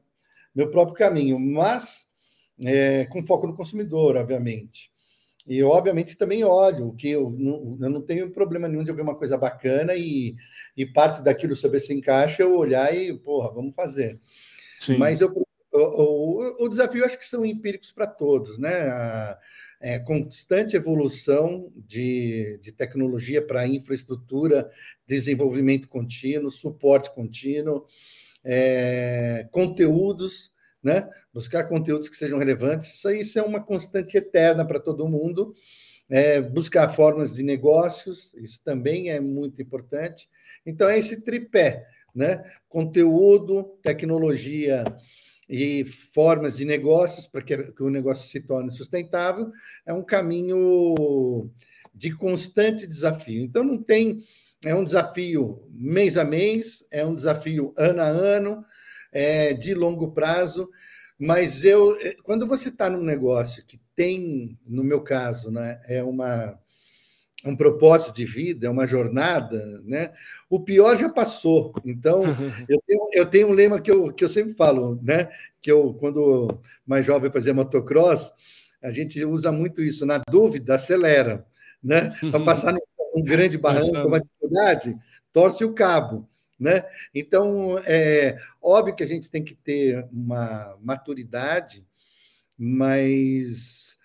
meu 0.55 0.71
próprio 0.71 0.95
caminho, 0.95 1.39
mas 1.39 2.09
é, 2.63 3.05
com 3.05 3.25
foco 3.25 3.47
no 3.47 3.55
consumidor, 3.55 4.15
obviamente. 4.15 4.91
E 5.45 5.57
eu, 5.57 5.69
obviamente, 5.69 6.17
também 6.17 6.43
olho, 6.43 6.93
que 6.93 7.09
eu 7.09 7.29
não, 7.37 7.77
eu 7.81 7.89
não 7.89 8.01
tenho 8.01 8.31
problema 8.31 8.67
nenhum 8.67 8.83
de 8.83 8.89
eu 8.89 8.95
ver 8.95 9.01
uma 9.01 9.15
coisa 9.15 9.37
bacana 9.37 9.93
e, 9.93 10.35
e 10.75 10.85
parte 10.85 11.21
daquilo 11.21 11.55
saber 11.55 11.81
se 11.81 11.93
encaixa, 11.93 12.43
eu 12.43 12.57
olhar 12.57 12.95
e, 12.95 13.13
porra, 13.19 13.51
vamos 13.51 13.75
fazer. 13.75 14.19
Sim. 14.79 14.97
Mas 14.97 15.19
eu 15.19 15.42
o, 15.73 16.65
o, 16.65 16.69
desafio 16.69 17.03
acho 17.03 17.17
que 17.17 17.25
são 17.25 17.45
empíricos 17.45 17.91
para 17.91 18.05
todos, 18.05 18.57
né? 18.57 18.89
A, 18.89 19.39
é, 19.81 19.99
constante 19.99 20.77
evolução 20.77 21.71
de, 21.75 22.57
de 22.61 22.71
tecnologia 22.71 23.45
para 23.45 23.67
infraestrutura, 23.67 24.69
desenvolvimento 25.05 25.89
contínuo, 25.89 26.49
suporte 26.49 27.13
contínuo, 27.13 27.85
é, 28.45 29.47
conteúdos, 29.51 30.53
né? 30.81 31.09
Buscar 31.33 31.65
conteúdos 31.65 32.07
que 32.07 32.15
sejam 32.15 32.37
relevantes. 32.37 32.95
Isso, 32.95 33.09
isso 33.11 33.39
é 33.39 33.41
uma 33.41 33.61
constante 33.61 34.15
eterna 34.15 34.65
para 34.65 34.79
todo 34.79 35.07
mundo. 35.07 35.53
É, 36.09 36.39
buscar 36.39 36.87
formas 36.89 37.33
de 37.33 37.43
negócios, 37.43 38.33
isso 38.35 38.61
também 38.63 39.09
é 39.09 39.19
muito 39.19 39.61
importante. 39.61 40.29
Então, 40.65 40.87
é 40.87 40.99
esse 40.99 41.21
tripé, 41.21 41.87
né? 42.13 42.43
Conteúdo, 42.69 43.77
tecnologia 43.81 44.83
e 45.47 45.83
formas 45.85 46.57
de 46.57 46.65
negócios 46.65 47.27
para 47.27 47.41
que, 47.41 47.71
que 47.71 47.83
o 47.83 47.89
negócio 47.89 48.27
se 48.29 48.39
torne 48.39 48.71
sustentável, 48.71 49.51
é 49.85 49.93
um 49.93 50.03
caminho 50.03 51.49
de 51.93 52.15
constante 52.15 52.87
desafio. 52.87 53.43
Então, 53.43 53.63
não 53.63 53.81
tem. 53.81 54.19
É 54.65 54.73
um 54.73 54.83
desafio 54.83 55.67
mês 55.71 56.17
a 56.17 56.23
mês, 56.23 56.85
é 56.89 57.05
um 57.05 57.13
desafio 57.13 57.73
ano 57.77 58.01
a 58.01 58.07
ano, 58.07 58.65
é 59.11 59.53
de 59.53 59.73
longo 59.73 60.11
prazo, 60.11 60.69
mas 61.19 61.63
eu, 61.63 61.97
quando 62.23 62.47
você 62.47 62.69
está 62.69 62.89
num 62.89 63.03
negócio 63.03 63.65
que 63.65 63.79
tem, 63.95 64.57
no 64.65 64.83
meu 64.83 65.01
caso, 65.01 65.51
né, 65.51 65.79
é 65.87 66.01
uma 66.01 66.57
um 67.45 67.55
propósito 67.55 68.15
de 68.15 68.25
vida, 68.25 68.67
é 68.67 68.69
uma 68.69 68.87
jornada, 68.87 69.81
né? 69.83 70.13
O 70.49 70.59
pior 70.59 70.95
já 70.95 71.09
passou. 71.09 71.73
Então, 71.83 72.21
eu 72.69 72.81
tenho, 72.87 73.09
eu 73.11 73.25
tenho 73.25 73.47
um 73.49 73.53
lema 73.53 73.81
que 73.81 73.91
eu, 73.91 74.13
que 74.13 74.23
eu 74.23 74.29
sempre 74.29 74.53
falo, 74.53 74.99
né? 75.01 75.29
Que 75.61 75.71
eu, 75.71 75.93
quando 75.95 76.59
mais 76.85 77.05
jovem 77.05 77.31
fazia 77.31 77.53
motocross, 77.53 78.31
a 78.81 78.91
gente 78.91 79.23
usa 79.25 79.51
muito 79.51 79.81
isso. 79.81 80.05
Na 80.05 80.21
dúvida, 80.29 80.75
acelera, 80.75 81.45
né? 81.83 82.11
Para 82.31 82.39
passar 82.43 82.73
um 83.13 83.23
grande 83.23 83.57
barranco, 83.57 84.07
uma 84.07 84.19
dificuldade, 84.19 84.97
torce 85.31 85.63
o 85.63 85.73
cabo. 85.73 86.27
Né? 86.59 86.83
Então, 87.13 87.77
é 87.85 88.37
óbvio 88.61 88.95
que 88.95 89.03
a 89.03 89.07
gente 89.07 89.29
tem 89.29 89.43
que 89.43 89.53
ter 89.53 90.07
uma 90.11 90.77
maturidade, 90.81 91.85
mas 92.57 93.97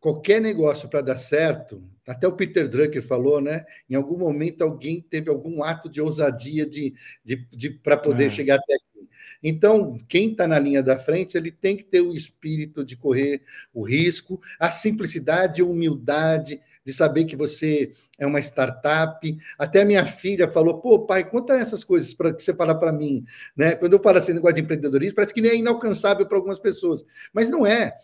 qualquer 0.00 0.40
negócio 0.40 0.88
para 0.88 1.00
dar 1.00 1.16
certo, 1.16 1.82
até 2.06 2.26
o 2.26 2.36
Peter 2.36 2.68
Drucker 2.68 3.02
falou, 3.02 3.40
né? 3.40 3.64
Em 3.88 3.94
algum 3.94 4.18
momento 4.18 4.62
alguém 4.62 5.00
teve 5.00 5.28
algum 5.28 5.62
ato 5.62 5.88
de 5.88 6.00
ousadia 6.00 6.64
de, 6.64 6.94
de, 7.24 7.46
de 7.50 7.70
para 7.70 7.96
poder 7.96 8.26
é. 8.26 8.30
chegar 8.30 8.56
até 8.56 8.74
aqui. 8.74 9.08
Então, 9.42 9.98
quem 10.08 10.30
está 10.30 10.46
na 10.46 10.58
linha 10.58 10.82
da 10.82 10.98
frente, 10.98 11.36
ele 11.36 11.52
tem 11.52 11.76
que 11.76 11.84
ter 11.84 12.00
o 12.00 12.14
espírito 12.14 12.84
de 12.84 12.96
correr 12.96 13.42
o 13.72 13.82
risco, 13.82 14.40
a 14.58 14.70
simplicidade 14.70 15.60
e 15.60 15.64
humildade 15.64 16.60
de 16.84 16.92
saber 16.92 17.24
que 17.24 17.36
você 17.36 17.92
é 18.18 18.26
uma 18.26 18.40
startup. 18.40 19.38
Até 19.58 19.84
minha 19.84 20.04
filha 20.04 20.50
falou: 20.50 20.78
pô, 20.78 21.06
pai, 21.06 21.28
conta 21.28 21.54
essas 21.54 21.84
coisas 21.84 22.12
para 22.12 22.32
que 22.34 22.42
você 22.42 22.52
fala 22.52 22.74
para 22.74 22.92
mim. 22.92 23.24
Né? 23.56 23.76
Quando 23.76 23.92
eu 23.92 24.02
falo 24.02 24.18
assim, 24.18 24.32
negócio 24.32 24.56
de 24.56 24.62
empreendedorismo, 24.62 25.14
parece 25.14 25.32
que 25.32 25.40
nem 25.40 25.52
é 25.52 25.56
inalcançável 25.56 26.26
para 26.26 26.36
algumas 26.36 26.58
pessoas. 26.58 27.04
Mas 27.32 27.48
não 27.48 27.66
é. 27.66 27.94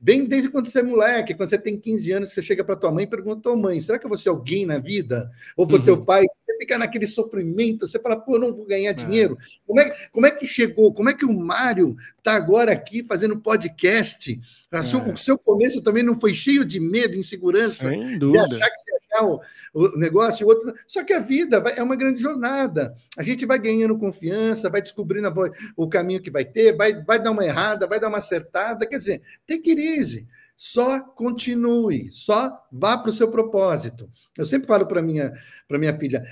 Vem 0.00 0.26
desde 0.26 0.48
quando 0.48 0.66
você 0.66 0.80
é 0.80 0.82
moleque, 0.82 1.34
quando 1.34 1.48
você 1.48 1.58
tem 1.58 1.78
15 1.78 2.12
anos, 2.12 2.32
você 2.32 2.42
chega 2.42 2.62
para 2.62 2.76
tua 2.76 2.92
mãe 2.92 3.04
e 3.04 3.08
pergunta: 3.08 3.42
tua 3.42 3.56
mãe, 3.56 3.80
será 3.80 3.98
que 3.98 4.06
você 4.06 4.28
é 4.28 4.32
alguém 4.32 4.66
na 4.66 4.78
vida? 4.78 5.30
Ou 5.56 5.66
para 5.66 5.76
o 5.76 5.78
uhum. 5.78 5.84
teu 5.84 6.04
pai, 6.04 6.24
você 6.52 6.58
fica 6.58 6.78
naquele 6.78 7.06
sofrimento, 7.06 7.86
você 7.86 7.98
fala, 7.98 8.16
pô, 8.16 8.36
eu 8.36 8.40
não 8.40 8.54
vou 8.54 8.66
ganhar 8.66 8.90
é. 8.90 8.94
dinheiro. 8.94 9.36
É. 9.40 9.44
Como, 9.66 9.80
é, 9.80 9.90
como 10.12 10.26
é 10.26 10.30
que 10.30 10.46
chegou? 10.46 10.92
Como 10.92 11.08
é 11.08 11.14
que 11.14 11.24
o 11.24 11.32
Mário 11.32 11.96
está 12.18 12.34
agora 12.34 12.72
aqui 12.72 13.02
fazendo 13.04 13.40
podcast? 13.40 14.40
É. 14.70 14.78
O 15.12 15.16
seu 15.16 15.36
começo 15.36 15.82
também 15.82 16.02
não 16.02 16.18
foi 16.18 16.32
cheio 16.32 16.64
de 16.64 16.80
medo, 16.80 17.16
insegurança, 17.16 17.88
Sem 17.88 18.18
dúvida. 18.18 18.46
de 18.46 18.54
achar 18.54 18.70
que 18.70 18.78
você 18.78 18.90
achar 19.12 19.24
o, 19.26 19.40
o 19.72 19.96
negócio, 19.98 20.46
o 20.46 20.48
outro. 20.48 20.72
Só 20.86 21.04
que 21.04 21.12
a 21.12 21.20
vida 21.20 21.60
vai, 21.60 21.76
é 21.76 21.82
uma 21.82 21.96
grande 21.96 22.20
jornada. 22.20 22.94
A 23.16 23.22
gente 23.22 23.46
vai 23.46 23.58
ganhando 23.58 23.98
confiança, 23.98 24.70
vai 24.70 24.82
descobrindo 24.82 25.28
a, 25.28 25.34
o 25.76 25.88
caminho 25.88 26.22
que 26.22 26.30
vai 26.30 26.44
ter, 26.44 26.76
vai, 26.76 27.02
vai 27.02 27.22
dar 27.22 27.30
uma 27.30 27.44
errada, 27.44 27.86
vai 27.86 28.00
dar 28.00 28.08
uma 28.08 28.18
acertada. 28.18 28.86
Quer 28.86 28.98
dizer, 28.98 29.22
tem 29.46 29.60
ir 29.64 30.26
só 30.54 31.00
continue, 31.00 32.12
só 32.12 32.66
vá 32.70 32.96
para 32.96 33.10
o 33.10 33.12
seu 33.12 33.28
propósito. 33.28 34.08
Eu 34.36 34.46
sempre 34.46 34.68
falo 34.68 34.86
para 34.86 35.02
minha 35.02 35.32
para 35.66 35.78
minha 35.78 35.96
filha, 35.98 36.24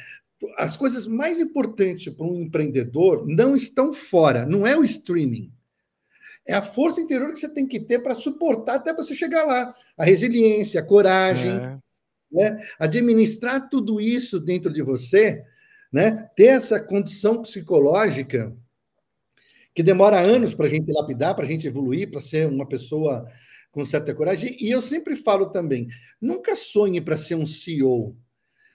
as 0.57 0.77
coisas 0.77 1.07
mais 1.07 1.39
importantes 1.39 2.13
para 2.13 2.27
um 2.27 2.43
empreendedor 2.43 3.27
não 3.27 3.55
estão 3.55 3.93
fora, 3.93 4.47
não 4.47 4.67
é 4.67 4.77
o 4.77 4.85
streaming. 4.85 5.53
É 6.47 6.55
a 6.55 6.63
força 6.63 7.01
interior 7.01 7.31
que 7.31 7.39
você 7.39 7.49
tem 7.49 7.67
que 7.67 7.79
ter 7.79 8.01
para 8.03 8.15
suportar 8.15 8.77
até 8.77 8.95
você 8.95 9.15
chegar 9.15 9.45
lá. 9.45 9.75
A 9.97 10.05
resiliência, 10.05 10.81
a 10.81 10.85
coragem, 10.85 11.53
é. 11.53 11.79
Né? 12.31 12.63
administrar 12.79 13.69
tudo 13.69 14.01
isso 14.01 14.39
dentro 14.41 14.73
de 14.73 14.83
você, 14.83 15.43
né? 15.93 16.29
ter 16.37 16.47
essa 16.47 16.81
condição 16.81 17.43
psicológica 17.43 18.57
que 19.75 19.83
demora 19.83 20.21
anos 20.21 20.55
para 20.55 20.67
a 20.67 20.69
gente 20.69 20.93
lapidar, 20.93 21.35
para 21.35 21.45
a 21.45 21.49
gente 21.49 21.67
evoluir, 21.67 22.11
para 22.11 22.21
ser 22.21 22.49
uma 22.49 22.67
pessoa 22.67 23.27
com 23.71 23.85
certa 23.85 24.15
coragem. 24.15 24.57
E 24.61 24.71
eu 24.71 24.81
sempre 24.81 25.17
falo 25.17 25.47
também: 25.47 25.89
nunca 26.21 26.55
sonhe 26.55 27.01
para 27.01 27.17
ser 27.17 27.37
um 27.37 27.47
CEO. 27.47 28.17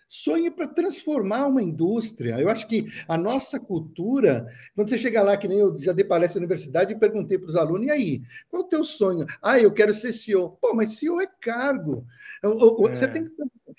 Sonhe 0.07 0.51
para 0.51 0.67
transformar 0.67 1.47
uma 1.47 1.61
indústria. 1.61 2.39
Eu 2.39 2.49
acho 2.49 2.67
que 2.67 2.85
a 3.07 3.17
nossa 3.17 3.59
cultura, 3.59 4.47
quando 4.75 4.89
você 4.89 4.97
chega 4.97 5.21
lá, 5.21 5.35
que 5.35 5.47
nem 5.47 5.59
eu 5.59 5.77
já 5.77 5.91
dei 5.91 6.05
palestra 6.05 6.39
na 6.39 6.45
universidade 6.45 6.93
e 6.93 6.99
perguntei 6.99 7.37
para 7.37 7.49
os 7.49 7.55
alunos, 7.55 7.87
e 7.87 7.91
aí, 7.91 8.21
qual 8.49 8.63
é 8.63 8.65
o 8.65 8.69
teu 8.69 8.83
sonho? 8.83 9.25
Ah, 9.41 9.59
eu 9.59 9.73
quero 9.73 9.93
ser 9.93 10.13
CEO. 10.13 10.51
Pô, 10.61 10.73
mas 10.73 10.91
CEO 10.91 11.19
é 11.19 11.27
cargo. 11.41 12.05
Você, 12.43 13.05
é. 13.05 13.07
tem, 13.07 13.29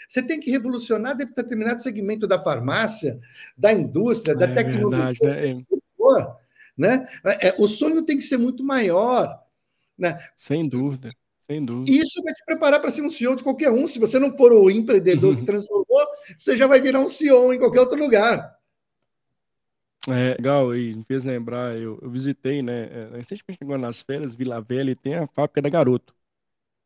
você 0.08 0.22
tem 0.22 0.40
que 0.40 0.50
revolucionar 0.50 1.16
determinado 1.16 1.82
segmento 1.82 2.26
da 2.26 2.42
farmácia, 2.42 3.20
da 3.56 3.72
indústria, 3.72 4.36
da 4.36 4.46
é 4.46 4.54
tecnologia. 4.54 5.14
Verdade, 5.30 5.66
né? 6.76 7.06
né? 7.24 7.38
É, 7.40 7.54
o 7.58 7.66
sonho 7.66 8.02
tem 8.02 8.18
que 8.18 8.24
ser 8.24 8.36
muito 8.36 8.62
maior. 8.62 9.42
Né? 9.98 10.18
Sem 10.36 10.68
dúvida. 10.68 11.10
Sem 11.48 11.64
dúvida. 11.64 11.96
Isso 11.96 12.22
vai 12.22 12.34
te 12.34 12.44
preparar 12.44 12.80
para 12.80 12.90
ser 12.90 13.02
um 13.02 13.10
CEO 13.10 13.36
de 13.36 13.44
qualquer 13.44 13.70
um. 13.70 13.86
Se 13.86 13.98
você 13.98 14.18
não 14.18 14.36
for 14.36 14.52
o 14.52 14.70
empreendedor 14.70 15.36
que 15.36 15.44
transformou, 15.46 16.06
você 16.36 16.56
já 16.56 16.66
vai 16.66 16.80
virar 16.80 17.00
um 17.00 17.08
CEO 17.08 17.52
em 17.52 17.58
qualquer 17.58 17.80
outro 17.80 17.98
lugar. 17.98 18.56
É, 20.08 20.34
legal, 20.34 20.74
e 20.74 20.94
me 20.94 21.04
fez 21.04 21.24
lembrar, 21.24 21.76
eu, 21.76 21.98
eu 22.00 22.08
visitei, 22.08 22.62
né, 22.62 22.84
é, 22.84 23.16
recentemente 23.16 23.58
agora 23.60 23.78
nas 23.78 24.02
férias, 24.02 24.36
Vila 24.36 24.60
Velha, 24.60 24.92
e 24.92 24.94
tem 24.94 25.14
a 25.14 25.26
fábrica 25.26 25.60
da 25.60 25.68
Garoto. 25.68 26.14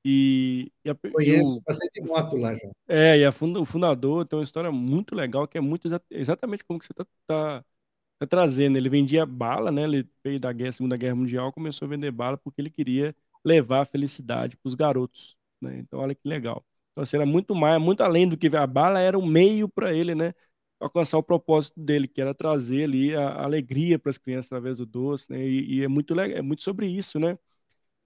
E, 0.02 0.72
e 0.82 0.88
a, 0.88 0.94
Conheço, 0.94 1.58
eu, 1.58 1.62
passei 1.62 1.88
de 1.92 2.00
moto 2.00 2.36
lá 2.38 2.54
já. 2.54 2.70
É, 2.88 3.18
e 3.18 3.24
a 3.24 3.30
funda, 3.30 3.60
o 3.60 3.64
fundador 3.66 4.24
tem 4.24 4.38
uma 4.38 4.42
história 4.42 4.72
muito 4.72 5.14
legal, 5.14 5.46
que 5.46 5.58
é 5.58 5.60
muito 5.60 5.86
exatamente 6.10 6.64
como 6.64 6.78
que 6.78 6.86
você 6.86 6.92
está 6.94 7.04
tá, 7.26 7.64
tá 8.20 8.26
trazendo. 8.26 8.78
Ele 8.78 8.88
vendia 8.88 9.26
bala, 9.26 9.70
né, 9.70 9.84
ele 9.84 10.08
veio 10.24 10.40
da 10.40 10.50
guerra, 10.50 10.72
Segunda 10.72 10.96
Guerra 10.96 11.14
Mundial, 11.14 11.52
começou 11.52 11.84
a 11.84 11.90
vender 11.90 12.10
bala 12.10 12.38
porque 12.38 12.62
ele 12.62 12.70
queria 12.70 13.14
levar 13.44 13.82
a 13.82 13.84
felicidade 13.84 14.56
para 14.56 14.68
os 14.68 14.74
garotos, 14.74 15.36
né? 15.60 15.78
Então, 15.78 16.00
olha 16.00 16.14
que 16.14 16.28
legal. 16.28 16.64
Então, 16.92 17.02
assim, 17.02 17.16
era 17.16 17.26
muito 17.26 17.54
mais, 17.54 17.80
muito 17.80 18.02
além 18.02 18.28
do 18.28 18.36
que 18.36 18.48
a 18.56 18.66
bala, 18.66 19.00
era 19.00 19.18
um 19.18 19.26
meio 19.26 19.68
para 19.68 19.94
ele, 19.94 20.14
né? 20.14 20.34
Alcançar 20.80 21.18
o 21.18 21.22
propósito 21.22 21.80
dele, 21.80 22.08
que 22.08 22.20
era 22.20 22.34
trazer 22.34 22.84
ali 22.84 23.14
a, 23.14 23.42
alegria 23.44 23.98
para 23.98 24.10
as 24.10 24.18
crianças 24.18 24.46
através 24.52 24.78
do 24.78 24.86
doce, 24.86 25.30
né? 25.30 25.42
E, 25.46 25.78
e, 25.78 25.84
é 25.84 25.88
muito 25.88 26.14
legal, 26.14 26.38
é 26.38 26.42
muito 26.42 26.62
sobre 26.62 26.86
isso, 26.88 27.18
né? 27.18 27.38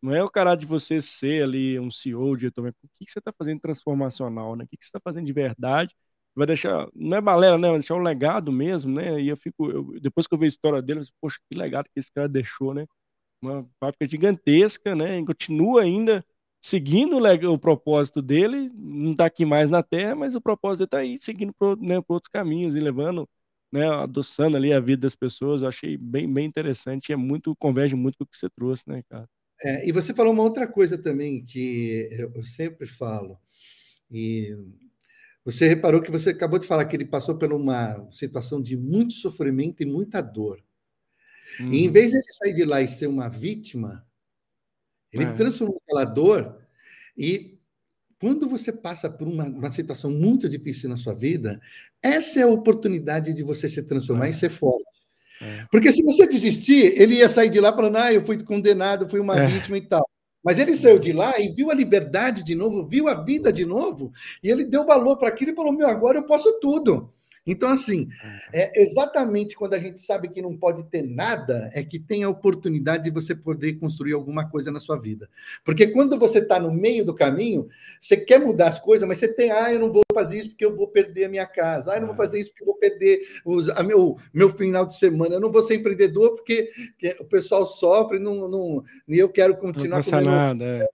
Não 0.02 0.14
é 0.14 0.22
o 0.22 0.30
cara 0.30 0.54
de 0.54 0.66
você 0.66 1.00
ser 1.00 1.44
ali 1.44 1.78
um 1.80 1.90
CEO, 1.90 2.36
diretor, 2.36 2.62
mas 2.62 2.74
o 2.82 2.88
que, 2.98 3.10
você 3.10 3.18
está 3.18 3.32
fazendo 3.32 3.60
transformacional, 3.60 4.54
né? 4.56 4.64
O 4.64 4.68
que, 4.68 4.76
que 4.76 4.84
você 4.84 4.88
está 4.88 5.00
fazendo 5.00 5.26
de 5.26 5.32
verdade? 5.32 5.94
Vai 6.34 6.46
deixar, 6.46 6.88
não 6.94 7.16
é 7.16 7.20
balela, 7.20 7.56
né? 7.58 7.68
Vai 7.68 7.78
deixar 7.78 7.94
um 7.94 8.02
legado 8.02 8.52
mesmo, 8.52 8.92
né? 8.94 9.20
E 9.20 9.28
eu 9.28 9.36
fico, 9.36 9.70
eu, 9.70 10.00
depois 10.00 10.26
que 10.26 10.34
eu 10.34 10.38
vejo 10.38 10.48
a 10.48 10.54
história 10.56 10.82
dele, 10.82 11.00
eu 11.00 11.04
fico, 11.04 11.16
poxa, 11.20 11.38
que 11.50 11.56
legado 11.58 11.86
que 11.86 12.00
esse 12.00 12.12
cara 12.12 12.28
deixou, 12.28 12.74
né? 12.74 12.86
Uma 13.44 13.68
fábrica 13.78 14.08
gigantesca, 14.08 14.94
né? 14.94 15.18
E 15.18 15.24
continua 15.24 15.82
ainda 15.82 16.24
seguindo 16.64 17.18
o, 17.18 17.58
propósito 17.58 18.22
dele, 18.22 18.70
não 18.74 19.12
está 19.12 19.26
aqui 19.26 19.44
mais 19.44 19.68
na 19.68 19.82
Terra, 19.82 20.14
mas 20.14 20.34
o 20.34 20.40
propósito 20.40 20.84
está 20.84 20.98
aí, 20.98 21.18
seguindo 21.20 21.52
por, 21.52 21.78
né, 21.78 22.02
outros 22.08 22.30
caminhos 22.32 22.74
e 22.74 22.80
levando, 22.80 23.28
né, 23.70 23.86
adoçando 23.86 24.56
ali 24.56 24.72
a 24.72 24.80
vida 24.80 25.02
das 25.02 25.14
pessoas. 25.14 25.60
Eu 25.60 25.68
achei 25.68 25.98
bem, 25.98 26.32
bem 26.32 26.46
interessante 26.46 27.12
é 27.12 27.16
muito, 27.16 27.54
converge 27.56 27.94
muito 27.94 28.16
com 28.16 28.24
o 28.24 28.26
que 28.26 28.36
você 28.36 28.48
trouxe, 28.48 28.84
né, 28.86 29.02
cara? 29.10 29.28
É, 29.62 29.86
e 29.86 29.92
você 29.92 30.14
falou 30.14 30.32
uma 30.32 30.42
outra 30.42 30.66
coisa 30.66 30.96
também 30.96 31.44
que 31.44 32.08
eu 32.34 32.42
sempre 32.42 32.86
falo, 32.86 33.38
e 34.10 34.56
você 35.44 35.68
reparou 35.68 36.00
que 36.00 36.10
você 36.10 36.30
acabou 36.30 36.58
de 36.58 36.66
falar 36.66 36.86
que 36.86 36.96
ele 36.96 37.04
passou 37.04 37.36
por 37.36 37.52
uma 37.52 38.10
situação 38.10 38.62
de 38.62 38.74
muito 38.74 39.12
sofrimento 39.12 39.82
e 39.82 39.86
muita 39.86 40.22
dor. 40.22 40.58
Hum. 41.60 41.72
E 41.72 41.84
em 41.84 41.90
vez 41.90 42.10
de 42.10 42.16
ele 42.16 42.32
sair 42.32 42.52
de 42.54 42.64
lá 42.64 42.82
e 42.82 42.88
ser 42.88 43.06
uma 43.06 43.28
vítima, 43.28 44.04
ele 45.12 45.24
é. 45.24 45.32
transformou 45.32 45.80
aquela 45.82 46.04
dor 46.04 46.58
e 47.16 47.54
quando 48.20 48.48
você 48.48 48.72
passa 48.72 49.10
por 49.10 49.28
uma, 49.28 49.44
uma, 49.44 49.70
situação 49.70 50.10
muito 50.10 50.48
difícil 50.48 50.88
na 50.88 50.96
sua 50.96 51.14
vida, 51.14 51.60
essa 52.02 52.40
é 52.40 52.42
a 52.42 52.48
oportunidade 52.48 53.34
de 53.34 53.42
você 53.42 53.68
se 53.68 53.82
transformar 53.82 54.26
é. 54.26 54.30
e 54.30 54.32
ser 54.32 54.48
forte. 54.48 54.84
É. 55.42 55.66
Porque 55.70 55.92
se 55.92 56.02
você 56.02 56.26
desistir, 56.26 56.98
ele 57.00 57.16
ia 57.16 57.28
sair 57.28 57.50
de 57.50 57.60
lá 57.60 57.72
falando, 57.74 57.96
ah, 57.96 58.12
eu 58.12 58.24
fui 58.24 58.42
condenado, 58.42 59.08
fui 59.08 59.20
uma 59.20 59.36
é. 59.36 59.46
vítima 59.46 59.76
e 59.76 59.82
tal. 59.82 60.08
Mas 60.42 60.58
ele 60.58 60.76
saiu 60.76 60.98
de 60.98 61.12
lá 61.12 61.38
e 61.38 61.52
viu 61.52 61.70
a 61.70 61.74
liberdade 61.74 62.42
de 62.42 62.54
novo, 62.54 62.86
viu 62.86 63.08
a 63.08 63.14
vida 63.14 63.52
de 63.52 63.64
novo, 63.64 64.12
e 64.42 64.50
ele 64.50 64.64
deu 64.64 64.84
valor 64.84 65.16
para 65.16 65.28
aquilo 65.28 65.52
e 65.52 65.54
falou: 65.54 65.72
meu, 65.72 65.88
agora 65.88 66.18
eu 66.18 66.24
posso 66.24 66.60
tudo. 66.60 67.12
Então, 67.46 67.68
assim, 67.70 68.08
é 68.52 68.82
exatamente 68.82 69.54
quando 69.54 69.74
a 69.74 69.78
gente 69.78 70.00
sabe 70.00 70.28
que 70.28 70.40
não 70.40 70.56
pode 70.56 70.84
ter 70.84 71.02
nada, 71.02 71.70
é 71.74 71.82
que 71.82 71.98
tem 71.98 72.24
a 72.24 72.28
oportunidade 72.28 73.04
de 73.04 73.10
você 73.10 73.34
poder 73.34 73.74
construir 73.74 74.14
alguma 74.14 74.48
coisa 74.48 74.70
na 74.70 74.80
sua 74.80 74.98
vida. 74.98 75.28
Porque 75.62 75.88
quando 75.88 76.18
você 76.18 76.38
está 76.38 76.58
no 76.58 76.72
meio 76.72 77.04
do 77.04 77.14
caminho, 77.14 77.68
você 78.00 78.16
quer 78.16 78.38
mudar 78.38 78.68
as 78.68 78.78
coisas, 78.78 79.06
mas 79.06 79.18
você 79.18 79.28
tem, 79.28 79.50
ah, 79.50 79.72
eu 79.72 79.78
não 79.78 79.92
vou 79.92 80.02
fazer 80.14 80.38
isso 80.38 80.50
porque 80.50 80.64
eu 80.64 80.74
vou 80.74 80.88
perder 80.88 81.24
a 81.24 81.28
minha 81.28 81.46
casa, 81.46 81.92
ah, 81.92 81.96
eu 81.96 82.00
não 82.00 82.08
vou 82.08 82.16
é. 82.16 82.18
fazer 82.18 82.40
isso 82.40 82.50
porque 82.50 82.62
eu 82.62 82.66
vou 82.66 82.76
perder 82.76 83.20
os, 83.44 83.68
a 83.68 83.82
meu, 83.82 84.16
meu 84.32 84.48
final 84.48 84.86
de 84.86 84.96
semana, 84.96 85.34
eu 85.34 85.40
não 85.40 85.52
vou 85.52 85.62
ser 85.62 85.74
empreendedor 85.74 86.36
porque 86.36 86.70
o 87.20 87.24
pessoal 87.24 87.66
sofre 87.66 88.18
não, 88.18 88.48
não, 88.48 88.82
e 89.06 89.18
eu 89.18 89.28
quero 89.28 89.56
continuar 89.56 89.98
não 89.98 90.04
comendo 90.04 90.30
nada, 90.30 90.64
é. 90.64 90.86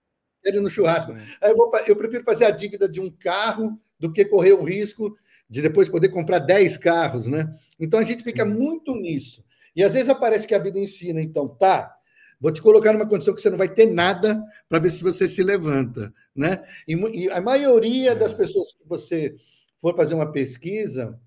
ele 0.43 0.59
no 0.59 0.69
churrasco. 0.69 1.13
É. 1.41 1.51
Eu, 1.51 1.55
vou, 1.55 1.71
eu 1.87 1.95
prefiro 1.95 2.25
fazer 2.25 2.43
a 2.43 2.51
dívida 2.51 2.89
de 2.89 2.99
um 2.99 3.09
carro 3.09 3.79
do 3.97 4.11
que 4.11 4.25
correr 4.25 4.53
o 4.53 4.63
risco 4.63 5.15
de 5.51 5.61
depois 5.61 5.89
poder 5.89 6.07
comprar 6.07 6.39
10 6.39 6.77
carros, 6.77 7.27
né? 7.27 7.53
Então 7.77 7.99
a 7.99 8.05
gente 8.05 8.23
fica 8.23 8.45
muito 8.45 8.95
nisso. 8.95 9.43
E 9.75 9.83
às 9.83 9.91
vezes 9.91 10.07
aparece 10.07 10.47
que 10.47 10.55
a 10.55 10.59
vida 10.59 10.79
ensina, 10.79 11.21
então, 11.21 11.45
tá, 11.45 11.93
vou 12.39 12.53
te 12.53 12.61
colocar 12.61 12.93
numa 12.93 13.05
condição 13.07 13.35
que 13.35 13.41
você 13.41 13.49
não 13.49 13.57
vai 13.57 13.67
ter 13.67 13.85
nada 13.85 14.41
para 14.69 14.79
ver 14.79 14.89
se 14.89 15.03
você 15.03 15.27
se 15.27 15.43
levanta, 15.43 16.13
né? 16.33 16.63
E, 16.87 16.93
e, 16.93 17.29
a 17.29 17.41
maioria 17.41 18.15
das 18.15 18.33
pessoas 18.33 18.71
que 18.71 18.87
você 18.87 19.35
for 19.77 19.93
fazer 19.93 20.13
uma 20.13 20.31
pesquisa, 20.31 21.19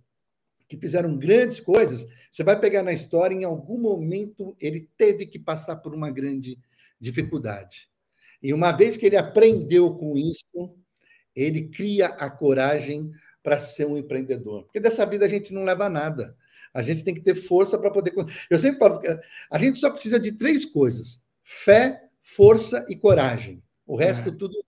que 0.67 0.79
fizeram 0.79 1.19
grandes 1.19 1.61
coisas, 1.61 2.09
você 2.33 2.43
vai 2.43 2.59
pegar 2.59 2.83
na 2.83 2.95
história, 2.95 3.35
em 3.35 3.45
algum 3.45 3.79
momento 3.79 4.57
ele 4.59 4.89
teve 4.97 5.27
que 5.27 5.39
passar 5.39 5.77
por 5.77 5.95
uma 5.95 6.11
grande 6.11 6.59
dificuldade. 6.99 7.91
E 8.43 8.55
uma 8.55 8.73
vez 8.73 8.97
que 8.97 9.05
ele 9.05 9.19
aprendeu 9.19 9.95
com 9.95 10.17
isso, 10.17 10.75
ele 11.37 11.69
cria 11.69 12.07
a 12.07 12.31
coragem 12.31 13.13
para 13.45 13.61
ser 13.61 13.87
um 13.87 13.97
empreendedor. 13.99 14.65
Porque 14.65 14.81
dessa 14.81 15.05
vida 15.05 15.27
a 15.27 15.29
gente 15.29 15.53
não 15.53 15.65
leva 15.65 15.89
nada. 15.89 16.35
A 16.73 16.83
gente 16.83 17.05
tem 17.05 17.15
que 17.15 17.21
ter 17.21 17.35
força 17.35 17.79
para 17.79 17.91
poder. 17.91 18.13
Eu 18.51 18.59
sempre 18.59 18.79
falo 18.81 19.01
a 19.51 19.59
gente 19.59 19.79
só 19.79 19.91
precisa 19.91 20.19
de 20.19 20.33
três 20.33 20.65
coisas: 20.65 21.21
fé, 21.45 22.03
força 22.23 22.85
e 22.89 22.97
coragem. 22.97 23.63
O 23.87 23.97
resto, 23.97 24.31
é. 24.31 24.33
tudo. 24.33 24.65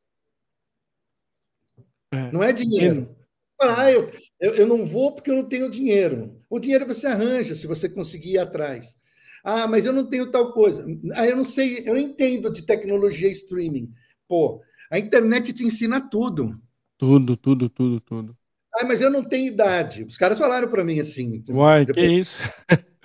É. 2.12 2.30
Não 2.30 2.42
é 2.42 2.52
dinheiro. 2.52 3.16
Ah, 3.58 3.90
eu, 3.90 4.10
eu, 4.38 4.54
eu 4.54 4.66
não 4.66 4.84
vou 4.84 5.12
porque 5.12 5.30
eu 5.30 5.36
não 5.36 5.48
tenho 5.48 5.70
dinheiro. 5.70 6.38
O 6.50 6.60
dinheiro 6.60 6.86
você 6.86 7.06
arranja 7.06 7.54
se 7.54 7.66
você 7.66 7.88
conseguir 7.88 8.32
ir 8.32 8.38
atrás. 8.38 8.98
Ah, 9.42 9.66
mas 9.66 9.86
eu 9.86 9.92
não 9.92 10.06
tenho 10.06 10.30
tal 10.30 10.52
coisa. 10.52 10.86
Ah, 11.14 11.26
eu 11.26 11.36
não 11.36 11.44
sei, 11.44 11.80
eu 11.86 11.94
não 11.94 12.00
entendo 12.00 12.52
de 12.52 12.62
tecnologia 12.62 13.30
streaming. 13.30 13.90
Pô, 14.28 14.60
a 14.90 14.98
internet 14.98 15.54
te 15.54 15.64
ensina 15.64 15.98
tudo. 15.98 16.60
Tudo, 16.98 17.36
tudo, 17.36 17.70
tudo, 17.70 18.00
tudo. 18.00 18.36
Ah, 18.78 18.84
mas 18.84 19.00
eu 19.00 19.10
não 19.10 19.24
tenho 19.24 19.48
idade. 19.48 20.04
Os 20.04 20.16
caras 20.16 20.38
falaram 20.38 20.68
para 20.68 20.84
mim 20.84 21.00
assim. 21.00 21.42
Uai, 21.48 21.86
depois... 21.86 22.06
que 22.06 22.12
isso? 22.12 22.40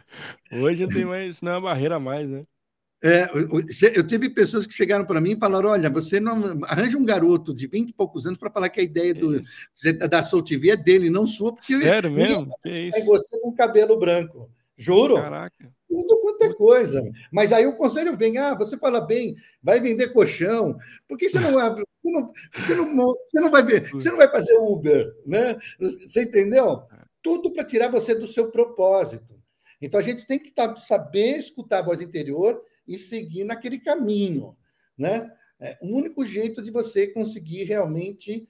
Hoje 0.52 0.84
não 0.84 0.90
tem 0.90 1.06
mais, 1.06 1.42
não 1.42 1.54
é 1.54 1.56
uma 1.56 1.62
barreira 1.62 2.00
mais, 2.00 2.30
né? 2.30 2.44
É, 3.04 3.28
eu 3.96 4.06
tive 4.06 4.30
pessoas 4.30 4.68
que 4.68 4.74
chegaram 4.74 5.04
para 5.06 5.20
mim 5.20 5.32
e 5.32 5.40
falaram: 5.40 5.70
olha, 5.70 5.90
você 5.90 6.20
não 6.20 6.60
arranja 6.66 6.98
um 6.98 7.06
garoto 7.06 7.52
de 7.52 7.66
20 7.66 7.90
e 7.90 7.94
poucos 7.94 8.28
anos 8.28 8.38
para 8.38 8.52
falar 8.52 8.70
que 8.70 8.80
a 8.80 8.84
ideia 8.84 9.12
do, 9.12 9.42
da 10.08 10.22
Soul 10.22 10.44
TV 10.44 10.70
é 10.70 10.78
dele, 10.78 11.10
não 11.10 11.26
sua, 11.26 11.52
porque 11.52 11.76
Sério 11.80 12.10
eu, 12.10 12.14
mesmo? 12.14 12.54
É 12.64 13.02
você 13.04 13.40
com 13.40 13.56
cabelo 13.56 13.98
branco. 13.98 14.52
Juro. 14.78 15.16
Caraca. 15.16 15.72
Tudo 15.92 16.22
quanto 16.22 16.42
é 16.44 16.54
coisa. 16.54 17.04
Mas 17.30 17.52
aí 17.52 17.68
o 17.68 17.76
conselho 17.76 18.16
vem: 18.16 18.38
ah, 18.38 18.56
você 18.56 18.78
fala 18.78 19.02
bem, 19.02 19.36
vai 19.62 19.82
vender 19.82 20.14
colchão. 20.14 20.78
Por 21.06 21.18
que 21.18 21.28
você 21.28 21.38
não 21.38 21.60
abre? 21.60 21.84
Você 22.02 22.10
não, 22.10 22.34
você 22.56 22.76
não, 22.76 23.14
você 23.28 23.40
não 23.42 23.52
vai 23.52 23.62
ver, 23.62 23.92
você 23.92 24.10
não 24.10 24.18
vai 24.18 24.30
fazer 24.30 24.56
Uber, 24.58 25.14
né? 25.26 25.60
Você 25.78 26.24
entendeu? 26.24 26.84
Tudo 27.22 27.52
para 27.52 27.66
tirar 27.66 27.90
você 27.90 28.16
do 28.16 28.26
seu 28.26 28.50
propósito. 28.50 29.36
Então 29.82 30.00
a 30.00 30.04
gente 30.04 30.26
tem 30.26 30.40
que 30.40 30.52
tá, 30.52 30.74
saber 30.78 31.38
escutar 31.38 31.80
a 31.80 31.86
voz 31.86 32.00
interior 32.00 32.64
e 32.88 32.98
seguir 32.98 33.44
naquele 33.44 33.78
caminho, 33.78 34.56
né? 34.98 35.30
É 35.60 35.78
o 35.82 35.88
único 35.94 36.24
jeito 36.24 36.64
de 36.64 36.72
você 36.72 37.06
conseguir 37.06 37.66
realmente 37.66 38.48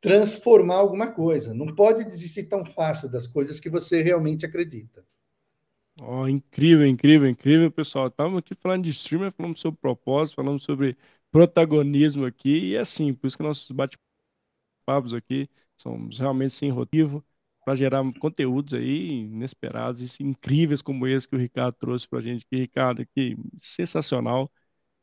transformar 0.00 0.76
alguma 0.76 1.12
coisa. 1.12 1.54
Não 1.54 1.74
pode 1.76 2.04
desistir 2.04 2.42
tão 2.44 2.66
fácil 2.66 3.08
das 3.08 3.28
coisas 3.28 3.60
que 3.60 3.70
você 3.70 4.02
realmente 4.02 4.44
acredita. 4.44 5.04
Oh, 6.00 6.26
incrível, 6.26 6.86
incrível, 6.86 7.28
incrível, 7.28 7.70
pessoal. 7.70 8.08
Estamos 8.08 8.38
aqui 8.38 8.54
falando 8.54 8.84
de 8.84 8.90
streamer, 8.90 9.30
falando 9.32 9.56
sobre 9.58 9.78
propósito, 9.80 10.36
falando 10.36 10.58
sobre 10.58 10.96
protagonismo 11.30 12.24
aqui, 12.24 12.70
e 12.70 12.74
é 12.76 12.80
assim, 12.80 13.12
por 13.12 13.26
isso 13.26 13.36
que 13.36 13.42
nossos 13.42 13.70
bate-papos 13.70 15.14
aqui 15.14 15.48
são 15.76 16.08
realmente 16.18 16.54
sem 16.54 16.70
rotivo, 16.70 17.24
para 17.64 17.74
gerar 17.74 18.02
conteúdos 18.18 18.74
aí 18.74 19.20
inesperados 19.22 20.18
e 20.18 20.22
incríveis 20.24 20.82
como 20.82 21.06
esse 21.06 21.28
que 21.28 21.36
o 21.36 21.38
Ricardo 21.38 21.74
trouxe 21.78 22.08
para 22.08 22.18
a 22.18 22.22
gente. 22.22 22.44
Que 22.46 22.56
Ricardo, 22.56 23.02
aqui, 23.02 23.36
sensacional. 23.58 24.50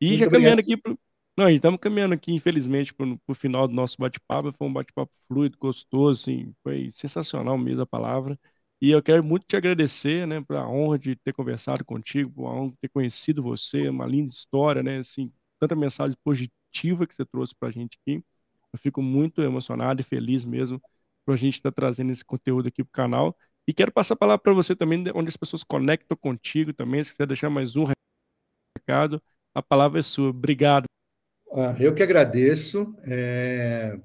E 0.02 0.10
Muito 0.10 0.20
já 0.20 0.30
caminhando 0.30 0.60
aqui 0.62 0.76
pro... 0.78 1.00
Não, 1.38 1.50
estamos 1.50 1.80
caminhando 1.80 2.14
aqui, 2.16 2.34
infelizmente, 2.34 2.94
para 2.94 3.08
o 3.28 3.34
final 3.34 3.68
do 3.68 3.74
nosso 3.74 3.98
bate-papo. 4.00 4.52
Foi 4.52 4.68
um 4.68 4.74
bate-papo 4.74 5.14
fluido, 5.28 5.58
gostoso, 5.58 6.22
assim, 6.24 6.54
foi 6.64 6.92
sensacional 6.92 7.58
mesmo 7.58 7.84
a 7.84 7.88
palavra. 7.88 8.38
E 8.82 8.92
eu 8.92 9.04
quero 9.04 9.24
muito 9.24 9.46
te 9.46 9.58
agradecer, 9.58 10.26
né, 10.26 10.42
pela 10.42 10.68
honra 10.68 10.98
de 10.98 11.16
ter 11.16 11.34
conversado 11.34 11.84
contigo, 11.84 12.32
por 12.32 12.46
honra 12.46 12.72
de 12.72 12.78
ter 12.78 12.90
conhecido 12.90 13.44
você, 13.44 13.90
uma 13.90 14.06
linda 14.06 14.30
história, 14.30 14.82
né, 14.82 15.00
assim, 15.00 15.32
tanta 15.60 15.76
mensagem 15.76 16.18
positiva 16.24 17.06
que 17.06 17.14
você 17.14 17.26
trouxe 17.26 17.54
para 17.60 17.68
a 17.70 17.72
gente 17.72 17.98
aqui. 18.02 18.24
Eu 18.72 18.80
fico 18.80 19.02
muito 19.02 19.42
emocionado 19.42 20.00
e 20.00 20.04
feliz 20.04 20.46
mesmo 20.46 20.82
por 21.26 21.34
a 21.34 21.36
gente 21.36 21.56
estar 21.56 21.72
tá 21.72 21.76
trazendo 21.76 22.12
esse 22.12 22.24
conteúdo 22.24 22.68
aqui 22.70 22.84
para 22.84 22.90
o 22.90 22.94
canal. 22.94 23.38
E 23.68 23.74
quero 23.74 23.92
passar 23.92 24.14
a 24.14 24.18
palavra 24.18 24.42
para 24.42 24.54
você 24.54 24.76
também, 24.76 25.04
onde 25.14 25.28
as 25.28 25.38
pessoas 25.38 25.64
conectam 25.64 26.18
contigo 26.18 26.74
também. 26.74 27.04
Se 27.04 27.12
quiser 27.12 27.28
deixar 27.28 27.50
mais 27.50 27.76
um 27.76 27.86
recado, 28.78 29.22
a 29.54 29.62
palavra 29.62 30.00
é 30.00 30.02
sua. 30.02 30.30
Obrigado. 30.30 30.86
Ah, 31.52 31.76
eu 31.80 31.94
que 31.94 32.02
agradeço. 32.02 32.96
É... 33.04 34.00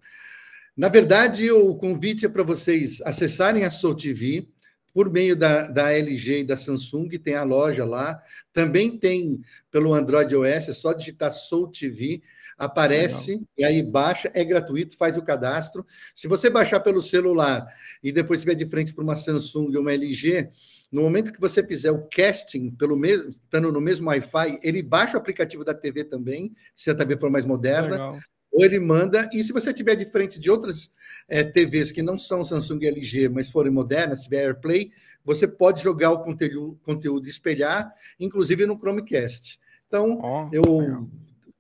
Na 0.77 0.89
verdade, 0.89 1.51
o 1.53 1.77
convite 1.77 2.27
é 2.27 2.29
para 2.29 2.43
vocês 2.43 3.01
acessarem 3.03 3.65
a 3.65 3.71
Soul 3.71 3.95
TV 3.95 4.54
por 4.95 5.11
meio 5.11 5.35
da, 5.35 5.67
da 5.67 5.93
LG 5.93 6.39
e 6.39 6.45
da 6.45 6.57
Samsung, 6.57 7.09
tem 7.19 7.35
a 7.35 7.43
loja 7.43 7.85
lá. 7.85 8.23
Também 8.53 8.97
tem 8.97 9.41
pelo 9.69 9.93
Android 9.93 10.35
OS, 10.37 10.69
é 10.69 10.73
só 10.73 10.93
digitar 10.93 11.33
Soul 11.33 11.67
TV, 11.73 12.23
aparece 12.57 13.33
Legal. 13.33 13.49
e 13.59 13.65
aí 13.65 13.83
baixa, 13.83 14.31
é 14.33 14.45
gratuito, 14.45 14.97
faz 14.97 15.19
o 15.19 15.23
cadastro. 15.23 15.85
Se 16.15 16.29
você 16.29 16.49
baixar 16.49 16.79
pelo 16.79 17.03
celular 17.03 17.67
e 18.01 18.13
depois 18.13 18.39
estiver 18.39 18.55
de 18.55 18.67
frente 18.67 18.95
para 18.95 19.03
uma 19.03 19.17
Samsung 19.17 19.75
ou 19.75 19.81
uma 19.81 19.93
LG, 19.93 20.49
no 20.93 21.03
momento 21.03 21.33
que 21.33 21.41
você 21.41 21.67
fizer 21.67 21.91
o 21.91 22.07
casting, 22.09 22.71
pelo 22.71 22.97
mesmo, 22.97 23.31
estando 23.31 23.73
no 23.73 23.81
mesmo 23.81 24.07
Wi-Fi, 24.07 24.61
ele 24.63 24.81
baixa 24.81 25.17
o 25.17 25.21
aplicativo 25.21 25.65
da 25.65 25.75
TV 25.75 26.05
também, 26.05 26.55
se 26.73 26.89
a 26.89 26.95
TV 26.95 27.19
for 27.19 27.31
mais 27.31 27.45
moderna. 27.45 27.91
Legal. 27.91 28.19
Ou 28.55 28.65
ele 28.65 28.79
manda, 28.79 29.29
e 29.33 29.43
se 29.43 29.53
você 29.53 29.75
tiver 29.75 29.97
de 29.97 30.05
frente 30.05 30.39
de 30.39 30.49
outras 30.49 30.89
é, 31.29 31.43
TVs 31.43 31.91
que 31.91 32.03
não 32.03 32.17
são 32.17 32.45
Samsung 32.45 32.87
LG, 32.87 33.29
mas 33.29 33.51
forem 33.51 33.73
modernas, 33.73 34.21
se 34.21 34.25
tiver 34.27 34.45
AirPlay, 34.45 34.93
você 35.25 35.49
pode 35.49 35.83
jogar 35.83 36.13
o 36.13 36.23
conteúdo, 36.23 36.79
conteúdo 36.85 37.27
espelhar, 37.27 37.93
inclusive 38.19 38.65
no 38.65 38.79
Chromecast. 38.79 39.59
Então, 39.89 40.21
oh, 40.23 40.49
eu 40.53 40.79
legal. 40.79 41.09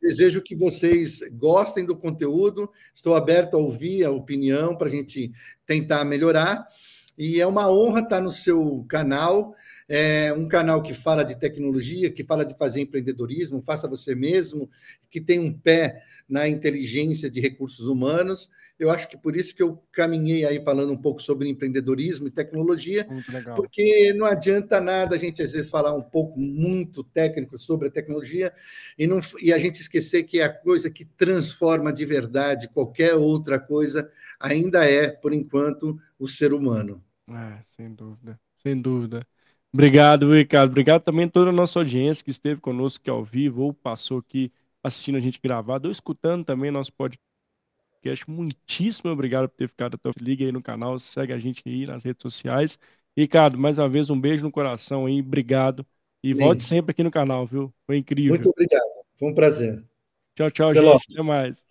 desejo 0.00 0.40
que 0.40 0.54
vocês 0.54 1.18
gostem 1.32 1.84
do 1.84 1.96
conteúdo, 1.96 2.70
estou 2.94 3.16
aberto 3.16 3.54
a 3.54 3.58
ouvir 3.58 4.04
a 4.04 4.12
opinião 4.12 4.76
para 4.76 4.86
a 4.86 4.90
gente 4.90 5.32
tentar 5.66 6.04
melhorar. 6.04 6.64
E 7.18 7.40
é 7.40 7.46
uma 7.46 7.68
honra 7.68 8.02
estar 8.02 8.20
no 8.20 8.30
seu 8.30 8.84
canal, 8.88 9.52
é 9.88 10.32
um 10.32 10.48
canal 10.48 10.82
que 10.82 10.94
fala 10.94 11.24
de 11.24 11.38
tecnologia, 11.38 12.10
que 12.10 12.24
fala 12.24 12.44
de 12.44 12.56
fazer 12.56 12.80
empreendedorismo, 12.80 13.62
faça 13.62 13.86
você 13.86 14.14
mesmo, 14.14 14.70
que 15.10 15.20
tem 15.20 15.38
um 15.38 15.52
pé 15.52 16.02
na 16.28 16.48
inteligência 16.48 17.30
de 17.30 17.40
recursos 17.40 17.86
humanos. 17.86 18.50
Eu 18.78 18.90
acho 18.90 19.08
que 19.08 19.16
por 19.16 19.36
isso 19.36 19.54
que 19.54 19.62
eu 19.62 19.82
caminhei 19.92 20.44
aí 20.44 20.62
falando 20.62 20.92
um 20.92 20.96
pouco 20.96 21.20
sobre 21.20 21.48
empreendedorismo 21.48 22.26
e 22.26 22.30
tecnologia, 22.30 23.06
porque 23.54 24.12
não 24.14 24.26
adianta 24.26 24.80
nada 24.80 25.16
a 25.16 25.18
gente 25.18 25.42
às 25.42 25.52
vezes 25.52 25.70
falar 25.70 25.94
um 25.94 26.02
pouco 26.02 26.38
muito 26.40 27.04
técnico 27.04 27.58
sobre 27.58 27.88
a 27.88 27.90
tecnologia 27.90 28.52
e, 28.98 29.06
não, 29.06 29.20
e 29.40 29.52
a 29.52 29.58
gente 29.58 29.80
esquecer 29.80 30.24
que 30.24 30.40
é 30.40 30.44
a 30.44 30.52
coisa 30.52 30.90
que 30.90 31.04
transforma 31.04 31.92
de 31.92 32.04
verdade 32.04 32.68
qualquer 32.68 33.14
outra 33.14 33.58
coisa 33.58 34.10
ainda 34.40 34.84
é, 34.84 35.10
por 35.10 35.32
enquanto, 35.32 35.98
o 36.18 36.26
ser 36.26 36.52
humano. 36.52 37.02
É, 37.28 37.58
sem 37.64 37.94
dúvida, 37.94 38.38
sem 38.62 38.80
dúvida. 38.80 39.26
Obrigado, 39.74 40.32
Ricardo. 40.32 40.70
Obrigado 40.70 41.02
também 41.02 41.24
a 41.24 41.28
toda 41.28 41.50
a 41.50 41.52
nossa 41.52 41.80
audiência 41.80 42.24
que 42.24 42.30
esteve 42.30 42.60
conosco 42.60 43.02
aqui 43.02 43.10
ao 43.10 43.24
vivo 43.24 43.62
ou 43.62 43.74
passou 43.74 44.18
aqui 44.18 44.52
assistindo 44.80 45.16
a 45.16 45.20
gente 45.20 45.40
gravado 45.42 45.88
ou 45.88 45.92
escutando 45.92 46.44
também 46.44 46.70
nosso 46.70 46.92
podcast. 46.92 47.20
Muitíssimo 48.28 49.10
obrigado 49.10 49.48
por 49.48 49.56
ter 49.56 49.66
ficado 49.66 49.96
até 49.96 50.08
o 50.08 50.12
Liga 50.20 50.44
aí 50.44 50.52
no 50.52 50.62
canal, 50.62 50.96
segue 51.00 51.32
a 51.32 51.38
gente 51.38 51.60
aí 51.66 51.86
nas 51.86 52.04
redes 52.04 52.22
sociais. 52.22 52.78
Ricardo, 53.18 53.58
mais 53.58 53.76
uma 53.76 53.88
vez, 53.88 54.10
um 54.10 54.20
beijo 54.20 54.44
no 54.44 54.52
coração 54.52 55.06
aí, 55.06 55.18
obrigado. 55.18 55.84
E 56.22 56.32
Sim. 56.32 56.40
volte 56.40 56.62
sempre 56.62 56.92
aqui 56.92 57.02
no 57.02 57.10
canal, 57.10 57.44
viu? 57.44 57.74
Foi 57.84 57.96
incrível. 57.96 58.30
Muito 58.30 58.50
obrigado. 58.50 58.84
Foi 59.16 59.28
um 59.28 59.34
prazer. 59.34 59.84
Tchau, 60.36 60.52
tchau, 60.52 60.70
Até 60.70 60.78
gente. 60.78 60.86
Logo. 60.86 61.02
Até 61.10 61.22
mais. 61.22 61.66